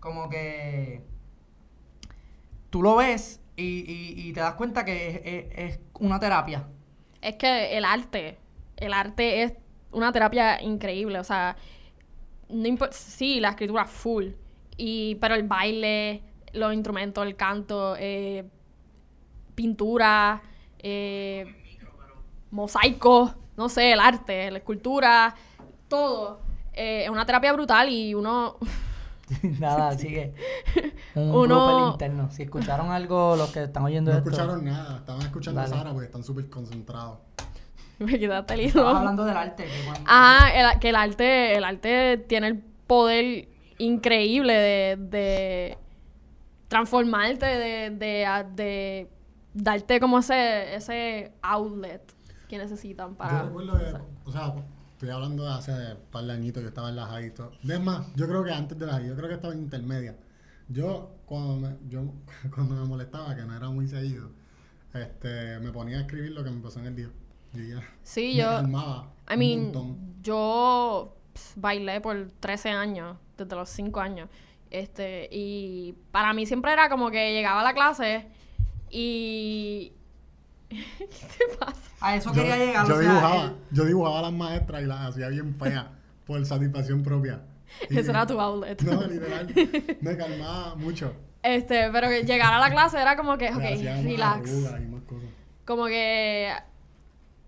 Como 0.00 0.28
que 0.28 1.04
tú 2.70 2.82
lo 2.82 2.96
ves 2.96 3.40
y, 3.56 4.32
te 4.32 4.40
das 4.40 4.54
cuenta 4.54 4.84
que 4.84 5.50
es, 5.54 5.80
una 5.98 6.20
terapia. 6.20 6.66
Es 7.22 7.36
que 7.36 7.76
el 7.76 7.84
arte, 7.84 8.38
el 8.76 8.92
arte 8.92 9.42
es 9.42 9.54
una 9.92 10.12
terapia 10.12 10.62
increíble, 10.62 11.18
o 11.18 11.24
sea, 11.24 11.56
sí, 12.90 13.40
la 13.40 13.50
escritura 13.50 13.86
full, 13.86 14.26
y, 14.76 15.14
pero 15.16 15.34
el 15.34 15.44
baile, 15.44 16.22
los 16.52 16.74
instrumentos, 16.74 17.26
el 17.26 17.36
canto, 17.36 17.96
eh, 17.98 18.44
pintura, 19.54 20.42
eh, 20.78 21.46
mosaico, 22.50 23.34
no 23.56 23.68
sé, 23.68 23.92
el 23.92 24.00
arte, 24.00 24.50
la 24.50 24.58
escultura, 24.58 25.34
todo. 25.88 26.40
eh, 26.72 27.04
es 27.04 27.10
una 27.10 27.24
terapia 27.24 27.52
brutal 27.52 27.88
y 27.88 28.14
uno... 28.14 28.56
Nada, 29.60 29.96
sigue. 29.98 30.34
Un 31.14 31.30
Uno- 31.34 31.90
interno. 31.92 32.30
Si 32.30 32.42
escucharon 32.44 32.90
algo, 32.92 33.34
los 33.36 33.50
que 33.50 33.64
están 33.64 33.84
oyendo 33.84 34.12
No 34.12 34.18
esto. 34.18 34.30
escucharon 34.30 34.64
nada, 34.64 34.98
estaban 34.98 35.22
escuchando 35.22 35.60
Dale. 35.60 35.74
a 35.74 35.78
Sara 35.78 35.92
porque 35.92 36.06
están 36.06 36.22
súper 36.24 36.48
concentrados. 36.48 37.18
me 37.98 38.18
quitaste 38.18 38.54
el 38.54 38.60
Estamos 38.60 38.88
hilo. 38.90 38.96
hablando 38.98 39.24
del 39.24 39.36
arte. 39.36 39.64
que 39.64 39.84
cuando- 39.84 40.04
Ah, 40.06 40.48
el- 40.54 40.78
que 40.80 40.88
el 40.90 40.96
arte, 40.96 41.56
el 41.56 41.64
arte 41.64 42.18
tiene 42.28 42.48
el 42.48 42.58
poder 42.86 43.48
increíble 43.78 44.52
de, 44.54 44.96
de 44.96 45.78
transformarte, 46.68 47.46
de, 47.46 47.90
de, 47.90 48.44
de 48.54 49.10
darte 49.54 50.00
como 50.00 50.18
ese, 50.18 50.74
ese 50.74 51.32
outlet 51.42 52.02
que 52.48 52.58
necesitan 52.58 53.14
para... 53.16 53.38
Yo 53.40 53.44
recuerdo 53.46 53.78
que, 53.78 54.28
o 54.28 54.32
sea, 54.32 54.54
estoy 54.96 55.10
hablando 55.10 55.44
de 55.44 55.50
hace 55.52 55.72
un 55.72 55.98
par 56.10 56.24
de 56.24 56.32
añitos, 56.32 56.62
yo 56.62 56.68
estaba 56.70 56.88
en 56.88 56.96
la 56.96 57.06
high 57.06 57.26
y 57.26 57.30
todo. 57.30 57.52
Es 57.68 57.80
más, 57.80 58.06
yo 58.16 58.26
creo 58.26 58.42
que 58.42 58.50
antes 58.50 58.78
de 58.78 58.86
la 58.86 58.94
high, 58.94 59.06
yo 59.08 59.14
creo 59.14 59.28
que 59.28 59.34
estaba 59.34 59.52
en 59.52 59.60
intermedia. 59.60 60.16
Yo, 60.68 61.10
cuando 61.26 61.56
me, 61.56 61.76
yo, 61.88 62.02
cuando 62.54 62.74
me 62.74 62.84
molestaba, 62.88 63.36
que 63.36 63.42
no 63.42 63.54
era 63.54 63.68
muy 63.68 63.86
seguido, 63.88 64.30
este, 64.94 65.60
me 65.60 65.70
ponía 65.70 65.98
a 65.98 66.00
escribir 66.00 66.32
lo 66.32 66.42
que 66.42 66.50
me 66.50 66.60
pasó 66.62 66.80
en 66.80 66.86
el 66.86 66.96
día. 66.96 67.10
Y 67.54 67.68
ya. 67.68 67.80
Sí, 68.02 68.28
me 68.28 68.34
yo- 68.36 68.46
calmaba 68.50 69.12
I 69.30 69.36
mean, 69.36 69.72
yo 70.22 71.14
bailé 71.56 72.00
por 72.00 72.30
13 72.40 72.70
años, 72.70 73.16
desde 73.36 73.54
los 73.54 73.68
5 73.68 74.00
años. 74.00 74.28
Este, 74.70 75.28
y 75.30 75.94
para 76.10 76.32
mí 76.32 76.46
siempre 76.46 76.72
era 76.72 76.88
como 76.88 77.10
que 77.10 77.32
llegaba 77.34 77.60
a 77.60 77.64
la 77.64 77.74
clase 77.74 78.26
y... 78.90 79.92
¿Qué 80.98 81.06
te 81.06 81.56
pasa? 81.58 81.80
A 82.00 82.16
eso 82.16 82.30
Yo, 82.32 82.42
quería 82.42 82.56
llegar. 82.58 82.86
yo 82.86 82.94
o 82.94 82.98
sea, 82.98 83.08
dibujaba, 83.10 83.44
el- 83.44 83.52
yo 83.72 83.84
dibujaba 83.84 84.18
a 84.18 84.22
las 84.22 84.32
maestras 84.32 84.82
y 84.82 84.86
las 84.86 85.00
hacía 85.10 85.28
bien 85.28 85.54
feas 85.58 85.86
por 86.26 86.44
satisfacción 86.44 87.02
propia. 87.02 87.40
Y- 87.90 87.98
Ese 87.98 88.10
era 88.10 88.26
tu 88.26 88.38
outlet. 88.40 88.80
No, 88.82 89.02
literal, 89.08 89.46
me 90.00 90.16
calmaba 90.16 90.74
mucho. 90.76 91.14
Este, 91.42 91.90
pero 91.92 92.08
que 92.08 92.22
llegar 92.24 92.52
a 92.52 92.58
la 92.58 92.70
clase 92.70 93.00
era 93.00 93.16
como 93.16 93.36
que, 93.38 93.48
ok, 93.50 93.60
relax. 94.02 94.50
arrugas 94.50 94.80
y 94.80 94.86
más 94.86 95.02
cosas. 95.02 95.28
Como 95.64 95.86
que, 95.86 96.52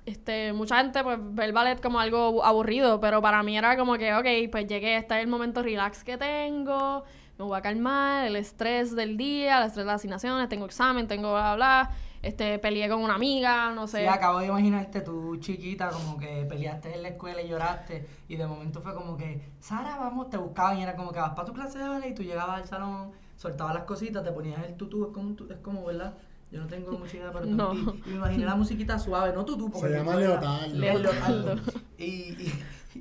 este, 0.06 0.52
mucha 0.52 0.76
gente 0.78 1.02
pues 1.02 1.18
ve 1.20 1.44
el 1.44 1.52
ballet 1.52 1.80
como 1.82 2.00
algo 2.00 2.44
aburrido, 2.44 3.00
pero 3.00 3.20
para 3.20 3.42
mí 3.42 3.56
era 3.58 3.76
como 3.76 3.94
que, 3.98 4.14
ok, 4.14 4.50
pues 4.50 4.66
llegué, 4.66 4.96
este 4.96 5.16
es 5.16 5.20
el 5.22 5.26
momento 5.28 5.62
relax 5.62 6.02
que 6.04 6.16
tengo, 6.16 7.04
me 7.38 7.44
voy 7.44 7.58
a 7.58 7.60
calmar, 7.62 8.24
el 8.26 8.36
estrés 8.36 8.94
del 8.96 9.16
día, 9.16 9.58
el 9.58 9.66
estrés 9.66 9.84
de 9.84 9.92
las 9.92 9.96
asignaciones, 9.96 10.48
tengo 10.48 10.64
examen, 10.66 11.06
tengo 11.06 11.32
bla, 11.32 11.54
bla, 11.54 11.56
bla, 11.56 11.90
este, 12.22 12.58
peleé 12.58 12.88
con 12.88 13.00
una 13.02 13.14
amiga, 13.14 13.70
no 13.72 13.86
sé. 13.86 14.00
Sí, 14.00 14.06
acabo 14.06 14.38
de 14.40 14.46
imaginarte 14.46 15.00
tú 15.02 15.36
chiquita, 15.38 15.90
como 15.90 16.18
que 16.18 16.44
peleaste 16.48 16.94
en 16.94 17.02
la 17.02 17.08
escuela 17.08 17.40
y 17.42 17.48
lloraste, 17.48 18.06
y 18.28 18.36
de 18.36 18.46
momento 18.46 18.80
fue 18.80 18.94
como 18.94 19.16
que, 19.16 19.40
Sara, 19.60 19.96
vamos, 19.98 20.30
te 20.30 20.36
buscaban 20.36 20.78
y 20.78 20.82
era 20.82 20.96
como 20.96 21.12
que 21.12 21.20
vas 21.20 21.30
para 21.30 21.46
tu 21.46 21.52
clase 21.52 21.78
de 21.78 21.88
ballet 21.88 22.10
y 22.10 22.14
tú 22.14 22.22
llegabas 22.22 22.60
al 22.62 22.66
salón, 22.68 23.12
soltabas 23.36 23.74
las 23.74 23.84
cositas, 23.84 24.24
te 24.24 24.32
ponías 24.32 24.64
el 24.66 24.74
tutú, 24.74 25.06
es 25.06 25.12
como, 25.12 25.34
tu- 25.34 25.50
es 25.52 25.58
como 25.58 25.84
¿verdad? 25.84 26.14
Yo 26.50 26.60
no 26.60 26.66
tengo 26.66 26.92
mucha 26.92 27.16
idea, 27.18 27.30
pero 27.30 27.44
No. 27.44 27.74
me 27.74 28.14
imaginé 28.14 28.46
la 28.46 28.54
musiquita 28.54 28.98
suave, 28.98 29.32
no 29.34 29.44
tutú, 29.44 29.70
porque 29.70 29.88
Se 29.88 29.94
llama 29.94 30.16
leotardo. 30.16 30.74
Leotardo. 30.74 31.12
leotardo. 31.54 31.72
Y, 31.98 32.04
y, 32.04 32.52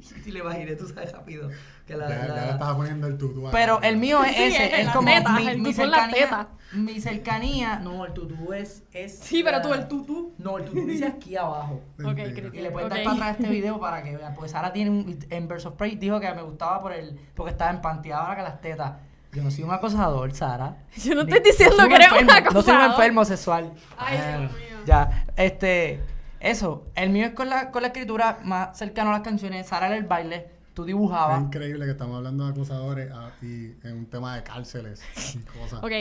y 0.25 0.31
le 0.31 0.39
imaginé, 0.39 0.75
tú 0.75 0.87
sabes, 0.87 1.11
rápido. 1.11 1.49
Que 1.85 1.95
la, 1.95 2.09
Ya, 2.09 2.15
la- 2.27 2.35
ya 2.35 2.45
le 2.45 2.51
estaba 2.51 2.75
poniendo 2.75 3.07
el 3.07 3.17
tutú. 3.17 3.47
pero 3.51 3.81
el 3.81 3.97
mío 3.97 4.23
es 4.23 4.35
Sí, 4.35 4.43
ese, 4.43 4.65
es 4.65 4.79
es, 4.79 4.85
la 4.87 4.93
como 4.93 5.07
teta, 5.07 5.29
mi, 5.31 5.47
el 5.47 5.57
mi 5.59 5.69
la 5.69 5.73
cercanía, 5.73 6.47
mi 6.73 6.99
cercanía, 6.99 7.79
no, 7.79 8.05
el 8.05 8.13
tutú 8.13 8.51
es, 8.53 8.83
es 8.91 9.19
Sí, 9.19 9.41
pero 9.43 9.57
la- 9.57 9.63
tú 9.63 9.73
el 9.73 9.87
tutú. 9.87 10.33
No, 10.37 10.57
el 10.57 10.65
tutú 10.65 10.85
dice 10.85 11.05
aquí 11.05 11.35
abajo. 11.37 11.81
Ok, 11.99 12.03
Mentira. 12.05 12.31
crítico. 12.33 12.55
Y 12.55 12.61
le 12.61 12.71
puedes 12.71 12.87
Ok. 12.89 12.95
dar 12.95 13.03
para 13.05 13.15
atrás 13.15 13.37
este 13.39 13.49
video 13.49 13.79
para 13.79 14.03
que 14.03 14.17
vean, 14.17 14.33
porque 14.33 14.49
Sara 14.49 14.73
tiene 14.73 14.89
un, 14.91 15.17
en 15.29 15.47
Birds 15.47 15.65
of 15.65 15.75
Prey 15.75 15.95
dijo 15.95 16.19
que 16.19 16.33
me 16.33 16.41
gustaba 16.41 16.81
por 16.81 16.91
el, 16.93 17.17
porque 17.35 17.51
estaba 17.51 17.71
empanteada 17.71 18.23
ahora 18.23 18.35
que 18.37 18.43
las 18.43 18.61
tetas. 18.61 18.93
Yo 19.33 19.43
no 19.43 19.51
soy 19.51 19.63
un 19.65 19.71
acosador, 19.71 20.33
Sara. 20.33 20.77
Yo 20.97 21.15
no 21.15 21.23
Ni- 21.23 21.31
estoy 21.33 21.51
diciendo 21.51 21.87
que 21.87 21.95
eres 21.95 22.11
un 22.11 22.17
enfermo, 22.19 22.51
No 22.51 22.61
soy 22.61 22.71
un 22.73 22.77
acosador. 22.81 22.91
enfermo 22.91 23.25
sexual. 23.25 23.73
Ay, 23.97 24.17
Ah, 24.21 24.37
Dios 24.39 24.51
mío. 24.51 24.59
Ya, 24.85 25.25
este, 25.35 25.99
eso, 26.39 26.85
el 26.95 27.09
mío 27.09 27.25
es 27.25 27.31
con 27.33 27.49
la, 27.49 27.71
con 27.71 27.81
la 27.81 27.87
escritura 27.89 28.39
más 28.43 28.77
cercano 28.77 29.09
a 29.09 29.13
las 29.13 29.21
canciones, 29.21 29.67
Sara 29.67 29.95
el 29.95 30.03
baile, 30.03 30.47
tú 30.73 30.83
Es 30.83 30.87
dibujabas. 30.87 31.41
increíble 31.41 31.85
que 31.85 31.91
estamos 31.91 32.17
hablando 32.17 32.45
de 32.45 32.51
acusadores 32.51 33.11
ah, 33.13 33.31
y 33.41 33.71
en 33.87 33.97
un 33.97 34.05
tema 34.05 34.35
de 34.35 34.43
cárceles 34.43 35.01
y 35.35 35.39
cosas. 35.59 35.83
Ok, 35.83 35.91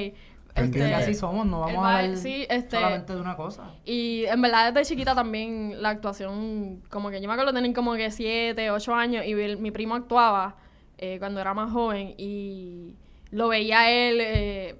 Este, 0.54 0.94
así 0.94 1.14
somos, 1.14 1.44
no 1.46 1.60
vamos 1.60 1.84
a 1.84 1.98
hablar 1.98 2.16
sí, 2.16 2.46
este- 2.48 2.76
solamente 2.76 3.14
de 3.14 3.20
una 3.20 3.36
cosa. 3.36 3.74
Y 3.84 4.24
en 4.26 4.40
verdad 4.40 4.72
desde 4.72 4.88
chiquita 4.88 5.14
también 5.14 5.82
la 5.82 5.90
actuación, 5.90 6.82
como 6.90 7.10
que 7.10 7.20
yo 7.20 7.28
me 7.28 7.34
acuerdo 7.34 7.52
tener 7.52 7.72
como 7.74 7.94
que 7.94 8.10
7, 8.10 8.70
8 8.70 8.94
años 8.94 9.24
y 9.26 9.32
el- 9.32 9.58
mi 9.58 9.70
primo 9.70 9.94
actuaba 9.94 10.56
eh, 10.98 11.18
cuando 11.18 11.40
era 11.40 11.52
más 11.52 11.70
joven 11.72 12.14
y 12.16 12.94
lo 13.30 13.48
veía 13.48 13.80
a 13.80 13.90
él 13.90 14.18
eh, 14.20 14.76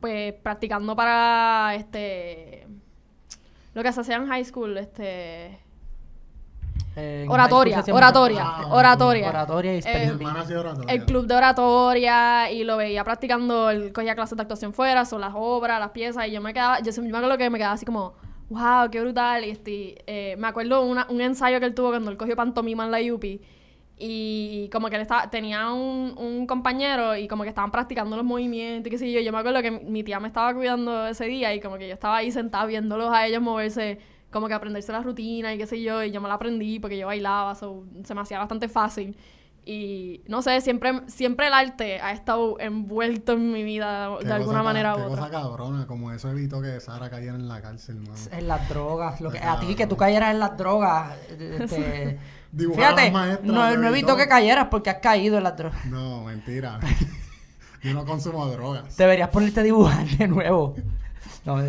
pues 0.00 0.32
practicando 0.34 0.94
para 0.94 1.74
este 1.74 2.65
lo 3.76 3.82
que 3.82 3.92
se 3.92 4.00
hacía 4.00 4.16
en 4.16 4.26
high 4.26 4.42
school, 4.44 4.76
este 4.78 5.58
En 6.96 7.28
oratoria, 7.30 7.84
oratoria, 7.92 8.42
Ah, 8.42 8.68
oratoria. 8.70 9.28
Oratoria 9.28 9.74
y 9.74 9.78
Eh, 9.84 10.12
oratoria. 10.14 10.94
El 10.94 11.04
club 11.04 11.26
de 11.26 11.34
oratoria 11.34 12.50
y 12.50 12.64
lo 12.64 12.78
veía 12.78 13.04
practicando, 13.04 13.68
él 13.68 13.92
cogía 13.92 14.14
clases 14.14 14.34
de 14.36 14.42
actuación 14.42 14.72
fuera, 14.72 15.04
son 15.04 15.20
las 15.20 15.32
obras, 15.34 15.78
las 15.78 15.90
piezas, 15.90 16.26
y 16.26 16.30
yo 16.30 16.40
me 16.40 16.54
quedaba, 16.54 16.80
yo, 16.80 16.90
me 17.02 17.08
acuerdo 17.18 17.36
que 17.36 17.50
me 17.50 17.58
quedaba 17.58 17.74
así 17.74 17.84
como, 17.84 18.14
wow, 18.48 18.88
qué 18.90 19.02
brutal, 19.02 19.44
y 19.44 19.50
este, 19.50 20.02
eh, 20.06 20.36
me 20.38 20.46
acuerdo 20.48 20.80
una- 20.80 21.06
un 21.10 21.20
ensayo 21.20 21.60
que 21.60 21.66
él 21.66 21.74
tuvo 21.74 21.90
cuando 21.90 22.10
él 22.10 22.16
cogió 22.16 22.34
pantomima 22.34 22.86
en 22.86 22.90
la 22.92 22.98
UPI, 23.14 23.42
y 23.98 24.68
como 24.70 24.90
que 24.90 24.96
él 24.96 25.02
estaba, 25.02 25.30
tenía 25.30 25.72
un, 25.72 26.14
un 26.18 26.46
compañero 26.46 27.16
y 27.16 27.26
como 27.28 27.44
que 27.44 27.48
estaban 27.48 27.70
practicando 27.70 28.16
los 28.16 28.26
movimientos 28.26 28.88
y 28.88 28.90
qué 28.90 28.98
sé 28.98 29.10
yo, 29.10 29.20
yo 29.20 29.32
me 29.32 29.38
acuerdo 29.38 29.62
que 29.62 29.70
mi, 29.70 30.04
tía 30.04 30.20
me 30.20 30.28
estaba 30.28 30.52
cuidando 30.52 31.06
ese 31.06 31.24
día 31.24 31.54
y 31.54 31.60
como 31.60 31.78
que 31.78 31.88
yo 31.88 31.94
estaba 31.94 32.18
ahí 32.18 32.30
sentada 32.30 32.66
viéndolos 32.66 33.10
a 33.10 33.26
ellos 33.26 33.40
moverse, 33.40 33.98
como 34.30 34.48
que 34.48 34.54
aprenderse 34.54 34.92
la 34.92 35.00
rutina 35.00 35.54
y 35.54 35.58
qué 35.58 35.66
sé 35.66 35.80
yo, 35.80 36.04
y 36.04 36.10
yo 36.10 36.20
me 36.20 36.28
la 36.28 36.34
aprendí 36.34 36.78
porque 36.78 36.98
yo 36.98 37.06
bailaba, 37.06 37.54
so, 37.54 37.84
se 38.04 38.14
me 38.14 38.20
hacía 38.20 38.38
bastante 38.38 38.68
fácil. 38.68 39.16
Y 39.68 40.22
no 40.28 40.42
sé, 40.42 40.60
siempre, 40.60 41.02
siempre 41.08 41.48
el 41.48 41.52
arte 41.52 42.00
ha 42.00 42.12
estado 42.12 42.56
envuelto 42.60 43.32
en 43.32 43.50
mi 43.50 43.64
vida 43.64 44.16
de 44.22 44.32
alguna 44.32 44.62
manera 44.62 44.94
Qué 44.94 45.00
u 45.00 45.04
otra. 45.06 45.16
cosa 45.16 45.30
cabrona, 45.30 45.86
como 45.88 46.12
eso 46.12 46.30
evitó 46.30 46.62
que 46.62 46.78
Sara 46.78 47.10
cayera 47.10 47.34
en 47.34 47.48
la 47.48 47.60
cárcel, 47.60 47.96
mano. 47.96 48.14
En 48.30 48.46
las 48.46 48.68
drogas. 48.68 49.20
Lo 49.20 49.32
que, 49.32 49.40
a 49.40 49.58
ti 49.58 49.74
que 49.74 49.88
tú 49.88 49.96
cayeras 49.96 50.30
en 50.30 50.38
las 50.38 50.56
drogas. 50.56 51.18
Este, 51.30 52.16
Dibujar 52.56 52.84
a 52.84 52.90
las 52.92 53.04
fíjate, 53.04 53.42
no, 53.42 53.52
no 53.52 53.68
evitó. 53.68 53.88
evito 53.88 54.16
que 54.16 54.28
cayeras 54.28 54.68
porque 54.70 54.88
has 54.88 55.00
caído 55.00 55.36
en 55.36 55.44
las 55.44 55.58
drogas. 55.58 55.84
No, 55.84 56.24
mentira. 56.24 56.80
Yo 57.82 57.92
no 57.92 58.06
consumo 58.06 58.46
drogas. 58.46 58.96
Deberías 58.96 59.28
ponerte 59.28 59.60
a 59.60 59.62
dibujar 59.62 60.06
de 60.06 60.26
nuevo. 60.26 60.74
No, 61.44 61.62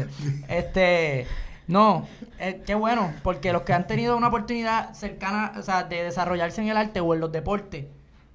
este, 0.47 1.28
no, 1.67 2.08
eh, 2.39 2.63
qué 2.65 2.73
bueno, 2.73 3.12
porque 3.21 3.52
los 3.52 3.63
que 3.63 3.73
han 3.73 3.86
tenido 3.86 4.15
una 4.15 4.30
oportunidad 4.30 4.93
cercana, 4.93 5.52
o 5.60 5.62
sea, 5.62 5.84
de 5.84 6.04
desarrollarse 6.04 6.62
en 6.62 6.69
el 6.69 6.78
arte 6.78 7.02
o 7.02 7.13
en 7.13 7.19
los 7.19 7.34
deportes, 7.34 7.86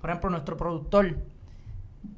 por 0.03 0.11
ejemplo, 0.11 0.29
nuestro 0.29 0.59
productor, 0.59 1.17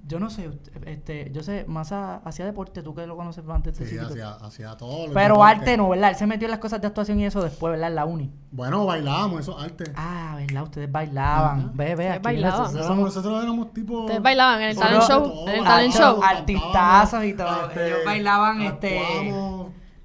yo 0.07 0.20
no 0.20 0.29
sé, 0.31 0.49
usted- 0.49 0.87
este, 0.88 1.31
yo 1.33 1.42
sé, 1.42 1.64
Massa 1.66 2.16
hacía 2.25 2.44
deporte, 2.44 2.83
tú 2.83 2.94
que 2.94 3.07
lo 3.07 3.16
conoces 3.16 3.42
antes 3.49 3.79
de 3.79 3.87
Sí, 3.87 3.99
hacía, 3.99 4.33
hacía 4.33 4.77
todo. 4.77 5.09
lo 5.09 5.14
Pero 5.14 5.37
que- 5.37 5.42
arte 5.42 5.77
no, 5.77 5.88
¿verdad? 5.88 6.11
Él 6.11 6.16
se 6.16 6.27
metió 6.27 6.47
en 6.47 6.51
las 6.51 6.61
cosas 6.61 6.81
de 6.81 6.87
actuación 6.87 7.18
y 7.20 7.27
eso 7.27 7.42
después, 7.42 7.70
¿verdad? 7.73 7.88
En 7.88 7.94
la 7.94 8.05
uni. 8.05 8.31
Bueno, 8.51 8.85
bailábamos, 8.87 9.40
eso 9.40 9.59
es 9.59 9.64
arte. 9.64 9.85
Ah, 9.97 10.35
¿verdad? 10.38 10.62
Ustedes 10.64 10.90
bailaban. 10.92 11.59
Ajá. 11.61 11.70
Ve, 11.75 11.94
ve, 11.94 12.11
aquí, 12.11 12.23
bailaban. 12.23 12.51
nosotros 12.59 12.73
Nosotros, 12.75 12.87
somos 12.97 13.05
nosotros 13.16 13.42
éramos 13.42 13.73
tipo. 13.73 14.01
Ustedes 14.01 14.23
bailaban 14.23 14.61
en 14.62 14.68
el 14.70 14.77
talent 14.77 15.03
show, 15.05 15.23
todo, 15.23 15.49
en 15.49 15.55
el 15.59 15.64
talent 15.64 15.94
show. 15.94 16.14
show. 16.16 16.23
Artistazos 16.23 17.25
y 17.25 17.33
todo. 17.35 17.68
Este, 17.68 17.87
Ellos 17.87 17.99
bailaban, 18.05 18.61
este, 18.62 19.33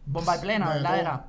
bomba 0.06 0.38
y 0.38 0.40
plena, 0.40 0.70
¿verdad? 0.70 1.00
Era. 1.00 1.26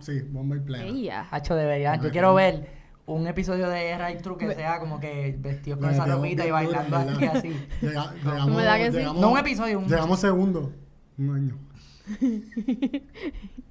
Sí, 0.00 0.20
bomba 0.30 0.56
y 0.56 0.60
plena. 0.60 1.28
Hacho, 1.30 1.54
deberían. 1.54 2.00
Yo 2.02 2.10
quiero 2.10 2.34
ver 2.34 2.79
un 3.14 3.26
episodio 3.26 3.68
de 3.68 3.96
Right 3.98 4.20
True 4.22 4.36
que 4.38 4.46
Me- 4.46 4.54
sea 4.54 4.78
como 4.80 5.00
que 5.00 5.36
vestidos 5.38 5.78
con 5.80 5.90
esa 5.90 6.06
ropita 6.06 6.46
y 6.46 6.50
bailando 6.50 6.96
aquí 6.96 7.24
así. 7.26 7.48
Llega- 7.80 8.12
llegamos, 8.14 8.56
¿Verdad 8.56 8.76
que 8.76 8.92
sí? 8.92 8.98
llegamos- 8.98 9.20
No 9.20 9.30
un 9.32 9.38
episodio, 9.38 9.78
un- 9.78 9.86
Llegamos 9.88 10.20
segundo. 10.20 10.72
Un 11.18 11.34
año. 11.34 11.58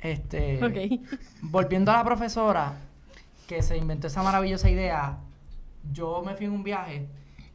Este, 0.01 0.59
volviendo 1.41 1.91
a 1.91 1.97
la 1.97 2.03
profesora 2.05 2.73
que 3.47 3.61
se 3.61 3.75
inventó 3.77 4.07
esa 4.07 4.23
maravillosa 4.23 4.69
idea, 4.69 5.17
yo 5.91 6.21
me 6.25 6.35
fui 6.35 6.45
en 6.45 6.53
un 6.53 6.63
viaje 6.63 7.09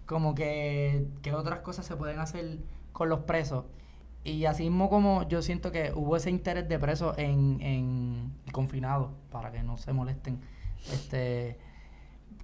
como 0.06 0.34
que, 0.34 1.06
que 1.22 1.32
otras 1.32 1.60
cosas 1.60 1.86
se 1.86 1.96
pueden 1.96 2.18
hacer 2.18 2.58
con 2.92 3.08
los 3.08 3.20
presos. 3.20 3.64
Y 4.24 4.44
así 4.46 4.64
mismo 4.64 4.90
como 4.90 5.26
yo 5.28 5.40
siento 5.42 5.70
que 5.72 5.92
hubo 5.94 6.16
ese 6.16 6.30
interés 6.30 6.68
de 6.68 6.78
presos 6.78 7.16
en, 7.18 7.60
en 7.62 8.32
confinados, 8.52 9.10
para 9.30 9.50
que 9.52 9.62
no 9.62 9.76
se 9.78 9.92
molesten, 9.92 10.38
este 10.92 11.58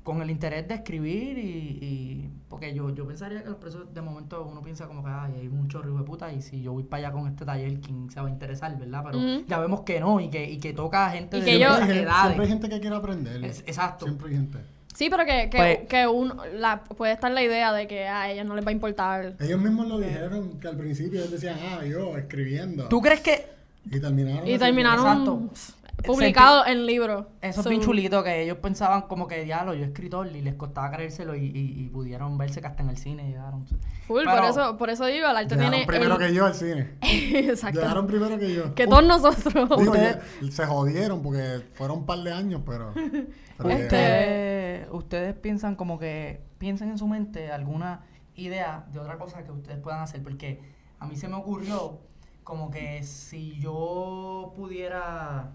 con 0.03 0.23
el 0.23 0.31
interés 0.31 0.67
de 0.67 0.75
escribir 0.75 1.39
y, 1.39 1.43
y- 1.83 2.31
porque 2.49 2.75
yo, 2.75 2.91
yo 2.95 3.07
pensaría 3.07 3.43
que 3.43 3.49
los 3.51 3.59
presos 3.59 3.93
de 3.95 4.01
momento 4.01 4.45
uno 4.51 4.61
piensa 4.63 4.87
como 4.89 5.05
que 5.05 5.11
ay, 5.11 5.35
hay 5.41 5.49
un 5.49 5.69
chorro 5.69 5.97
de 5.97 6.03
puta 6.03 6.33
y 6.33 6.43
si 6.43 6.63
yo 6.63 6.73
voy 6.73 6.83
para 6.83 7.07
allá 7.09 7.13
con 7.13 7.29
este 7.29 7.45
taller, 7.45 7.81
¿quién 7.81 8.11
se 8.11 8.21
va 8.21 8.27
a 8.27 8.31
interesar, 8.31 8.77
verdad? 8.79 9.05
Pero 9.11 9.19
ya 9.47 9.59
vemos 9.61 9.83
que 9.83 10.01
no 10.01 10.19
y 10.21 10.29
que, 10.31 10.51
y 10.51 10.59
que 10.59 10.73
toca 10.73 11.07
a 11.07 11.11
gente 11.11 11.37
Y 11.39 11.41
de 11.41 11.47
que 11.47 11.59
yo- 11.61 11.75
Siempre 11.77 12.01
edades. 12.03 12.23
siempre 12.23 12.43
hay 12.45 12.49
gente 12.51 12.69
que 12.69 12.81
quiere 12.81 12.97
aprender. 12.97 13.45
Es- 13.45 13.61
exacto. 13.67 14.07
Siempre 14.07 14.29
hay 14.31 14.35
gente. 14.37 14.59
Sí, 14.95 15.09
pero 15.09 15.25
que, 15.25 15.49
que, 15.51 15.57
Pues- 15.57 15.79
que 15.89 16.07
un, 16.09 16.33
la, 16.55 16.83
puede 16.83 17.13
estar 17.13 17.31
la 17.31 17.43
idea 17.43 17.73
de 17.73 17.87
que 17.87 18.09
a 18.09 18.31
ellos 18.31 18.45
no 18.45 18.55
les 18.57 18.65
va 18.67 18.71
a 18.71 18.73
importar. 18.73 19.35
Ellos 19.39 19.61
mismos 19.61 19.87
lo 19.87 19.99
dijeron 19.99 20.59
que 20.59 20.67
al 20.69 20.77
principio 20.77 21.21
ellos 21.21 21.31
decían, 21.31 21.57
ah, 21.63 21.85
yo 21.87 22.17
escribiendo. 22.19 22.89
¿Tú 22.89 23.01
crees 23.01 23.21
que 23.21 23.47
Y 23.91 24.01
terminaron. 24.01 24.47
Y 24.49 24.59
terminaron 24.59 25.07
Exacto. 25.07 25.51
Publicado 26.03 26.67
en 26.67 26.87
libros. 26.87 27.27
eso 27.41 27.61
es 27.61 27.65
So, 27.65 27.71
bien 27.71 27.81
chulito? 27.83 28.23
Que 28.23 28.43
ellos 28.43 28.59
pensaban 28.59 29.03
como 29.03 29.27
que 29.27 29.45
diablo, 29.45 29.75
yo 29.75 29.85
escritor 29.85 30.27
y 30.29 30.41
les 30.41 30.55
costaba 30.55 30.91
creérselo 30.91 31.35
y, 31.35 31.45
y- 31.47 31.85
y 31.85 31.89
pudieron 31.89 32.37
verse 32.39 32.61
que 32.61 32.67
hasta 32.67 32.83
en 32.83 32.91
el 32.91 32.97
cine 32.97 33.29
llegaron. 33.29 33.67
Full, 34.07 34.23
Pero- 34.25 34.31
por 34.37 34.45
eso, 34.45 34.77
por 34.77 34.91
eso 34.91 35.07
digo, 35.07 35.29
el 35.29 35.37
arte 35.37 35.55
Llegaron 35.55 35.71
tiene. 35.73 35.87
primero 35.87 36.15
el- 36.15 36.21
que 36.27 36.35
yo 36.35 36.47
al 36.47 36.55
cine. 36.55 36.91
Exacto. 37.03 37.81
Llegaron 37.81 38.07
primero 38.07 38.39
que 38.39 38.55
yo. 38.55 38.75
Que 38.75 38.87
todos 38.87 39.05
nosotros. 39.05 39.69
Digo, 39.79 39.95
ya- 39.95 40.21
se 40.51 40.67
jodieron 40.67 41.23
porque 41.23 41.63
fueron 41.75 41.99
un 41.99 42.07
par 42.07 42.19
de 42.21 42.33
años, 42.33 42.63
pero. 42.65 42.93
pero 43.59 43.71
Este-. 43.71 43.85
Ustedes, 43.85 44.89
ustedes 44.93 45.35
piensan 45.35 45.77
como 45.77 45.99
que 45.99 46.43
piensen 46.59 46.91
en 46.91 46.99
su 46.99 47.07
mente 47.07 47.51
alguna 47.53 48.03
idea 48.35 48.87
de 48.93 48.99
otra 48.99 49.19
cosa 49.19 49.45
que 49.45 49.53
ustedes 49.53 49.79
puedan 49.79 50.01
hacer, 50.01 50.23
porque 50.23 50.61
a 50.99 51.07
mí 51.07 51.17
se 51.17 51.29
me 51.29 51.35
ocurrió 51.37 52.01
como 52.45 52.71
que 52.71 53.03
si 53.03 53.59
yo 53.61 54.53
pudiera 54.57 55.51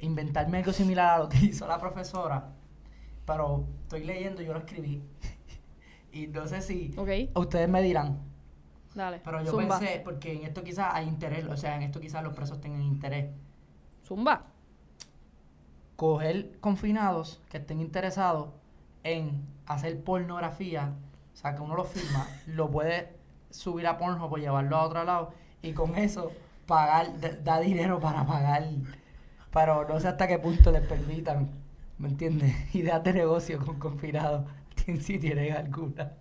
inventarme 0.00 0.58
algo 0.58 0.72
similar 0.72 1.14
a 1.14 1.18
lo 1.18 1.28
que 1.28 1.38
hizo 1.42 1.66
la 1.66 1.78
profesora, 1.78 2.48
pero 3.26 3.66
estoy 3.82 4.04
leyendo, 4.04 4.42
yo 4.42 4.52
lo 4.52 4.60
escribí. 4.60 5.02
y 6.12 6.26
no 6.26 6.46
sé 6.46 6.62
si 6.62 6.94
ustedes 7.34 7.68
me 7.68 7.82
dirán, 7.82 8.20
dale. 8.94 9.20
pero 9.24 9.42
yo 9.42 9.52
Zumba. 9.52 9.78
pensé, 9.78 10.00
porque 10.04 10.32
en 10.32 10.44
esto 10.44 10.62
quizás 10.62 10.94
hay 10.94 11.06
interés, 11.06 11.46
o 11.46 11.56
sea, 11.56 11.76
en 11.76 11.82
esto 11.82 12.00
quizás 12.00 12.22
los 12.22 12.34
presos 12.34 12.60
tengan 12.60 12.82
interés. 12.82 13.30
Zumba. 14.04 14.46
coger 15.96 16.58
confinados 16.60 17.40
que 17.50 17.58
estén 17.58 17.80
interesados 17.80 18.48
en 19.04 19.46
hacer 19.66 20.02
pornografía, 20.02 20.94
o 21.32 21.36
sea, 21.36 21.54
que 21.54 21.62
uno 21.62 21.76
lo 21.76 21.84
firma, 21.84 22.26
lo 22.46 22.70
puede 22.70 23.16
subir 23.50 23.86
a 23.86 23.98
Pornhub 23.98 24.32
o 24.32 24.36
llevarlo 24.36 24.76
a 24.76 24.84
otro 24.84 25.04
lado 25.04 25.32
y 25.62 25.72
con 25.72 25.96
eso 25.96 26.32
pagar, 26.66 27.08
da 27.44 27.60
dinero 27.60 28.00
para 28.00 28.24
pagar, 28.24 28.68
pero 29.52 29.86
no 29.88 30.00
sé 30.00 30.08
hasta 30.08 30.28
qué 30.28 30.38
punto 30.38 30.70
les 30.72 30.82
permitan, 30.82 31.50
¿me 31.98 32.08
entiendes? 32.08 32.54
Ideas 32.74 33.02
de 33.04 33.12
negocio 33.12 33.58
con 33.64 33.78
confinados, 33.78 34.46
si 35.00 35.18
tienen 35.18 35.52
alguna. 35.52 36.12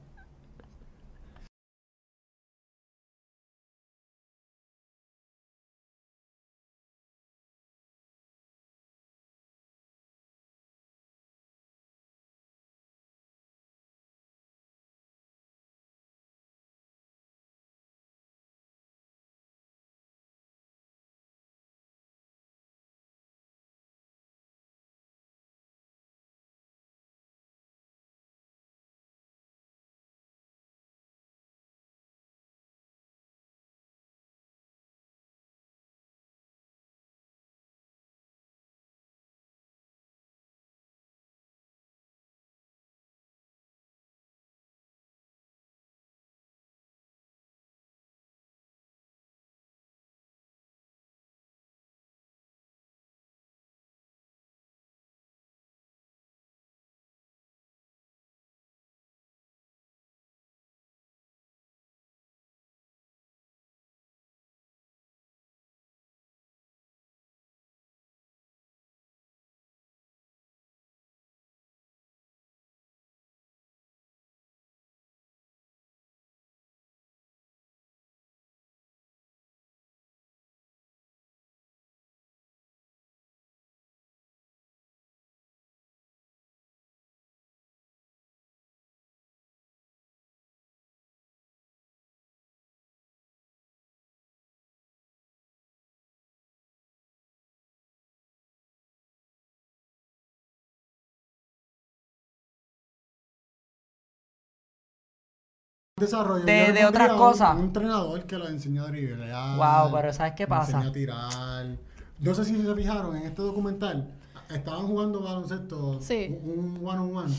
Desarrollo. 106.00 106.46
De- 106.46 106.72
de 106.74 106.86
otras 106.86 107.14
cosas. 107.14 107.56
Un, 107.56 107.66
entrenador 107.66 108.24
que 108.26 108.38
lo 108.38 108.48
enseñó 108.48 108.84
a 108.84 108.88
driblear. 108.88 109.58
Wow, 109.58 109.92
pero 109.94 110.14
¿sabes 110.14 110.34
qué 110.36 110.48
pasa? 110.48 110.78
enseñó 110.78 110.90
a 110.90 110.94
tirar. 110.94 111.78
No 112.20 112.34
sé 112.36 112.46
si 112.46 112.62
se 112.62 112.76
fijaron 112.76 113.16
en 113.16 113.24
este 113.24 113.42
documental. 113.42 114.14
Estaban 114.50 114.88
jugando 114.88 115.22
baloncesto. 115.22 116.02
Sí. 116.02 116.38
Un 116.44 116.60
un 116.60 116.88
one 116.88 117.00
on 117.00 117.16
one. 117.18 117.36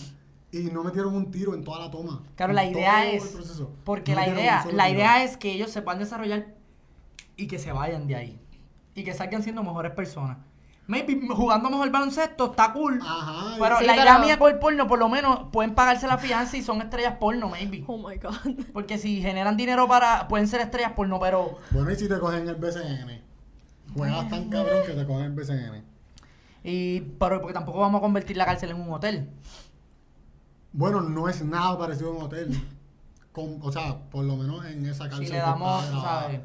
Y 0.52 0.62
no 0.64 0.82
metieron 0.82 1.14
un 1.14 1.30
tiro 1.30 1.54
en 1.54 1.62
toda 1.62 1.78
la 1.80 1.90
toma. 1.90 2.22
Claro, 2.36 2.52
la 2.52 2.64
idea 2.64 3.08
es, 3.10 3.36
porque 3.84 4.12
No 4.14 4.20
la 4.20 4.28
idea, 4.28 4.64
la 4.72 4.86
tiro. 4.86 4.98
idea 4.98 5.22
es 5.24 5.36
que 5.36 5.52
ellos 5.52 5.70
se 5.70 5.80
puedan 5.82 6.00
desarrollar 6.00 6.54
y 7.36 7.46
que 7.46 7.58
se 7.58 7.72
vayan 7.72 8.06
de 8.08 8.16
ahí. 8.16 8.40
Y 8.94 9.04
que 9.04 9.14
salgan 9.14 9.42
siendo 9.42 9.62
mejores 9.62 9.92
personas. 9.92 10.38
Maybe 10.90 11.20
jugando 11.32 11.70
mejor 11.70 11.88
baloncesto 11.90 12.46
está 12.50 12.72
cool. 12.72 12.98
Ajá. 13.00 13.54
Pero 13.60 13.78
Sí, 13.78 13.84
la 13.86 13.92
pero- 13.92 14.02
idea 14.02 14.18
mía 14.18 14.38
con 14.40 14.50
el 14.52 14.58
porno, 14.58 14.88
por 14.88 14.98
lo 14.98 15.08
menos, 15.08 15.46
pueden 15.52 15.72
pagarse 15.76 16.08
la 16.08 16.18
fianza 16.18 16.56
y 16.56 16.62
son 16.62 16.82
estrellas 16.82 17.14
porno, 17.20 17.48
maybe. 17.48 17.84
Oh 17.86 17.96
my 17.96 18.16
god. 18.16 18.34
Porque 18.72 18.98
si 18.98 19.22
generan 19.22 19.56
dinero 19.56 19.86
para, 19.86 20.26
pueden 20.26 20.48
ser 20.48 20.60
estrellas 20.60 20.92
porno, 20.96 21.20
pero 21.20 21.58
Bueno, 21.70 21.92
y 21.92 21.94
si 21.94 22.08
te 22.08 22.18
cogen 22.18 22.48
el 22.48 22.56
BCN. 22.56 23.22
Juegas 23.94 24.28
tan 24.30 24.48
cabrón 24.50 24.82
que 24.84 24.92
te 24.94 25.06
cogen 25.06 25.26
el 25.26 25.32
BCN. 25.32 25.84
y 26.64 27.00
pero 27.00 27.40
porque 27.40 27.54
tampoco 27.54 27.78
vamos 27.78 28.00
a 28.00 28.02
convertir 28.02 28.36
la 28.36 28.44
cárcel 28.46 28.70
en 28.70 28.80
un 28.80 28.92
hotel. 28.92 29.30
Bueno, 30.72 31.00
no 31.00 31.28
es 31.28 31.44
nada 31.44 31.78
parecido 31.78 32.10
a 32.10 32.16
un 32.16 32.22
hotel. 32.24 32.60
Con, 33.30 33.58
o 33.62 33.70
sea, 33.70 33.96
por 34.10 34.24
lo 34.24 34.36
menos 34.36 34.64
en 34.66 34.86
esa 34.86 35.04
cárcel 35.08 35.26
le 35.26 35.30
que 35.30 35.36
damos, 35.36 35.84
está 35.84 35.96
grabada. 35.96 36.22
¿sabes? 36.22 36.40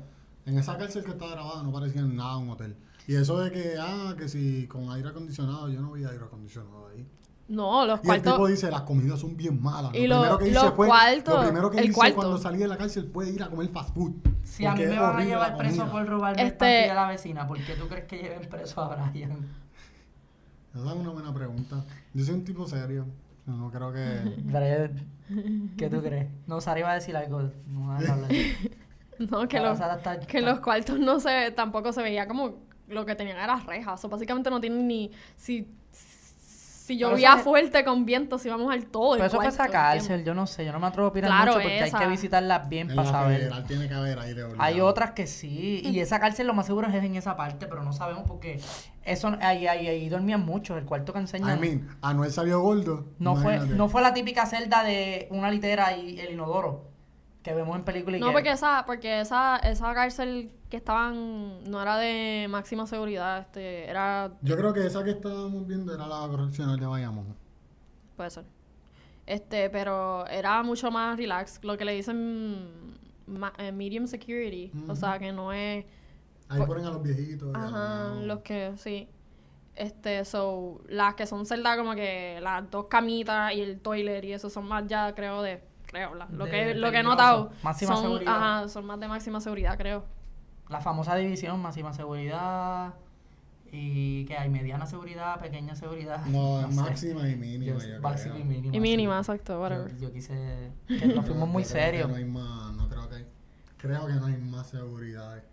En 0.46 0.58
esa 0.60 0.78
cárcel 0.78 1.04
que 1.04 1.12
está 1.12 1.28
grabada 1.30 1.64
no 1.64 1.72
parecía 1.72 2.04
nada 2.04 2.38
un 2.38 2.50
hotel. 2.52 2.76
Y 3.08 3.16
eso 3.16 3.40
de 3.40 3.52
que, 3.52 3.76
ah, 3.80 4.16
que 4.18 4.28
si 4.28 4.68
con 4.68 4.90
aire 4.92 5.10
acondicionado, 5.10 5.70
yo 5.70 5.82
no 5.82 5.92
vi 5.92 6.04
aire 6.06 6.24
acondicionado 6.24 6.88
ahí. 6.88 7.06
No, 7.48 7.86
los 7.86 8.00
Y 8.04 8.10
el 8.10 8.16
tipo 8.24 8.24
cuartos. 8.38 8.50
dice, 8.50 8.72
las 8.72 8.82
comidas 8.82 9.20
son 9.20 9.38
bien 9.38 9.62
malas. 9.62 9.94
Y 9.94 10.08
lo, 10.08 10.26
lo- 10.26 10.38
primero 10.38 10.40
que 10.40 10.52
los 10.52 10.64
hice 10.64 10.72
fue, 10.76 10.88
cuartos, 10.88 11.36
lo 11.36 11.44
primero 11.44 11.70
que 11.72 11.78
el 11.78 11.84
hice 11.86 11.94
cuarto. 11.94 12.16
cuando 12.16 12.38
salí 12.40 12.58
de 12.58 12.68
la 12.68 12.78
cárcel 12.78 13.10
fue 13.14 13.30
ir 13.30 13.44
a 13.44 13.50
comer 13.50 13.70
fast 13.70 13.94
food. 13.94 14.14
Si 14.44 14.66
a 14.66 14.74
mí 14.74 14.84
me 14.86 14.98
van 15.00 15.18
a 15.20 15.24
llevar 15.24 15.56
preso 15.58 15.86
por 15.92 16.08
robarme 16.08 16.42
el 16.42 16.48
Este- 16.48 16.58
panty 16.58 16.90
de 16.90 16.96
la 16.96 17.08
vecina, 17.08 17.48
¿por 17.48 17.60
qué 17.64 17.76
tú 17.76 17.88
crees 17.88 18.06
que 18.06 18.18
lleven 18.18 18.50
preso 18.50 18.82
a 18.82 18.96
Brian? 19.12 19.32
Esa 20.74 20.90
es 20.90 20.96
una 20.96 21.10
buena 21.12 21.34
pregunta. 21.34 21.84
Yo 22.14 22.26
soy 22.26 22.34
un 22.36 22.44
tipo 22.44 22.68
serio. 22.68 23.06
Yo 23.46 23.54
no 23.54 23.70
creo 23.70 23.94
que... 23.94 24.44
Pero, 24.52 24.94
¿Qué 25.78 25.90
tú 25.90 26.02
crees? 26.02 26.28
No, 26.48 26.60
Sara 26.62 26.80
iba 26.80 26.92
a 26.92 26.96
decir 26.96 27.16
algo. 27.16 27.44
No, 27.68 27.92
a. 27.92 28.00
No, 29.20 29.48
que, 29.48 29.60
los, 29.60 29.80
está- 29.80 30.20
que 30.20 30.42
los 30.42 30.60
cuartos 30.62 31.00
no 31.00 31.20
se, 31.20 31.52
tampoco 31.52 31.94
se 31.94 32.02
veía 32.02 32.28
como 32.28 32.56
lo 32.88 33.06
que 33.06 33.16
tenían 33.16 33.38
era 33.38 33.58
rejas. 33.66 34.04
O 34.06 34.10
básicamente 34.10 34.50
no 34.50 34.60
tienen 34.62 34.88
ni, 34.88 35.12
si, 35.36 35.68
si 35.92 36.98
llovía 36.98 37.38
fuerte 37.38 37.84
con 37.84 38.06
viento, 38.06 38.38
si 38.38 38.48
vamos 38.48 38.72
al 38.72 38.86
todo 38.86 39.16
el 39.16 39.20
Pero 39.20 39.28
eso 39.28 39.38
fue 39.38 39.46
cuarto, 39.46 39.64
esa 39.64 39.72
cárcel, 39.72 40.24
yo 40.24 40.36
no 40.36 40.46
sé, 40.46 40.66
yo 40.66 40.72
no 40.72 40.80
me 40.80 40.86
atrevo 40.86 41.08
a 41.08 41.10
opinar 41.10 41.30
Claro, 41.32 41.54
mucho 41.54 41.64
porque 41.64 41.82
hay 41.82 41.92
que 41.92 42.08
visitarlas 42.08 42.70
bien 42.70 42.92
En 42.92 42.96
para 42.96 43.12
la 43.12 43.18
saber. 43.20 43.64
tiene 43.68 43.88
que 43.88 43.94
haber 43.96 44.20
aire. 44.20 44.44
Hay 44.60 44.82
otras 44.82 45.12
que 45.12 45.26
sí, 45.26 45.82
y 45.84 46.00
esa 46.00 46.20
cárcel 46.20 46.46
lo 46.46 46.54
más 46.54 46.68
seguro 46.68 46.88
es 46.88 46.94
en 46.94 47.16
esa 47.16 47.36
parte, 47.36 47.66
pero 47.66 47.84
no 47.84 47.92
sabemos 47.92 48.26
porque 48.28 48.60
eso 49.04 49.36
ahí, 49.42 49.66
ahí, 49.66 49.88
ahí 49.88 50.10
dormían 50.10 50.46
mucho, 50.46 50.78
el 50.78 50.86
cuarto 50.86 51.12
que 51.12 51.20
enseñan. 51.20 51.58
I 51.58 51.60
mean, 51.60 51.90
Anuel 52.04 52.32
salió 52.32 52.60
gordo. 52.60 53.06
no 53.18 53.36
fue, 53.36 53.60
no 53.60 53.90
fue 53.90 54.04
la 54.04 54.14
típica 54.14 54.46
celda 54.46 54.84
de 54.84 55.28
una 55.32 55.50
litera 55.50 55.98
y 55.98 56.20
el 56.20 56.34
inodoro 56.34 56.95
que 57.46 57.54
vemos 57.54 57.76
en 57.76 57.84
películas 57.84 58.18
y 58.18 58.22
No, 58.22 58.28
que- 58.30 58.34
porque 58.34 58.52
esa, 58.52 58.84
porque 58.88 59.20
esa, 59.22 59.58
esa 59.58 59.94
cárcel 59.94 60.52
que 60.68 60.78
estaban 60.78 61.64
no 61.70 61.80
era 61.80 61.96
de 61.98 62.48
máxima 62.50 62.88
seguridad, 62.88 63.42
este, 63.42 63.88
era, 63.88 64.32
Yo 64.42 64.58
creo 64.58 64.74
que 64.74 64.84
esa 64.84 65.04
que 65.04 65.12
estábamos 65.12 65.68
viendo 65.68 65.94
era 65.94 66.08
la 66.08 66.28
correccional 66.28 66.80
de 66.80 66.88
Bayamón. 66.88 67.36
puede 68.18 68.32
ser. 68.32 68.46
Este, 69.28 69.70
pero 69.70 70.26
era 70.28 70.64
mucho 70.64 70.90
más 70.90 71.18
relax, 71.18 71.60
lo 71.64 71.78
que 71.78 71.86
le 71.86 71.94
dicen 71.94 72.96
ma- 73.28 73.54
eh, 73.60 73.72
medium 73.72 74.08
security, 74.08 74.72
o 74.88 74.96
sea 74.96 75.20
que 75.20 75.32
no 75.32 75.54
es 75.54 75.86
Ahí 76.50 76.58
Por- 76.60 76.68
ponen 76.68 76.86
a 76.86 76.90
los 76.92 77.04
viejitos. 77.04 77.50
y 77.54 77.58
a 77.58 77.64
Ajá, 77.64 78.08
los- 78.16 78.24
los 78.26 78.40
que, 78.40 78.74
sí. 78.78 79.08
Este, 79.76 80.24
so, 80.26 80.82
las 80.88 81.14
que 81.16 81.26
son 81.28 81.46
celdas 81.46 81.78
como 81.78 81.94
que 81.96 82.40
las 82.42 82.70
dos 82.72 82.86
camitas 82.88 83.54
y 83.54 83.62
el 83.62 83.80
toilet 83.82 84.24
y 84.24 84.32
eso 84.34 84.50
son 84.50 84.68
más 84.68 84.86
ya, 84.88 85.14
creo, 85.14 85.42
de, 85.44 85.62
creo, 85.96 86.16
la- 86.16 86.28
lo 86.30 86.46
De 86.46 86.52
que, 86.52 86.76
lo 86.76 86.92
que 86.92 87.00
he 87.00 87.04
notado. 87.04 87.52
Máxima 87.64 87.94
son, 87.96 88.04
seguridad. 88.04 88.36
Ajá, 88.36 88.68
son 88.70 88.86
más 88.86 89.00
de 89.00 89.08
máxima 89.08 89.40
seguridad, 89.42 89.78
creo. 89.78 90.04
la 90.70 90.82
famosa 90.82 91.16
división, 91.16 91.62
máxima 91.62 91.94
seguridad 91.94 92.94
y 93.72 94.26
que 94.26 94.38
hay 94.38 94.50
mediana 94.50 94.86
seguridad, 94.86 95.40
pequeña 95.40 95.76
seguridad. 95.76 96.26
No, 96.26 96.62
sé. 96.70 96.76
máxima 96.76 97.30
y 97.30 97.36
mínima. 97.36 97.80
Yo- 97.80 97.88
yo 97.88 98.02
máxima 98.02 98.36
creo. 98.36 98.46
y 98.46 98.48
mínima. 98.50 98.76
Y 98.76 98.80
mínima, 98.80 99.24
sí. 99.24 99.32
exacto, 99.32 99.62
whatever. 99.62 99.92
Yo, 99.96 100.08
yo 100.08 100.14
quise 100.14 100.72
que 100.88 101.06
nos 101.08 101.26
fuimos 101.28 101.48
muy 101.50 101.64
serios. 101.64 102.10
No 102.10 102.16
hay 102.16 102.26
más, 102.26 102.74
no 102.74 102.88
creo 102.90 103.10
que. 103.10 103.26
Creo 103.78 104.08
que 104.08 104.14
no 104.14 104.26
hay 104.26 104.38
más 104.38 104.68
seguridad. 104.68 105.44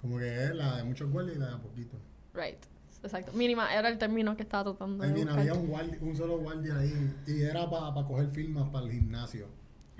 Como 0.00 0.18
que 0.18 0.44
es 0.44 0.54
la 0.54 0.76
de 0.78 0.84
muchos 0.84 1.10
guardias 1.10 1.36
y 1.36 1.40
la 1.40 1.48
de 1.50 1.56
poquito. 1.58 1.96
Right, 2.32 2.56
exacto. 3.02 3.32
Mínima 3.34 3.74
era 3.74 3.88
el 3.90 3.98
término 3.98 4.34
que 4.36 4.42
estaba 4.44 4.64
tratando 4.64 5.04
I 5.06 5.12
mean, 5.12 5.28
había 5.28 5.52
un, 5.52 5.66
guardia- 5.66 5.98
un 6.00 6.16
solo 6.16 6.38
guardia 6.38 6.78
ahí 6.78 7.14
y 7.26 7.42
era 7.42 7.68
para 7.68 7.92
coger 8.06 8.28
firmas 8.30 8.68
para 8.70 8.86
el 8.86 8.92
gimnasio. 8.92 9.48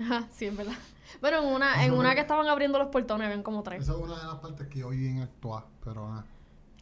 Ajá, 0.01 0.27
sí, 0.31 0.45
es 0.45 0.55
verdad. 0.57 0.73
Bueno, 1.19 1.39
en 1.39 1.45
una, 1.45 1.85
en 1.85 1.93
una 1.93 2.15
que 2.15 2.21
estaban 2.21 2.47
abriendo 2.47 2.79
los 2.79 2.87
portones, 2.87 3.25
habían 3.25 3.43
como 3.43 3.63
tres. 3.63 3.83
Esa 3.83 3.91
es 3.93 3.97
una 3.97 4.17
de 4.19 4.25
las 4.25 4.35
partes 4.35 4.67
que 4.67 4.79
yo 4.79 4.89
vi 4.89 4.97
bien 4.97 5.19
actuar, 5.21 5.65
pero 5.83 6.09
nada. 6.09 6.25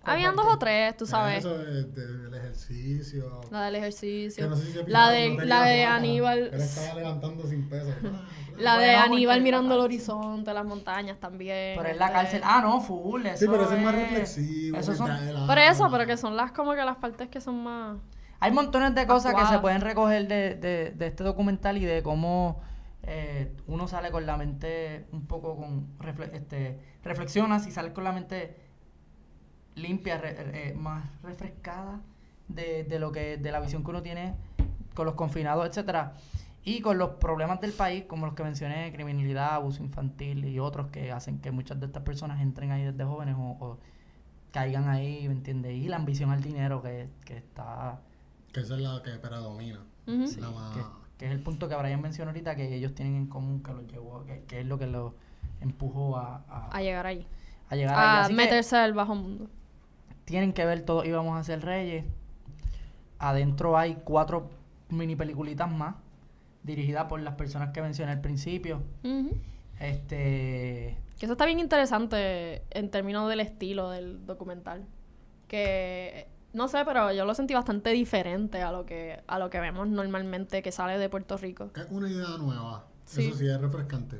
Habían 0.03 0.35
dos 0.35 0.45
o 0.47 0.57
tres, 0.57 0.95
tú 0.95 1.05
sabes. 1.05 1.39
Eso 1.39 1.57
de- 1.57 1.83
de- 1.83 2.17
del 2.23 2.33
ejercicio. 2.33 3.41
La 3.51 3.63
del 3.65 3.75
ejercicio. 3.75 4.47
No 4.49 4.55
sé 4.55 4.71
si 4.71 4.89
la 4.89 5.09
de, 5.09 5.35
no 5.35 5.43
la 5.43 5.63
de. 5.65 5.83
Aníbal. 5.83 6.39
Él 6.53 6.61
estaba 6.61 6.95
levantando 6.95 7.45
sin 7.45 7.67
peso. 7.67 7.89
La 8.57 8.77
de 8.77 8.87
Bueno, 8.87 9.03
Aníbal 9.03 9.41
mirando 9.41 9.75
el 9.75 9.79
horizonte, 9.79 10.53
las 10.53 10.65
montañas 10.65 11.17
también. 11.17 11.77
Pero 11.77 11.89
es 11.89 11.97
la 11.97 12.07
este. 12.07 12.17
cárcel. 12.17 12.41
Ah, 12.43 12.59
no, 12.61 12.81
full. 12.81 13.25
Eso 13.25 13.37
Sí, 13.37 13.45
pero 13.49 13.63
ese 13.63 13.77
es 13.77 13.81
más 13.85 13.95
reflexivo. 13.95 14.77
Esos 14.77 14.97
son- 14.97 15.11
él 15.11 15.35
Por 15.47 15.57
eso, 15.57 15.87
pero 15.89 16.05
que 16.05 16.17
son 16.17 16.35
las 16.35 16.51
como 16.51 16.73
que 16.73 16.83
las 16.83 16.97
partes 16.97 17.29
que 17.29 17.39
son 17.39 17.63
más. 17.63 17.97
Hay 18.41 18.51
montones 18.51 18.93
de 18.95 19.07
cosas 19.07 19.33
que 19.33 19.45
se 19.45 19.59
pueden 19.59 19.79
recoger 19.81 20.27
de, 20.27 20.55
de, 20.55 20.91
de 20.91 21.07
este 21.07 21.23
documental 21.23 21.77
y 21.77 21.85
de 21.85 22.03
cómo 22.03 22.61
eh, 23.03 23.55
uno 23.67 23.87
sale 23.87 24.11
con 24.11 24.25
la 24.25 24.37
mente 24.37 25.07
un 25.11 25.25
poco 25.25 25.55
con 25.57 25.97
refle- 25.99 26.33
este 26.33 26.79
reflexionas 27.03 27.65
y 27.67 27.71
sales 27.71 27.93
con 27.93 28.03
la 28.03 28.11
mente 28.11 28.55
limpia, 29.75 30.17
re- 30.17 30.69
eh, 30.69 30.73
más 30.73 31.09
refrescada 31.23 32.01
de, 32.47 32.83
de 32.83 32.99
lo 32.99 33.11
que 33.11 33.37
de 33.37 33.51
la 33.51 33.59
visión 33.59 33.83
que 33.83 33.89
uno 33.91 34.01
tiene 34.01 34.35
con 34.93 35.05
los 35.05 35.15
confinados, 35.15 35.65
etcétera, 35.67 36.13
y 36.63 36.81
con 36.81 36.97
los 36.97 37.11
problemas 37.11 37.61
del 37.61 37.71
país 37.71 38.03
como 38.05 38.25
los 38.25 38.35
que 38.35 38.43
mencioné, 38.43 38.91
criminalidad, 38.91 39.53
abuso 39.53 39.81
infantil 39.81 40.43
y 40.45 40.59
otros 40.59 40.87
que 40.87 41.11
hacen 41.11 41.39
que 41.39 41.51
muchas 41.51 41.79
de 41.79 41.85
estas 41.85 42.03
personas 42.03 42.41
entren 42.41 42.71
ahí 42.71 42.83
desde 42.83 43.05
jóvenes 43.05 43.35
o, 43.37 43.55
o 43.59 43.77
caigan 44.51 44.89
ahí, 44.89 45.27
¿me 45.27 45.35
entiendes? 45.35 45.73
Y 45.75 45.87
la 45.87 45.95
ambición 45.95 46.31
al 46.31 46.41
dinero 46.41 46.81
que, 46.81 47.07
que 47.23 47.37
está 47.37 48.01
Que 48.51 48.59
esa 48.61 48.75
es 48.75 48.81
la 48.81 49.01
que 49.03 49.11
predomina. 49.11 49.79
Sí, 50.05 50.41
La 50.41 50.49
más- 50.49 50.75
que, 50.75 50.81
que 51.19 51.25
es 51.25 51.31
el 51.31 51.41
punto 51.41 51.67
que 51.67 51.75
Brian 51.75 52.01
mencionó 52.01 52.31
ahorita 52.31 52.55
que 52.55 52.73
ellos 52.73 52.95
tienen 52.95 53.15
en 53.15 53.27
común 53.27 53.61
que 53.61 53.73
los 53.73 53.85
llevó, 53.87 54.23
que, 54.25 54.45
que 54.45 54.61
es 54.61 54.65
lo 54.65 54.79
que 54.79 54.87
los 54.87 55.13
empujó 55.59 56.17
a, 56.17 56.45
a, 56.47 56.69
a 56.71 56.81
llegar 56.81 57.05
allí. 57.05 57.27
a 57.69 57.75
llegar. 57.75 58.25
A 58.25 58.29
meterse 58.29 58.77
al 58.77 58.93
bajo 58.93 59.15
mundo. 59.15 59.49
tienen 60.23 60.53
que 60.53 60.65
ver 60.65 60.81
todo, 60.81 61.03
íbamos 61.03 61.37
a 61.37 61.43
ser 61.43 61.61
reyes. 61.61 62.05
Adentro 63.19 63.77
hay 63.77 63.97
cuatro 64.05 64.49
mini 64.87 65.17
peliculitas 65.17 65.69
más, 65.69 65.95
dirigidas 66.63 67.05
por 67.05 67.19
las 67.19 67.35
personas 67.35 67.71
que 67.73 67.81
mencioné 67.81 68.13
al 68.13 68.21
principio. 68.21 68.81
Este 69.77 70.97
Que 71.19 71.25
eso 71.25 71.33
está 71.33 71.45
bien 71.45 71.59
interesante 71.59 72.63
en 72.71 72.89
términos 72.91 73.27
del 73.27 73.41
estilo 73.41 73.89
del 73.89 74.25
documental. 74.25 74.85
Que 75.49 76.29
no 76.59 76.67
sé, 76.67 76.83
pero 76.85 77.11
yo 77.13 77.23
lo 77.23 77.33
sentí 77.33 77.53
bastante 77.53 77.89
diferente 77.91 78.61
a 78.61 78.71
lo 78.73 78.85
que 78.85 79.23
a 79.27 79.39
lo 79.39 79.49
que 79.49 79.61
vemos 79.61 79.87
normalmente 79.87 80.61
que 80.61 80.71
sale 80.73 80.99
de 80.99 81.07
Puerto 81.09 81.37
Rico. 81.37 81.71
Es 81.73 81.87
una 81.89 82.09
idea 82.09 82.37
nueva. 82.37 82.85
Sí. 83.05 83.27
Eso 83.27 83.37
sí, 83.37 83.47
es 83.47 83.59
refrescante. 83.61 84.19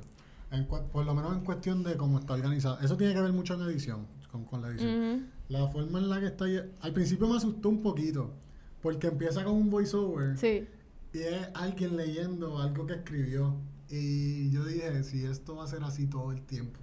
En 0.50 0.66
por 0.66 1.06
lo 1.06 1.14
menos 1.14 1.34
en 1.34 1.44
cuestión 1.44 1.84
de 1.84 1.98
cómo 1.98 2.18
está 2.20 2.34
organizado. 2.34 2.80
Eso 2.80 2.96
tiene 2.96 3.14
que 3.14 3.22
ver 3.22 3.34
mucho 3.34 3.56
en 3.56 3.62
edición, 3.64 4.08
con, 4.32 4.46
con 4.46 4.62
la 4.62 4.70
edición. 4.70 5.28
La 5.50 5.68
forma 5.68 6.00
en 6.00 6.10
la 6.10 6.20
que 6.22 6.28
está... 6.28 6.46
Al 6.82 6.94
principio 6.94 7.28
me 7.28 7.36
asustó 7.36 7.70
un 7.70 7.82
poquito, 7.84 8.32
porque 8.82 9.08
empieza 9.08 9.44
con 9.44 9.54
un 9.54 9.70
voiceover 9.70 10.38
Sí. 10.38 10.66
y 11.14 11.20
es 11.20 11.50
alguien 11.54 11.98
leyendo 11.98 12.58
algo 12.60 12.88
que 12.88 12.94
escribió. 12.94 13.56
Y 13.90 14.50
yo 14.52 14.64
dije, 14.64 15.04
si 15.04 15.26
esto 15.26 15.56
va 15.58 15.66
a 15.66 15.68
ser 15.68 15.84
así 15.84 16.08
todo 16.08 16.32
el 16.32 16.42
tiempo. 16.44 16.80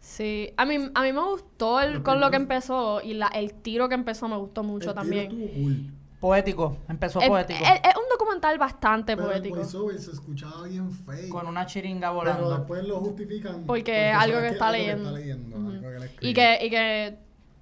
Sí, 0.00 0.52
a 0.56 0.64
mí, 0.64 0.76
a 0.94 1.02
mí 1.02 1.12
me 1.12 1.22
gustó 1.22 1.80
el, 1.80 2.02
con 2.02 2.20
lo 2.20 2.30
que 2.30 2.36
empezó 2.36 3.00
y 3.02 3.14
la, 3.14 3.26
el 3.28 3.54
tiro 3.54 3.88
que 3.88 3.94
empezó 3.96 4.28
me 4.28 4.36
gustó 4.36 4.62
mucho 4.62 4.90
El 4.90 4.94
tiro 4.94 4.94
también. 4.94 5.30
cool, 5.54 5.90
poético, 6.20 6.78
empezó 6.88 7.20
poético. 7.20 7.58
es- 7.64 7.80
es 7.90 7.96
un 7.96 8.08
documental 8.10 8.56
bastante 8.58 9.16
pero 9.16 9.28
el 9.32 9.34
poético. 9.40 9.56
voiceover 9.56 9.98
se 9.98 10.12
escuchaba 10.12 10.62
bien 10.68 10.90
fake. 10.92 11.28
con 11.28 11.46
una 11.48 11.66
chiringa 11.66 12.08
pero 12.08 12.14
volando. 12.14 12.50
después 12.56 12.84
lo 12.84 13.00
justifican. 13.00 13.64
Porque 13.66 14.10
algo 14.10 14.36
sabes 14.36 14.50
que 14.50 14.54
está 14.54 14.68
algo 14.68 15.10
leyendo. 15.12 15.58
Ujú. 15.58 15.68
algo 15.70 16.04
Y 16.20 16.34
que, 16.34 16.58
y 16.62 16.70
que, 16.70 17.18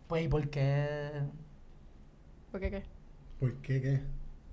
Pues, 0.07 0.24
¿y 0.24 0.28
por 0.28 0.49
qué? 0.51 1.22
¿por 2.53 2.61
qué 2.61 2.70
qué? 2.70 2.82
¿Por 3.41 3.55
qué 3.62 3.80
qué? 3.82 4.03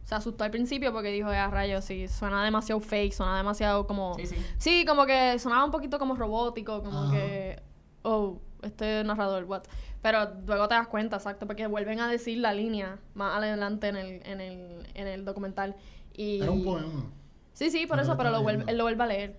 Se 0.06 0.16
asustó 0.16 0.44
al 0.44 0.52
principio 0.52 0.92
porque 0.92 1.10
dijo, 1.12 1.30
ya 1.32 1.50
rayos, 1.50 1.86
sí, 1.86 2.08
suena 2.08 2.44
demasiado 2.44 2.82
fake, 2.82 3.14
suena 3.14 3.38
demasiado 3.38 3.86
como... 3.86 4.16
Sí, 4.16 4.26
sí. 4.26 4.36
Sí, 4.58 4.86
como 4.86 5.06
que 5.06 5.38
sonaba 5.40 5.64
un 5.64 5.72
poquito 5.72 6.00
como 6.00 6.16
robótico, 6.16 6.82
como 6.84 7.04
Ajá. 7.04 7.12
que... 7.12 7.62
Oh, 8.04 8.40
este 8.62 9.04
narrador, 9.04 9.44
what? 9.46 9.64
Pero 10.02 10.32
luego 10.48 10.68
te 10.68 10.76
das 10.76 10.88
cuenta, 10.88 11.18
exacto, 11.18 11.46
porque 11.46 11.68
vuelven 11.68 12.00
a 12.00 12.08
decir 12.08 12.40
la 12.40 12.54
línea 12.54 13.00
más 13.14 13.38
adelante 13.38 13.88
en 13.88 13.96
el, 13.96 14.22
en 14.26 14.42
el, 14.42 14.88
en 14.94 15.08
el 15.08 15.26
documental. 15.26 15.76
Y... 16.14 16.42
Era 16.42 16.52
un 16.52 16.64
poema. 16.64 17.06
Sí, 17.54 17.70
sí, 17.70 17.86
por 17.86 18.00
eso, 18.00 18.18
pero 18.18 18.32
lo 18.32 18.42
vuelve, 18.42 18.64
él 18.68 18.78
lo 18.78 18.84
vuelve 18.84 19.04
a 19.04 19.08
leer 19.08 19.38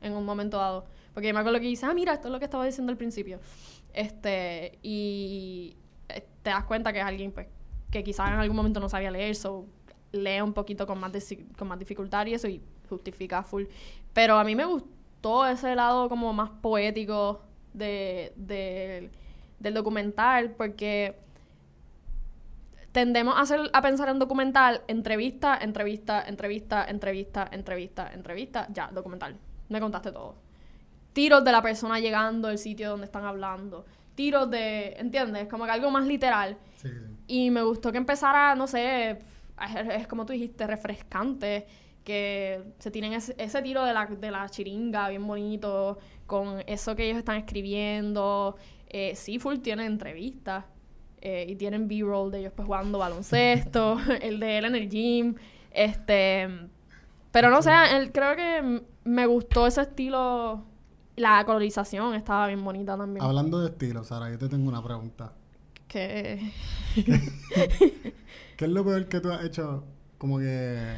en 0.00 0.12
un 0.12 0.24
momento 0.24 0.58
dado. 0.58 0.84
Porque 1.12 1.28
yo 1.28 1.34
me 1.34 1.40
acuerdo 1.40 1.58
que 1.58 1.66
dice, 1.66 1.86
ah, 1.86 1.94
mira, 1.94 2.14
esto 2.14 2.28
es 2.28 2.32
lo 2.32 2.38
que 2.38 2.44
estaba 2.44 2.64
diciendo 2.64 2.92
al 2.92 2.98
principio. 2.98 3.40
Este, 3.92 4.78
y 4.82 5.76
eh, 6.08 6.26
te 6.42 6.50
das 6.50 6.64
cuenta 6.64 6.92
que 6.92 7.00
es 7.00 7.04
alguien 7.04 7.32
pues, 7.32 7.48
que 7.90 8.04
quizás 8.04 8.28
en 8.28 8.38
algún 8.38 8.56
momento 8.56 8.80
no 8.80 8.88
sabía 8.88 9.10
leer, 9.10 9.34
so 9.34 9.66
lee 10.12 10.40
un 10.40 10.52
poquito 10.52 10.86
con 10.86 10.98
más, 10.98 11.12
con 11.58 11.68
más 11.68 11.78
dificultad 11.78 12.26
y 12.26 12.34
eso 12.34 12.48
y 12.48 12.62
justifica 12.88 13.42
full. 13.42 13.64
Pero 14.12 14.36
a 14.36 14.44
mí 14.44 14.54
me 14.54 14.64
gustó 14.64 15.46
ese 15.46 15.74
lado 15.74 16.08
como 16.08 16.32
más 16.32 16.50
poético 16.50 17.42
de, 17.74 18.32
de- 18.36 19.10
del 19.58 19.74
documental 19.74 20.50
porque 20.52 21.16
tendemos 22.92 23.36
a, 23.36 23.40
hacer, 23.40 23.60
a 23.72 23.82
pensar 23.82 24.08
en 24.08 24.18
documental, 24.18 24.82
entrevista, 24.86 25.58
entrevista, 25.60 26.22
entrevista, 26.26 26.84
entrevista, 26.88 27.48
entrevista, 27.50 28.10
entrevista, 28.12 28.66
ya, 28.70 28.88
documental. 28.92 29.36
Me 29.68 29.80
contaste 29.80 30.12
todo. 30.12 30.36
Tiros 31.12 31.44
de 31.44 31.52
la 31.52 31.62
persona 31.62 31.98
llegando 31.98 32.48
al 32.48 32.58
sitio 32.58 32.90
donde 32.90 33.06
están 33.06 33.24
hablando. 33.24 33.84
Tiros 34.14 34.48
de, 34.50 34.94
¿entiendes? 34.98 35.48
Como 35.48 35.64
que 35.64 35.70
algo 35.72 35.90
más 35.90 36.06
literal. 36.06 36.56
Sí, 36.76 36.88
sí. 36.88 36.94
Y 37.26 37.50
me 37.50 37.62
gustó 37.62 37.90
que 37.90 37.98
empezara, 37.98 38.54
no 38.54 38.66
sé, 38.66 39.10
es, 39.10 39.18
es 39.90 40.06
como 40.06 40.24
tú 40.26 40.32
dijiste, 40.32 40.66
refrescante, 40.66 41.66
que 42.04 42.62
se 42.78 42.90
tienen 42.90 43.14
ese, 43.14 43.34
ese 43.38 43.62
tiro 43.62 43.82
de 43.84 43.94
la, 43.94 44.06
de 44.06 44.30
la 44.30 44.48
chiringa 44.48 45.08
bien 45.08 45.26
bonito, 45.26 45.98
con 46.26 46.62
eso 46.66 46.94
que 46.96 47.06
ellos 47.06 47.18
están 47.18 47.36
escribiendo. 47.36 48.56
Eh, 48.88 49.14
sí, 49.16 49.38
full 49.38 49.58
tiene 49.58 49.86
entrevistas. 49.86 50.64
eh, 51.20 51.46
y 51.48 51.56
tienen 51.56 51.88
B-roll 51.88 52.30
de 52.30 52.40
ellos 52.40 52.52
pues 52.54 52.66
jugando 52.66 52.98
baloncesto, 52.98 53.96
el 54.20 54.38
de 54.40 54.58
él 54.58 54.66
en 54.66 54.74
el 54.76 54.90
gym, 54.90 55.34
este, 55.70 56.46
pero 57.32 57.48
no 57.48 57.62
sé, 57.62 57.70
él 57.96 58.12
creo 58.12 58.36
que 58.36 58.82
me 59.04 59.26
gustó 59.26 59.66
ese 59.66 59.80
estilo, 59.80 60.62
la 61.16 61.42
colorización 61.46 62.14
estaba 62.14 62.46
bien 62.48 62.62
bonita 62.62 62.96
también. 62.98 63.24
Hablando 63.24 63.58
de 63.60 63.68
estilo, 63.70 64.04
Sara, 64.04 64.30
yo 64.30 64.38
te 64.38 64.48
tengo 64.50 64.68
una 64.68 64.82
pregunta. 64.84 65.32
Que 65.88 66.52
¿Qué 68.56 68.64
es 68.64 68.70
lo 68.70 68.84
peor 68.84 69.06
que 69.06 69.20
tú 69.20 69.30
has 69.32 69.44
hecho? 69.44 69.84
Como 70.18 70.38
que. 70.38 70.94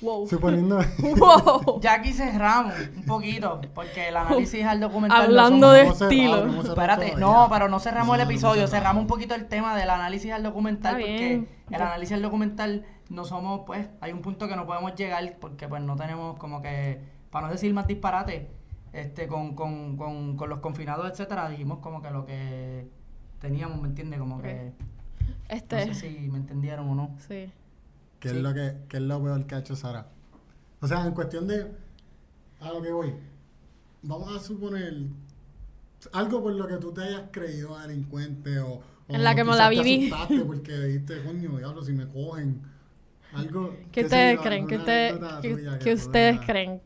Wow. 0.00 0.26
Suponiendo. 0.28 0.80
wow. 1.16 1.80
Ya 1.80 1.94
aquí 1.94 2.12
cerramos 2.12 2.74
un 2.96 3.04
poquito, 3.04 3.60
porque 3.74 4.08
el 4.08 4.16
análisis 4.16 4.64
al 4.64 4.80
documental... 4.80 5.22
Hablando 5.22 5.72
de 5.72 5.82
estilo. 5.82 6.40
cerrado 6.40 6.62
Espérate, 6.62 7.16
no, 7.16 7.48
pero 7.50 7.68
no 7.68 7.80
cerramos 7.80 8.14
el 8.16 8.22
hemos 8.22 8.32
episodio, 8.32 8.66
cerramos 8.66 9.00
un 9.02 9.06
poquito 9.06 9.34
el 9.34 9.46
tema 9.46 9.76
del 9.76 9.90
análisis 9.90 10.32
al 10.32 10.42
documental, 10.42 10.96
Está 10.96 11.06
porque 11.06 11.28
bien. 11.28 11.48
el 11.70 11.82
análisis 11.82 12.14
al 12.14 12.22
documental 12.22 12.84
no 13.08 13.24
somos, 13.24 13.62
pues, 13.66 13.88
hay 14.00 14.12
un 14.12 14.20
punto 14.22 14.48
que 14.48 14.56
no 14.56 14.66
podemos 14.66 14.94
llegar, 14.94 15.36
porque 15.40 15.66
pues 15.68 15.82
no 15.82 15.96
tenemos 15.96 16.36
como 16.38 16.60
que, 16.62 17.00
para 17.30 17.46
no 17.46 17.52
decir 17.52 17.72
más 17.72 17.86
disparate, 17.86 18.50
este, 18.92 19.26
con, 19.28 19.54
con, 19.54 19.96
con, 19.96 20.36
con 20.36 20.48
los 20.48 20.60
confinados, 20.60 21.10
etcétera, 21.10 21.48
dijimos 21.48 21.78
como 21.78 22.02
que 22.02 22.10
lo 22.10 22.24
que 22.26 22.88
teníamos, 23.40 23.80
¿me 23.80 23.88
entiendes? 23.88 24.18
Como 24.18 24.40
que, 24.42 24.72
Este, 25.48 25.86
no 25.86 25.94
sé 25.94 26.00
si 26.00 26.28
me 26.30 26.38
entendieron 26.38 26.88
o 26.88 26.94
no. 26.94 27.16
sí. 27.26 27.50
¿Qué, 28.20 28.30
Sí. 28.30 28.36
es 28.36 28.42
lo 28.42 28.52
que, 28.54 28.74
¿Qué 28.88 28.96
es 28.96 29.02
lo 29.02 29.22
peor 29.22 29.46
que 29.46 29.54
ha 29.54 29.58
hecho 29.58 29.76
Sara? 29.76 30.06
O 30.80 30.86
sea, 30.86 31.04
en 31.06 31.12
cuestión 31.12 31.46
de. 31.46 31.70
A 32.60 32.72
lo 32.72 32.82
que 32.82 32.90
voy. 32.92 33.14
Vamos 34.02 34.34
a 34.36 34.40
suponer. 34.40 34.94
Algo 36.12 36.42
por 36.42 36.52
lo 36.52 36.66
que 36.66 36.76
tú 36.76 36.92
te 36.92 37.02
hayas 37.02 37.22
creído 37.30 37.78
delincuente 37.78 38.58
o. 38.60 38.74
o 38.74 38.82
En 39.08 39.22
la 39.24 39.34
que 39.34 39.44
me 39.44 39.54
la 39.56 39.68
viví. 39.68 40.10
porque 40.46 40.78
dijiste, 40.78 41.22
coño, 41.24 41.56
diablo, 41.58 41.82
si 41.82 41.92
me 41.92 42.06
cogen. 42.08 42.62
Algo. 43.32 43.76
¿Qué 43.92 44.02
ustedes 44.04 44.40
creen? 44.40 44.66
¿Qué, 44.66 44.76
alguna 44.76 44.78
ustedes- 44.78 45.40
qué- 45.42 45.78
qué 45.84 46.40
creen 46.46 46.80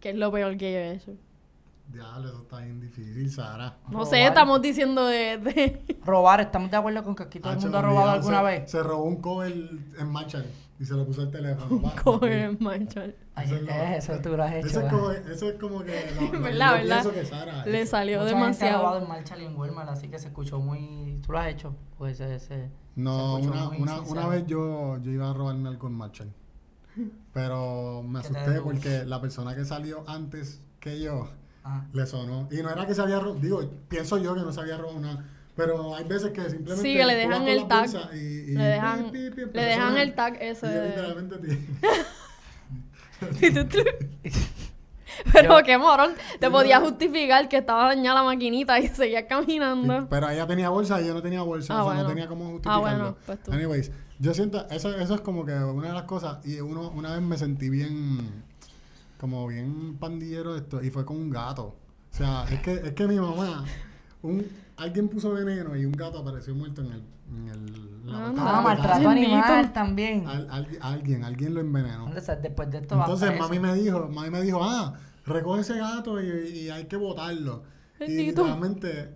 que 0.00 0.10
es 0.10 0.16
lo 0.16 0.30
peor 0.30 0.56
que 0.56 0.72
yo 0.72 0.78
he 0.78 0.92
hecho? 0.94 1.12
Diablo, 1.88 2.28
eso 2.28 2.42
está 2.42 2.58
bien 2.60 2.80
difícil, 2.80 3.30
Sara. 3.30 3.78
No 3.86 3.92
Robar. 4.00 4.06
sé, 4.06 4.26
estamos 4.26 4.60
diciendo 4.60 5.06
de... 5.06 5.38
de- 5.38 5.96
Robar, 6.04 6.40
¿estamos 6.40 6.70
de 6.70 6.76
acuerdo 6.76 7.02
con 7.02 7.14
que 7.16 7.22
aquí 7.22 7.40
todo 7.40 7.52
el 7.54 7.58
mundo 7.58 7.78
ha 7.78 7.82
robado 7.82 8.10
alguna 8.10 8.38
se- 8.40 8.44
vez? 8.44 8.70
Se 8.70 8.82
robó 8.82 9.04
un 9.04 9.16
cover 9.22 9.52
en 9.98 10.08
Marshall 10.12 10.44
y 10.78 10.84
se 10.84 10.94
lo 10.94 11.06
puso 11.06 11.22
al 11.22 11.30
teléfono. 11.30 11.90
Coger 12.04 12.32
aquí. 12.44 12.56
en 12.56 12.64
Marshall. 12.64 13.16
Ay, 13.34 13.46
Eso 13.46 13.54
es 13.56 13.62
lo- 13.62 13.72
eso 13.72 14.12
tú 14.22 14.36
lo 14.36 14.42
has 14.44 14.52
hecho. 14.54 14.66
Eso 14.66 14.80
es 14.82 14.92
como, 14.92 15.10
eso 15.12 15.48
es 15.48 15.54
como 15.58 15.82
que. 15.82 16.10
lo- 16.32 16.40
¿Verdad, 16.40 16.82
yo 16.82 16.88
verdad? 16.88 17.10
que 17.12 17.24
Sara 17.24 17.64
Le 17.66 17.80
hecho. 17.82 17.90
salió 17.90 18.18
Mucha 18.18 18.28
gente 18.28 18.36
ha 18.36 18.44
demasiado. 18.44 18.82
robado 18.82 18.98
en 19.02 19.08
Marshall 19.08 19.42
y 19.42 19.44
en 19.46 19.56
Walmart, 19.56 19.88
así 19.88 20.08
que 20.08 20.18
se 20.18 20.28
escuchó 20.28 20.60
muy... 20.60 21.20
¿Tú 21.24 21.32
lo 21.32 21.38
has 21.38 21.48
hecho? 21.48 21.74
Pues 21.96 22.20
ese... 22.20 22.70
No, 22.96 23.36
una, 23.36 23.68
una, 23.70 24.00
una 24.02 24.26
vez 24.26 24.44
yo, 24.46 24.98
yo 24.98 25.10
iba 25.10 25.30
a 25.30 25.32
robarme 25.32 25.68
algo 25.70 25.86
en 25.88 25.94
Marshall. 25.94 26.32
Pero 27.32 28.02
me 28.02 28.20
¿Qué 28.22 28.28
te 28.28 28.38
asusté 28.38 28.60
porque 28.60 29.04
la 29.04 29.20
persona 29.20 29.54
que 29.54 29.64
salió 29.64 30.04
antes 30.08 30.60
que 30.80 31.00
yo 31.00 31.28
Ah. 31.64 31.84
le 31.92 32.06
sonó. 32.06 32.48
Y 32.50 32.56
no 32.62 32.70
era 32.70 32.86
que 32.86 32.94
se 32.94 33.02
había 33.02 33.18
robado, 33.20 33.40
digo, 33.40 33.62
pienso 33.88 34.16
yo 34.18 34.34
que 34.34 34.40
no 34.40 34.52
se 34.52 34.60
había 34.60 34.76
robado 34.78 35.00
nada. 35.00 35.24
Pero 35.56 35.94
hay 35.96 36.04
veces 36.04 36.30
que 36.30 36.42
simplemente. 36.48 36.82
Sí, 36.82 36.96
que 36.96 37.04
le 37.04 37.14
dejan 37.16 37.48
el 37.48 37.66
tag. 37.66 37.90
bolsa 37.90 38.10
Y, 38.14 38.18
y 38.18 38.54
Le 38.54 38.64
dejan, 38.64 39.10
pi, 39.10 39.30
pi, 39.30 39.46
pi, 39.46 39.50
le 39.52 39.62
dejan 39.64 39.96
el 39.96 40.14
tag 40.14 40.36
ese 40.40 40.66
Y 40.66 40.88
literalmente 40.88 41.58
Pero 45.32 45.58
Yo- 45.58 45.64
qué 45.64 45.76
morón, 45.78 46.12
te 46.38 46.46
Yo- 46.46 46.52
podías 46.52 46.80
justificar 46.80 47.48
que 47.48 47.56
estaba 47.58 47.86
dañada 47.86 48.20
la 48.20 48.22
maquinita 48.24 48.78
y 48.78 48.86
seguías 48.94 49.24
caminando. 49.28 50.06
Pero 50.08 50.28
ella 50.30 50.46
tenía 50.46 50.68
bolsa 50.68 51.00
y 51.00 51.06
yo 51.06 51.14
no 51.14 51.22
tenía 51.22 51.42
bolsa. 51.42 51.74
Ah, 51.76 51.84
o 51.84 51.92
sea, 51.92 52.02
no 52.02 52.08
tenía 52.08 52.28
cómo 52.28 52.44
Ah, 52.44 52.50
justificarlo. 52.50 52.80
bueno, 52.80 53.16
pues 53.26 53.42
tú. 53.42 53.52
Anyways, 53.52 53.90
yo 54.20 54.32
siento, 54.34 54.64
eso, 54.70 54.94
eso 54.96 55.14
es 55.16 55.20
como 55.22 55.44
que 55.44 55.52
una 55.54 55.88
de 55.88 55.94
las 55.94 56.04
cosas. 56.04 56.38
Y 56.46 56.60
uno, 56.60 56.90
una 56.90 57.12
vez 57.14 57.22
me 57.22 57.36
sentí 57.36 57.68
bien, 57.68 58.44
como 59.18 59.46
bien 59.46 59.96
pandillero 59.98 60.56
esto. 60.56 60.82
Y 60.82 60.90
fue 60.90 61.04
con 61.04 61.16
un 61.16 61.30
gato. 61.30 61.74
O 62.12 62.16
sea, 62.16 62.44
es 62.50 62.60
que, 62.60 62.72
es 62.74 62.92
que 62.92 63.06
mi 63.06 63.16
mamá, 63.16 63.64
un, 64.22 64.46
alguien 64.76 65.08
puso 65.08 65.32
veneno 65.32 65.76
y 65.76 65.84
un 65.84 65.92
gato 65.92 66.18
apareció 66.18 66.54
muerto 66.54 66.80
en 66.82 66.92
el. 66.92 67.02
En 67.30 67.48
el 67.48 68.06
la 68.06 68.26
Anda. 68.28 68.30
boca 68.42 68.58
Ah, 68.58 68.60
maltrato 68.62 69.08
animal 69.10 69.72
también. 69.74 70.26
Al- 70.26 70.48
al- 70.50 70.78
alguien, 70.80 71.24
alguien 71.24 71.52
lo 71.52 71.60
envenenó. 71.60 72.06
Entonces, 72.08 72.38
después 72.40 72.70
de 72.70 72.78
esto 72.78 72.94
Entonces 72.94 73.38
mami 73.38 73.58
me 73.58 73.74
dijo, 73.74 74.08
mami 74.08 74.30
me 74.30 74.40
dijo, 74.40 74.60
ah, 74.64 74.94
recoge 75.26 75.60
ese 75.60 75.76
gato 75.78 76.18
y, 76.22 76.26
y 76.48 76.70
hay 76.70 76.86
que 76.86 76.96
botarlo. 76.96 77.64
Y 78.00 78.06
Bendito. 78.06 78.44
realmente 78.44 79.14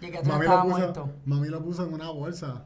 Y 0.00 0.04
el 0.06 0.12
gato 0.12 0.28
Mami 0.28 0.46
lo, 0.46 0.62
puso, 0.62 0.76
muerto. 0.78 1.10
mami 1.26 1.48
lo 1.48 1.62
puso 1.64 1.84
en 1.86 1.92
una 1.94 2.10
bolsa. 2.10 2.64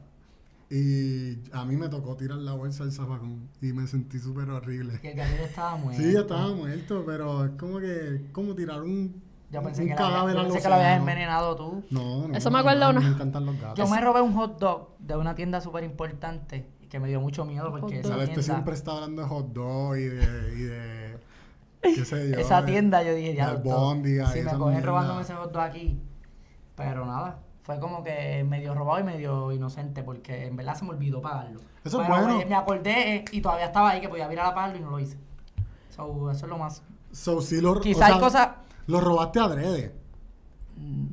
Y 0.69 1.37
a 1.51 1.63
mí 1.65 1.75
me 1.75 1.89
tocó 1.89 2.15
tirar 2.15 2.39
la 2.39 2.53
bolsa 2.53 2.83
del 2.83 2.91
zafacón. 2.91 3.49
Y 3.61 3.71
me 3.73 3.85
sentí 3.87 4.19
súper 4.19 4.49
horrible. 4.49 4.99
Y 5.03 5.07
el 5.07 5.15
gato 5.15 5.35
ya 5.37 5.43
estaba 5.45 5.75
muerto. 5.77 6.01
Sí, 6.01 6.15
estaba 6.15 6.47
muerto, 6.53 7.03
pero 7.05 7.45
es 7.45 7.51
como 7.51 7.79
que, 7.79 8.27
como 8.31 8.55
tirar 8.55 8.81
un, 8.81 9.21
Yo 9.51 9.61
pensé 9.61 9.83
un 9.83 9.87
que, 9.89 9.93
la, 9.93 9.99
cadáver 9.99 10.33
yo 10.33 10.39
al 10.41 10.45
pensé 10.47 10.61
que 10.61 10.69
lo 10.69 10.75
habías 10.75 10.99
envenenado 10.99 11.55
tú. 11.55 11.83
No, 11.91 12.27
no. 12.27 12.35
Eso 12.35 12.49
me 12.49 12.59
acuerda 12.59 12.91
no, 12.91 12.99
una- 12.99 13.07
Me 13.07 13.13
encantan 13.15 13.45
los 13.45 13.59
gatos. 13.61 13.77
Yo 13.77 13.87
me 13.93 14.01
robé 14.01 14.21
un 14.21 14.33
hot 14.33 14.59
dog 14.59 14.97
de 14.99 15.15
una 15.15 15.35
tienda 15.35 15.61
súper 15.61 15.83
importante 15.83 16.65
que 16.89 16.99
me 16.99 17.07
dio 17.09 17.21
mucho 17.21 17.45
miedo 17.45 17.69
porque 17.71 17.99
esa. 17.99 18.13
Este 18.15 18.25
tienda, 18.25 18.41
siempre 18.43 18.73
está 18.73 18.93
hablando 18.93 19.21
de 19.21 19.27
hot 19.27 19.53
dog 19.53 19.97
y 19.97 20.03
de... 20.05 20.55
Y 20.55 20.63
de 20.63 21.19
qué 21.81 22.05
sé 22.05 22.31
yo. 22.31 22.39
esa 22.39 22.65
tienda 22.65 23.03
yo 23.03 23.13
dije, 23.13 23.35
ya, 23.35 23.61
si 24.33 24.41
me 24.41 24.53
cogen 24.57 24.83
robándome 24.83 25.21
ese 25.21 25.33
hot 25.35 25.51
dog 25.51 25.61
aquí. 25.61 25.99
Pero 26.75 27.05
nada, 27.05 27.14
fue 27.65 27.79
como 27.79 28.03
que 28.03 28.43
medio 28.47 28.75
robado 28.75 28.99
y 28.99 29.03
medio 29.03 29.51
inocente 29.51 30.03
porque 30.03 30.45
en 30.47 30.55
verdad 30.55 30.75
se 30.75 30.85
me 30.85 30.91
olvidó 30.91 31.21
pagarlo. 31.21 31.61
Eso 31.83 32.01
es 32.01 32.07
bueno. 32.07 32.37
Me, 32.37 32.45
me 32.45 32.55
acordé 32.55 33.25
y 33.31 33.41
todavía 33.41 33.65
estaba 33.65 33.89
ahí 33.89 34.01
que 34.01 34.09
podía 34.09 34.27
virar 34.27 34.45
a 34.45 34.53
pagarlo 34.53 34.77
y 34.77 34.81
no 34.81 34.91
lo 34.91 34.99
hice. 34.99 35.17
So, 35.95 36.29
eso 36.29 36.45
es 36.45 36.49
lo 36.49 36.57
más. 36.57 36.83
So, 37.11 37.41
sí 37.41 37.61
lo, 37.61 37.79
Quizá 37.79 37.97
o 37.97 38.05
sea, 38.07 38.15
hay 38.15 38.19
cosas. 38.21 38.49
Lo 38.87 39.01
robaste 39.01 39.39
adrede. 39.39 39.95
mm, 40.77 41.05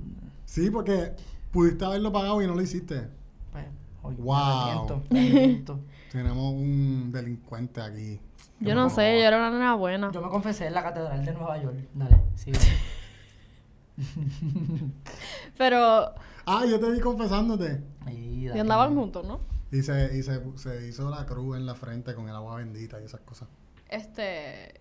Sí, 0.45 0.71
porque 0.71 1.13
pudiste 1.51 1.85
haberlo 1.87 2.13
pagado 2.13 2.43
y 2.43 2.47
no 2.47 2.55
lo 2.55 2.61
hiciste. 2.61 3.09
Pues, 3.53 3.65
oye, 4.03 4.17
Wow. 4.19 4.35
me 4.37 4.43
arrepiento, 4.53 5.03
me 5.09 5.21
arrepiento. 5.21 5.81
Tenemos 6.13 6.53
un 6.53 7.11
delincuente 7.13 7.81
aquí. 7.81 8.21
Yo 8.61 8.75
no 8.75 8.91
sé, 8.91 9.19
yo 9.21 9.27
era 9.27 9.39
una 9.39 9.51
nena 9.51 9.75
buena. 9.75 10.11
Yo 10.13 10.21
me 10.21 10.29
confesé 10.29 10.67
en 10.67 10.75
la 10.75 10.83
catedral 10.83 11.25
de 11.25 11.33
Nueva 11.33 11.57
York. 11.63 11.77
Dale, 11.95 12.17
sigue. 12.35 12.59
Pero, 15.59 16.13
Ah, 16.47 16.65
yo 16.69 16.79
te 16.81 16.91
vi 16.91 17.01
confesándote. 17.01 17.83
Y 18.11 18.49
andaban 18.49 18.95
juntos, 18.95 19.27
¿no? 19.27 19.41
Y 19.71 19.83
se, 19.83 20.17
y 20.17 20.23
se, 20.23 20.43
se 20.57 20.87
hizo 20.89 21.09
la 21.09 21.25
cruz 21.25 21.57
en 21.57 21.65
la 21.65 21.75
frente 21.75 22.15
con 22.15 22.29
el 22.29 22.35
agua 22.35 22.57
bendita 22.57 23.01
y 23.01 23.05
esas 23.05 23.21
cosas. 23.21 23.49
Este, 23.89 24.81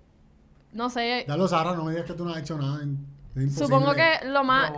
no 0.73 0.89
sé, 0.89 1.25
Ya 1.27 1.37
lo 1.37 1.47
Sara, 1.47 1.73
no 1.75 1.85
me 1.85 1.91
digas 1.91 2.05
que 2.05 2.13
tú 2.13 2.25
no 2.25 2.31
has 2.31 2.39
hecho 2.39 2.57
nada. 2.57 2.77
Es 2.81 2.83
imposible. 3.43 3.51
supongo 3.53 3.93
que 3.93 4.25
lo 4.25 4.43
más... 4.43 4.71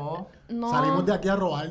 No, 0.49 0.69
Salimos 0.69 1.05
de 1.05 1.13
aquí 1.13 1.29
a 1.29 1.35
robar. 1.35 1.69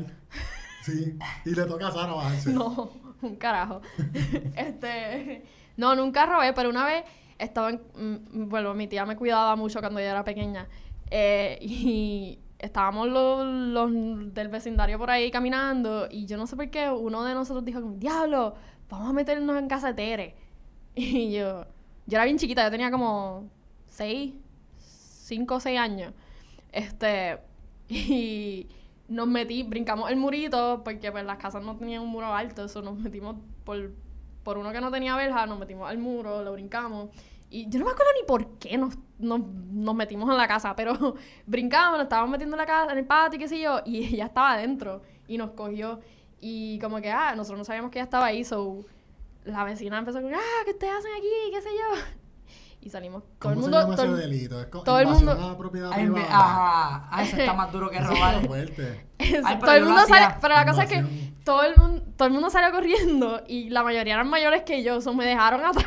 Sí. 0.82 1.16
Y 1.44 1.54
le 1.54 1.64
toca 1.66 1.88
a 1.88 1.92
Sara 1.92 2.12
bajarse. 2.12 2.50
no, 2.52 2.90
un 3.22 3.36
carajo. 3.36 3.80
este, 4.56 5.44
no, 5.76 5.94
nunca 5.94 6.26
robé, 6.26 6.52
pero 6.52 6.70
una 6.70 6.84
vez 6.84 7.04
estaba 7.38 7.70
en, 7.70 7.80
mm, 7.94 8.48
bueno, 8.48 8.74
mi 8.74 8.88
tía 8.88 9.06
me 9.06 9.16
cuidaba 9.16 9.54
mucho 9.54 9.78
cuando 9.80 10.00
yo 10.00 10.06
era 10.06 10.24
pequeña. 10.24 10.66
eh, 11.10 11.58
y 11.60 12.38
estábamos 12.62 13.08
los, 13.08 13.44
los 13.44 14.34
del 14.34 14.48
vecindario 14.48 14.98
por 14.98 15.10
ahí 15.10 15.30
caminando 15.30 16.08
y 16.10 16.26
yo 16.26 16.36
no 16.36 16.46
sé 16.46 16.56
por 16.56 16.70
qué 16.70 16.90
uno 16.90 17.24
de 17.24 17.34
nosotros 17.34 17.64
dijo 17.64 17.80
diablo, 17.96 18.54
vamos 18.88 19.10
a 19.10 19.12
meternos 19.12 19.58
en 19.58 19.68
casa 19.68 19.88
de 19.88 19.94
Tere. 19.94 20.34
Y 20.94 21.32
yo, 21.32 21.64
yo 22.06 22.18
era 22.18 22.24
bien 22.24 22.36
chiquita, 22.38 22.64
yo 22.64 22.70
tenía 22.70 22.90
como 22.90 23.50
seis, 23.86 24.34
cinco 24.78 25.56
o 25.56 25.60
seis 25.60 25.78
años. 25.78 26.12
Este, 26.70 27.38
y 27.88 28.68
nos 29.08 29.26
metí, 29.26 29.62
brincamos 29.62 30.10
el 30.10 30.16
murito, 30.16 30.82
porque 30.84 31.10
pues 31.10 31.24
las 31.24 31.38
casas 31.38 31.62
no 31.64 31.76
tenían 31.76 32.02
un 32.02 32.08
muro 32.08 32.34
alto, 32.34 32.64
eso 32.64 32.82
nos 32.82 32.98
metimos 32.98 33.36
por, 33.64 33.92
por 34.42 34.58
uno 34.58 34.72
que 34.72 34.80
no 34.80 34.90
tenía 34.90 35.16
verja, 35.16 35.46
nos 35.46 35.58
metimos 35.58 35.88
al 35.90 35.98
muro, 35.98 36.42
lo 36.42 36.52
brincamos. 36.52 37.10
Y 37.54 37.68
yo 37.68 37.78
no 37.80 37.84
me 37.84 37.90
acuerdo 37.90 38.10
ni 38.18 38.26
por 38.26 38.58
qué 38.58 38.78
nos, 38.78 38.94
nos, 39.18 39.40
nos 39.46 39.94
metimos 39.94 40.30
en 40.30 40.38
la 40.38 40.48
casa, 40.48 40.74
pero 40.74 40.94
brincamos, 41.46 41.98
nos 41.98 42.04
estábamos 42.04 42.30
metiendo 42.30 42.56
en 42.56 42.60
la 42.60 42.66
casa, 42.66 42.92
en 42.92 42.98
el 42.98 43.04
patio, 43.04 43.38
qué 43.38 43.46
sé 43.46 43.60
yo, 43.60 43.80
y 43.84 44.04
ella 44.14 44.26
estaba 44.26 44.52
adentro 44.52 45.02
y 45.28 45.36
nos 45.36 45.50
cogió. 45.50 46.00
Y 46.40 46.78
como 46.80 47.00
que, 47.00 47.10
ah, 47.12 47.34
nosotros 47.36 47.58
no 47.58 47.64
sabíamos 47.64 47.90
que 47.90 47.98
ella 47.98 48.04
estaba 48.04 48.26
ahí, 48.26 48.42
so 48.44 48.84
la 49.44 49.64
vecina 49.64 49.98
empezó 49.98 50.22
con, 50.22 50.32
ah, 50.34 50.38
¿qué 50.64 50.70
ustedes 50.70 50.94
hacen 50.94 51.10
aquí? 51.16 51.28
¿Qué 51.52 51.60
sé 51.60 51.68
yo? 51.70 52.00
Y 52.84 52.90
salimos, 52.90 53.22
todo 53.22 53.38
¿Cómo 53.38 53.52
el 53.52 53.56
se 53.58 53.60
mundo, 53.62 53.80
llama 53.80 53.94
todo 53.94 54.06
ese 54.16 54.24
el- 54.24 54.30
delito? 54.30 54.60
Es 54.60 54.70
todo 54.70 54.98
el 54.98 55.06
mundo- 55.06 55.30
a 55.30 55.48
la 55.50 55.56
propiedad 55.56 55.90
Ay, 55.92 56.04
me- 56.08 56.14
privada. 56.20 56.34
ajá, 56.34 57.08
ah, 57.12 57.22
eso 57.22 57.36
está 57.36 57.52
más 57.54 57.70
duro 57.70 57.88
que 57.90 58.00
robar. 58.00 58.44
Fuerte. 58.44 59.06
Ay, 59.20 59.30
pero 59.44 59.58
todo 59.60 59.74
el 59.76 59.84
mundo 59.84 60.00
sale, 60.08 60.34
pero 60.40 60.54
la 60.54 60.66
cosa 60.66 60.82
es 60.82 60.88
que 60.90 61.04
todo 61.44 61.62
el 61.62 61.76
mundo, 61.76 62.02
todo 62.16 62.26
el 62.26 62.34
mundo 62.34 62.50
salió 62.50 62.72
corriendo 62.72 63.40
y 63.46 63.70
la 63.70 63.84
mayoría 63.84 64.14
eran 64.14 64.28
mayores 64.28 64.62
que 64.64 64.82
yo, 64.82 65.00
so 65.00 65.14
me 65.14 65.24
dejaron 65.24 65.64
atrás. 65.64 65.86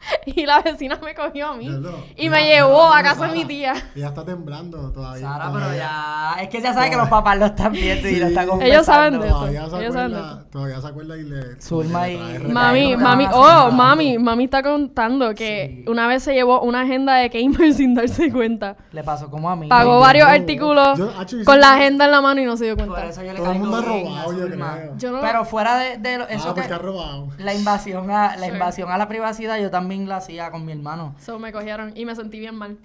y 0.26 0.46
la 0.46 0.60
vecina 0.62 0.98
me 1.02 1.14
cogió 1.14 1.48
a 1.48 1.56
mí. 1.56 1.68
Y 2.16 2.28
me 2.28 2.44
llevó 2.46 2.92
a 2.92 3.02
casa 3.02 3.26
de 3.26 3.32
mi 3.32 3.44
tía. 3.44 3.74
Ella 3.94 4.08
está 4.08 4.24
temblando 4.24 4.90
todavía. 4.92 5.26
Sara, 5.26 5.50
pero 5.52 5.74
ya. 5.74 6.36
Es 6.40 6.48
que 6.48 6.60
ya 6.60 6.72
sabe 6.72 6.90
que 6.90 6.96
los 6.96 7.08
papás 7.08 7.38
lo 7.38 7.46
están 7.46 7.72
viendo 7.72 8.08
y 8.08 8.16
lo 8.16 8.26
están 8.28 8.44
Ellos 8.44 8.58
confesando. 8.58 8.84
saben 8.84 9.20
de 9.20 9.26
esto. 9.26 9.38
Todavía 9.38 9.68
se, 9.68 9.76
Ellos 9.80 9.94
saben 9.94 10.12
de 10.12 10.18
acuerda, 10.18 10.44
todavía 10.50 10.80
se 10.80 10.86
acuerda 10.86 11.16
y 11.16 11.22
le. 11.24 11.60
Zulma 11.60 12.08
y- 12.08 12.18
Mami, 12.50 12.96
mami, 12.96 13.26
oh, 13.32 13.70
mami, 13.70 14.18
mami 14.18 14.44
está 14.44 14.62
contando 14.62 15.34
que 15.34 15.50
Sí. 15.84 15.84
una 15.90 16.06
vez 16.06 16.22
se 16.22 16.32
llevó 16.34 16.60
una 16.62 16.82
agenda 16.82 17.16
de 17.16 17.28
Gamer 17.28 17.72
sin 17.74 17.94
darse 17.94 18.30
cuenta. 18.32 18.76
Le 18.92 19.02
pasó 19.04 19.30
como 19.30 19.50
a 19.50 19.56
mí. 19.56 19.68
Pagó 19.68 20.00
varios 20.00 20.26
no. 20.28 20.34
artículos 20.34 20.98
Yo, 20.98 21.10
hacho, 21.18 21.38
yo 21.38 21.44
con 21.44 21.60
la 21.60 21.74
agenda 21.74 22.06
en 22.06 22.10
la 22.10 22.20
mano 22.20 22.40
y 22.40 22.44
no 22.44 22.56
se 22.56 22.64
dio 22.64 22.76
Por 22.76 22.88
cuenta. 22.88 23.08
eso 23.08 23.22
yo 23.22 23.32
le 23.32 23.38
Todo 23.38 23.52
el 23.52 23.58
mundo 23.58 23.76
ha 23.76 23.82
robado, 23.82 24.32
yo 24.32 24.46
creo. 24.46 25.20
Pero 25.20 25.44
fuera 25.44 25.76
de, 25.76 26.14
eso 26.30 26.50
ah, 26.50 26.54
que... 26.54 26.60
porque 26.62 26.74
ha 26.74 26.78
robado. 26.78 27.28
La 27.38 27.54
invasión, 27.54 28.10
a, 28.10 28.36
la 28.36 28.46
invasión 28.48 28.90
a 28.90 28.98
la 28.98 29.08
privacidad 29.08 29.58
yo 29.58 29.70
también 29.70 29.89
la 29.98 30.16
hacía 30.16 30.50
con 30.50 30.64
mi 30.64 30.72
hermano. 30.72 31.14
So 31.18 31.38
me 31.38 31.52
cogieron 31.52 31.92
y 31.96 32.04
me 32.06 32.14
sentí 32.14 32.38
bien 32.38 32.54
mal. 32.56 32.78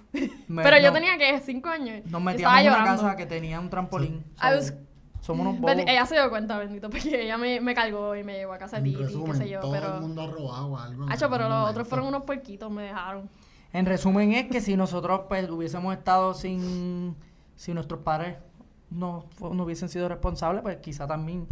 Me- 0.48 0.62
Pero 0.62 0.78
yo 0.80 0.92
tenía 0.92 1.16
que 1.18 1.40
cinco 1.40 1.68
años. 1.68 2.04
Nos 2.06 2.20
metíamos 2.22 2.58
en 2.58 2.66
una 2.66 2.78
llorando. 2.78 3.02
casa 3.02 3.16
que 3.16 3.26
tenía 3.26 3.58
un 3.60 3.70
trampolín. 3.70 4.24
Somos 5.20 5.46
unos 5.46 5.60
bobos. 5.60 5.76
Ella 5.88 6.06
se 6.06 6.14
dio 6.14 6.30
cuenta, 6.30 6.56
bendito, 6.58 6.88
porque 6.88 7.24
ella 7.24 7.36
me, 7.36 7.60
me 7.60 7.74
cargó 7.74 8.14
y 8.14 8.22
me 8.22 8.34
llevó 8.34 8.52
a 8.52 8.58
casa 8.58 8.76
de 8.80 8.84
Titi, 8.90 9.02
qué 9.24 9.34
sé 9.34 9.48
yo. 9.48 9.60
todo 9.60 9.74
el 9.74 9.80
Pero, 9.80 10.00
mundo 10.00 10.22
ha 10.22 10.26
robado 10.28 10.76
algo. 10.78 11.06
Hacho, 11.08 11.28
pero 11.28 11.48
los 11.48 11.68
otros 11.70 11.88
fueron 11.88 12.06
unos 12.06 12.22
puerquitos, 12.22 12.70
me 12.70 12.84
dejaron. 12.84 13.28
En 13.72 13.86
resumen 13.86 14.32
es 14.32 14.46
que 14.46 14.60
si 14.60 14.76
nosotros 14.76 15.22
pues 15.28 15.48
hubiésemos 15.50 15.92
estado 15.96 16.32
sin... 16.34 17.16
Si 17.56 17.72
nuestros 17.74 18.02
padres 18.02 18.36
no, 18.90 19.24
no 19.40 19.64
hubiesen 19.64 19.88
sido 19.88 20.08
responsables, 20.08 20.62
pues 20.62 20.76
quizá 20.76 21.06
también 21.08 21.48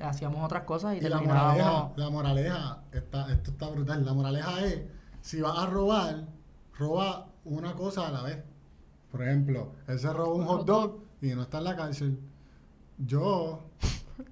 hacíamos 0.00 0.44
otras 0.44 0.62
cosas 0.64 0.94
y, 0.94 0.98
Y 0.98 1.00
la 1.02 1.18
terminábamos... 1.18 1.56
moraleja, 1.56 1.92
la 1.96 2.10
moraleja, 2.10 2.82
está, 2.92 3.32
esto 3.32 3.50
está 3.50 3.68
brutal. 3.68 4.04
La 4.04 4.14
moraleja 4.14 4.64
es, 4.64 4.82
si 5.20 5.40
vas 5.40 5.58
a 5.58 5.66
robar, 5.66 6.26
roba 6.78 7.28
una 7.44 7.74
cosa 7.74 8.08
a 8.08 8.10
la 8.12 8.22
vez. 8.22 8.42
Por 9.10 9.22
ejemplo, 9.22 9.72
él 9.88 9.98
se 9.98 10.12
robó 10.12 10.34
un 10.36 10.44
hot 10.46 10.64
dog 10.64 11.00
y 11.20 11.28
no 11.34 11.42
está 11.42 11.58
en 11.58 11.64
la 11.64 11.76
cárcel. 11.76 12.18
Yo 12.98 13.60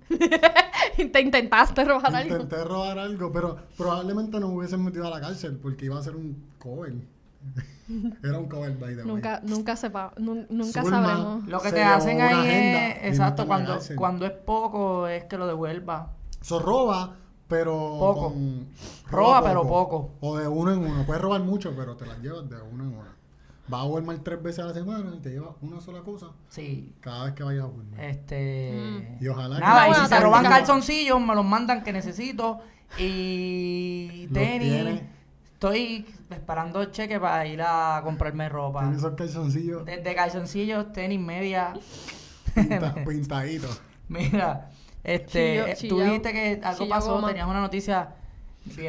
Te 1.12 1.20
intentaste 1.20 1.84
robar 1.84 2.14
algo. 2.14 2.34
intenté 2.34 2.64
robar 2.64 2.98
algo, 2.98 3.32
pero 3.32 3.56
probablemente 3.76 4.38
no 4.40 4.48
me 4.48 4.56
hubiesen 4.56 4.84
metido 4.84 5.06
a 5.06 5.10
la 5.10 5.20
cárcel 5.20 5.56
porque 5.56 5.86
iba 5.86 5.98
a 5.98 6.02
ser 6.02 6.16
un 6.16 6.50
cover. 6.58 6.94
Era 8.22 8.38
un 8.38 8.48
cover, 8.48 8.70
by 8.78 8.90
the 8.94 9.02
way. 9.02 9.04
Nunca, 9.06 9.40
nunca 9.42 9.74
sepa, 9.76 10.12
nun- 10.16 10.46
nunca 10.50 10.82
Zulma. 10.82 11.02
sabremos. 11.06 11.46
Lo 11.48 11.60
que 11.60 11.72
te 11.72 11.82
hacen 11.82 12.20
ahí 12.20 12.34
agenda 12.34 12.78
y 12.80 12.90
es, 12.92 13.04
exacto, 13.04 13.46
cuando, 13.46 13.78
cuando 13.96 14.26
es 14.26 14.32
poco 14.32 15.08
es 15.08 15.24
que 15.24 15.36
lo 15.36 15.46
devuelva. 15.46 16.12
So 16.40 16.58
roba, 16.60 17.16
pero 17.48 17.72
Poco. 17.98 18.28
con- 18.32 18.66
Roba, 19.10 19.42
pero 19.42 19.66
poco. 19.66 20.12
O 20.20 20.36
de 20.38 20.46
uno 20.46 20.72
en 20.72 20.78
uno. 20.78 21.04
Puedes 21.04 21.20
robar 21.20 21.40
mucho, 21.42 21.74
pero 21.76 21.96
te 21.96 22.06
las 22.06 22.18
llevas 22.20 22.48
de 22.48 22.56
uno 22.62 22.84
en 22.84 22.90
uno. 22.90 23.10
Vas 23.66 23.82
a 23.82 23.84
Walmart 23.84 24.22
tres 24.24 24.42
veces 24.42 24.60
a 24.60 24.68
la 24.68 24.74
semana 24.74 25.12
y 25.16 25.20
te 25.20 25.30
llevas 25.30 25.50
una 25.60 25.80
sola 25.80 26.00
cosa 26.00 26.26
Sí, 26.48 26.92
cada 27.00 27.26
vez 27.26 27.34
que 27.34 27.44
vayas 27.44 27.62
a 27.64 27.66
Walmart. 27.66 28.00
este... 28.00 29.16
Y 29.20 29.28
ojalá 29.28 29.56
que- 29.56 29.60
Nada, 29.60 29.86
y 29.86 29.90
Una 29.90 30.00
si 30.02 30.06
se 30.08 30.20
roban 30.20 30.42
calzoncillos, 30.44 31.20
me 31.20 31.34
los 31.36 31.44
mandan 31.44 31.82
que 31.84 31.92
necesito. 31.92 32.60
Y 32.98 34.26
Los 34.30 34.32
tenis. 34.32 35.02
Estoy 35.64 36.06
esperando 36.30 36.82
cheque 36.86 37.20
para 37.20 37.46
ir 37.46 37.60
a 37.60 38.00
comprarme 38.02 38.48
ropa. 38.48 38.80
Tienes 38.80 39.00
esos 39.00 39.12
calzoncillos 39.14 39.84
Desde 39.84 40.14
calzoncillos, 40.14 40.90
tenis, 40.90 41.20
media. 41.20 41.74
pinta- 42.54 42.94
pintaditos. 43.06 43.82
Mira, 44.08 44.70
este, 45.04 45.74
Chillo- 45.76 45.88
tú 45.90 46.00
dijiste 46.00 46.32
que 46.32 46.60
algo 46.64 46.88
pasó, 46.88 47.12
goma. 47.16 47.28
tenías 47.28 47.46
una 47.46 47.60
noticia. 47.60 48.14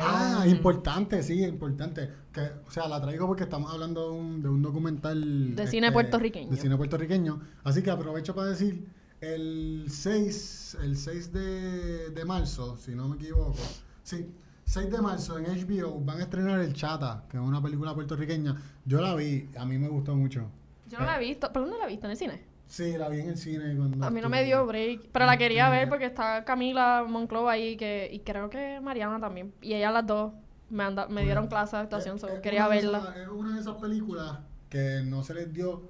Ah, 0.01 0.45
importante, 0.47 1.21
sí, 1.23 1.43
importante. 1.43 2.09
Que, 2.31 2.39
o 2.65 2.71
sea, 2.71 2.87
la 2.87 3.01
traigo 3.01 3.27
porque 3.27 3.43
estamos 3.43 3.69
hablando 3.73 4.09
de 4.09 4.17
un, 4.17 4.41
de 4.41 4.47
un 4.47 4.61
documental... 4.61 5.49
este, 5.49 5.61
De 5.63 5.67
cine 5.67 5.91
puertorriqueño. 5.91 6.51
De 6.51 6.55
cine 6.57 6.77
puertorriqueño. 6.77 7.41
Así 7.65 7.83
que 7.83 7.91
aprovecho 7.91 8.33
para 8.33 8.47
decir, 8.47 8.87
el 9.19 9.87
6, 9.89 10.77
el 10.83 10.95
6 10.95 11.33
de, 11.33 12.09
de 12.11 12.23
marzo, 12.25 12.77
si 12.77 12.95
no 12.95 13.09
me 13.09 13.17
equivoco, 13.17 13.55
sí, 14.03 14.25
6 14.71 14.89
de 14.89 15.01
marzo 15.01 15.37
en 15.37 15.43
HBO 15.45 15.99
van 15.99 16.19
a 16.19 16.23
estrenar 16.23 16.61
El 16.61 16.71
Chata, 16.73 17.25
que 17.29 17.35
es 17.35 17.43
una 17.43 17.61
película 17.61 17.93
puertorriqueña. 17.93 18.55
Yo 18.85 19.01
la 19.01 19.15
vi, 19.15 19.49
a 19.57 19.65
mí 19.65 19.77
me 19.77 19.89
gustó 19.89 20.15
mucho. 20.15 20.49
Yo 20.87 20.97
no 20.97 21.03
la 21.05 21.17
he 21.17 21.19
visto. 21.19 21.49
¿Pero 21.51 21.65
dónde 21.65 21.77
la 21.77 21.85
he 21.85 21.89
visto? 21.89 22.05
¿En 22.07 22.11
el 22.11 22.17
cine? 22.17 22.41
Sí, 22.67 22.97
la 22.97 23.09
vi 23.09 23.19
en 23.19 23.29
el 23.31 23.37
cine 23.37 23.75
cuando... 23.75 24.05
A 24.05 24.09
mí 24.09 24.21
no 24.21 24.29
me 24.29 24.45
dio 24.45 24.65
break. 24.65 25.09
Pero 25.11 25.25
la 25.25 25.35
quería 25.35 25.69
ver 25.69 25.89
porque 25.89 26.05
está 26.05 26.45
Camila 26.45 27.03
Monclova 27.05 27.51
ahí 27.51 27.75
que, 27.75 28.09
y 28.13 28.19
creo 28.19 28.49
que 28.49 28.79
Mariana 28.79 29.19
también. 29.19 29.53
Y 29.61 29.73
ellas 29.73 29.91
las 29.91 30.07
dos 30.07 30.31
me, 30.69 30.85
anda- 30.85 31.07
me 31.09 31.23
dieron 31.23 31.47
clase 31.47 31.75
de 31.75 31.81
actuación. 31.81 32.15
Es- 32.15 32.21
so 32.21 32.29
es 32.29 32.39
quería 32.39 32.69
verla. 32.69 33.13
es 33.21 33.27
una 33.27 33.55
de 33.55 33.59
esas 33.59 33.75
películas 33.75 34.39
que 34.69 35.01
no 35.03 35.21
se 35.21 35.33
les 35.33 35.51
dio 35.51 35.81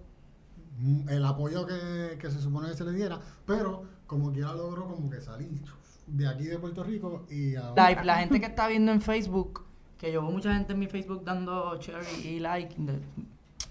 mm, 0.80 1.08
el 1.10 1.24
apoyo 1.24 1.68
que, 1.68 2.18
que 2.20 2.32
se 2.32 2.40
supone 2.42 2.70
que 2.70 2.74
se 2.76 2.84
les 2.86 2.96
diera, 2.96 3.20
pero 3.46 3.84
como 4.08 4.32
quiera 4.34 4.56
logró 4.56 4.88
como 4.88 5.08
que 5.08 5.22
salir 5.22 5.52
de 6.12 6.28
aquí 6.28 6.44
de 6.46 6.58
Puerto 6.60 6.84
Rico 6.84 7.26
y 7.30 7.56
a 7.56 7.72
La, 7.76 8.04
la 8.04 8.16
gente 8.18 8.40
que 8.40 8.46
está 8.54 8.68
viendo 8.68 8.92
en 8.92 9.02
Facebook, 9.02 9.64
que 9.98 10.12
yo 10.12 10.22
veo 10.22 10.32
mucha 10.32 10.54
gente 10.54 10.74
en 10.74 10.80
mi 10.80 10.88
Facebook 10.88 11.24
dando 11.24 11.78
share 11.80 12.04
y 12.24 12.40
like. 12.40 12.76
de- 12.78 13.00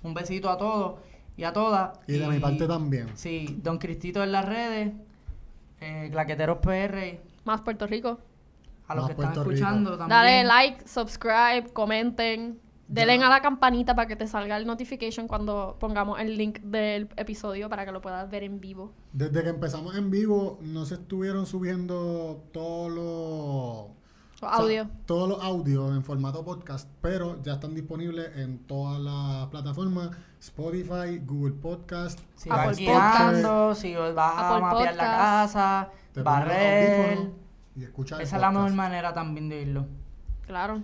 un 0.03 0.14
besito 0.14 0.49
a 0.49 0.57
todos 0.57 0.99
y 1.36 1.45
a 1.45 1.53
todas. 1.53 1.99
y 2.07 2.12
de 2.14 2.26
mi 2.28 2.38
parte 2.38 2.66
también. 2.66 3.09
Sí, 3.14 3.59
Don 3.62 3.76
Cristito 3.78 4.22
en 4.22 4.32
las 4.32 4.47
redes, 4.47 4.93
eh, 5.80 6.09
Claqueteros 6.11 6.59
PR, 6.59 7.20
Más 7.45 7.61
Puerto 7.61 7.86
Rico. 7.86 8.18
a 8.88 8.95
los 8.95 9.05
Más 9.05 9.14
que 9.14 9.20
están 9.22 9.34
Rico. 9.34 9.51
escuchando 9.53 9.91
también. 9.91 10.09
Dale 10.09 10.45
like, 10.45 10.88
subscribe, 10.88 11.66
comenten. 11.72 12.59
Denle 12.93 13.24
a 13.24 13.28
la 13.28 13.41
campanita 13.41 13.95
para 13.95 14.09
que 14.09 14.16
te 14.16 14.26
salga 14.26 14.57
el 14.57 14.66
notification 14.66 15.28
cuando 15.28 15.76
pongamos 15.78 16.18
el 16.18 16.36
link 16.36 16.59
del 16.61 17.09
episodio 17.16 17.68
para 17.68 17.84
que 17.84 17.93
lo 17.93 18.01
puedas 18.01 18.28
ver 18.28 18.43
en 18.43 18.61
vivo. 18.61 18.93
Desde 19.12 19.45
que 19.45 19.49
empezamos 19.51 19.95
en 19.97 20.11
vivo 20.11 20.59
no 20.61 20.84
se 20.84 20.95
estuvieron 20.95 21.47
subiendo 21.47 22.43
todos 22.53 22.91
los 22.91 23.97
Los 24.43 24.51
o 24.53 24.57
sea, 24.57 24.64
audios. 24.64 24.88
todos 25.07 25.28
los 25.28 25.41
audios 25.45 25.95
en 25.95 26.03
formato 26.03 26.45
podcast, 26.45 26.88
pero 27.01 27.41
ya 27.45 27.53
están 27.55 27.74
disponibles 27.76 28.36
en 28.36 28.59
todas 28.66 29.01
las 29.01 29.47
plataformas, 29.51 30.11
Spotify, 30.41 31.18
Google 31.24 31.53
Podcast, 31.53 32.18
Si 32.34 32.51
Apple 32.51 32.66
vas 32.66 32.76
guiando, 32.76 33.74
si 33.76 33.95
vas 33.95 34.16
a 34.16 34.49
Apple 34.49 34.62
mapear 34.62 34.97
la 34.97 35.05
casa, 35.05 35.91
barrer. 36.24 37.18
y 37.76 37.84
escuchas 37.84 38.18
el 38.18 38.24
Esa 38.26 38.36
es 38.36 38.43
la 38.43 38.51
mejor 38.51 38.72
manera 38.72 39.14
también 39.14 39.49
de 39.49 39.59
oírlo. 39.59 39.86
Claro. 40.45 40.82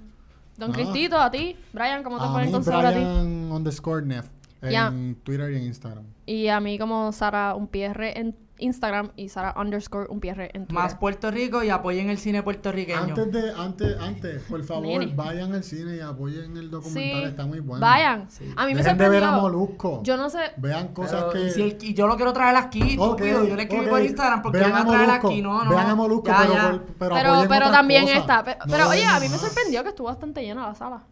Don 0.59 0.71
Ah. 0.71 0.75
Cristito, 0.75 1.19
a 1.19 1.31
ti. 1.31 1.57
Brian, 1.73 2.03
¿cómo 2.03 2.19
te 2.19 2.29
pueden 2.29 2.49
mí, 2.49 2.53
conseguir 2.53 2.87
a 2.87 2.91
ti? 2.93 2.99
Brian 2.99 3.53
underscore 3.53 4.07
Neff 4.07 4.27
en 4.63 4.71
Ya. 4.71 4.93
Twitter 5.23 5.53
y 5.53 5.57
en 5.57 5.63
Instagram. 5.65 6.05
Y 6.25 6.49
a 6.49 6.61
mí 6.61 6.79
como 6.79 7.13
Sara 7.13 7.55
un 7.55 7.67
PR 7.69 8.19
en 8.19 8.35
Instagram 8.59 9.11
y 9.17 9.29
Sara 9.29 9.55
underscore 9.57 10.07
un 10.09 10.21
PR 10.21 10.43
en 10.53 10.67
Twitter. 10.67 10.73
Más 10.75 10.95
Puerto 10.95 11.31
Rico 11.31 11.63
y 11.63 11.71
apoyen 11.71 12.09
el 12.11 12.19
cine 12.19 12.43
puertorriqueño. 12.43 12.99
Antes 13.01 13.33
de, 13.33 13.53
antes, 13.53 13.97
antes, 14.01 14.43
por 14.43 14.65
favor, 14.65 14.87
Nene. 14.87 15.13
vayan 15.15 15.53
al 15.55 15.63
cine 15.65 15.97
y 15.97 16.01
apoyen 16.01 16.57
el 16.57 16.71
documental, 16.71 17.21
Sí. 17.23 17.25
está 17.29 17.47
muy 17.47 17.61
bueno. 17.61 17.85
Vayan. 17.85 18.31
Sí. 18.31 18.45
A 18.57 18.67
mí 18.67 18.73
me 18.75 18.83
Dejen 18.83 18.99
de 18.99 19.09
ver 19.09 19.23
a 19.25 19.31
sorprendió. 19.33 19.59
Molusco. 19.59 20.01
Yo 20.03 20.17
no 20.17 20.31
sé. 20.31 20.39
Vean 20.57 20.89
cosas 20.89 21.25
Pero, 21.25 21.33
que... 21.33 21.49
y, 21.49 21.51
si 21.51 21.63
el- 21.63 21.79
y 21.81 21.95
yo 21.95 22.07
lo 22.07 22.17
quiero 22.17 22.33
traer 22.33 22.57
aquí, 22.57 22.81
Ok, 22.99 23.21
estúpido. 23.21 23.45
Yo 23.47 23.57
le 23.57 23.63
escribí 23.63 23.85
ok. 23.85 23.91
por 23.91 24.03
Instagram 24.03 24.43
porque 24.43 24.59
Vean 24.59 24.73
van 24.73 24.81
a 24.81 24.83
a 24.83 24.87
traer 24.89 25.07
Molusco, 25.09 25.29
aquí. 25.29 25.43
No, 25.43 25.65
no. 25.65 25.71
Vean 25.71 25.87
a 25.91 25.95
Molusco, 25.95 26.27
Ya, 26.29 26.39
pero, 26.41 26.53
ya. 26.55 26.63
por- 26.71 26.81
pero, 26.83 26.95
Pero, 26.99 27.17
apoyen 27.31 27.49
pero 27.49 27.67
otras 27.67 27.73
también 27.73 28.03
cosas. 28.05 28.19
está. 28.19 28.45
Pe- 28.45 28.57
No 28.59 28.65
Pero 28.73 28.85
lo 28.85 28.91
oye, 28.91 29.05
a 29.05 29.15
mí 29.21 29.27
me 29.27 29.33
más. 29.33 29.41
sorprendió 29.41 29.83
que 29.83 29.89
estuvo 29.91 30.07
bastante 30.07 30.43
llena 30.43 30.67
la 30.69 30.75
sala. 30.75 31.03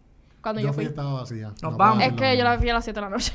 Cuando 0.42 0.60
yo, 0.60 0.66
Yo 0.68 0.72
fui. 0.74 0.84
fui 0.84 0.90
estaba 0.90 1.12
vacía. 1.14 1.52
Nos 1.62 1.76
vamos. 1.76 2.02
Es 2.04 2.12
que 2.12 2.36
yo 2.36 2.44
la 2.44 2.58
fui 2.58 2.68
a 2.68 2.74
las 2.74 2.84
7 2.84 3.00
de 3.00 3.06
la 3.06 3.10
noche. 3.10 3.32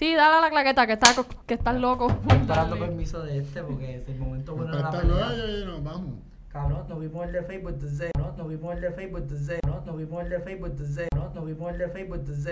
Sí, 0.00 0.14
dale 0.14 0.36
a 0.36 0.40
la 0.40 0.50
claqueta, 0.50 0.86
que, 0.86 0.94
está, 0.94 1.14
que 1.46 1.54
estás 1.54 1.76
loco. 1.78 2.08
Estoy 2.08 2.38
esperando 2.38 2.74
Dale. 2.74 2.86
permiso 2.86 3.22
de 3.22 3.38
este 3.38 3.62
porque 3.62 3.96
es 3.96 4.08
el 4.08 4.18
momento 4.18 4.56
bueno 4.56 4.74
de 4.74 4.78
Pero 4.78 4.90
la 4.90 4.96
está 4.96 5.00
pelea. 5.02 5.28
luego, 5.28 5.46
ya, 5.46 5.58
ya, 5.60 5.66
nos 5.66 5.84
vamos. 5.84 6.14
Cabrón, 6.48 6.86
nos 6.88 7.00
vimos 7.00 7.26
el 7.26 7.32
de 7.32 7.42
Facebook 7.42 7.74
desde. 7.78 8.10
No, 8.18 8.32
nos 8.36 8.48
vimos 8.48 8.74
el 8.74 8.80
de 8.80 8.90
Facebook 8.92 9.26
desde. 9.28 9.58
No, 9.66 9.82
nos 9.84 9.96
vimos 9.98 10.22
el 10.24 10.30
de 10.30 10.40
Facebook 10.40 10.72
desde. 10.74 11.08
No, 11.14 11.30
nos 11.34 11.46
vimos 11.46 11.72
el 11.72 11.78
de 11.78 11.88
Facebook 11.90 12.24
desde. 12.24 12.42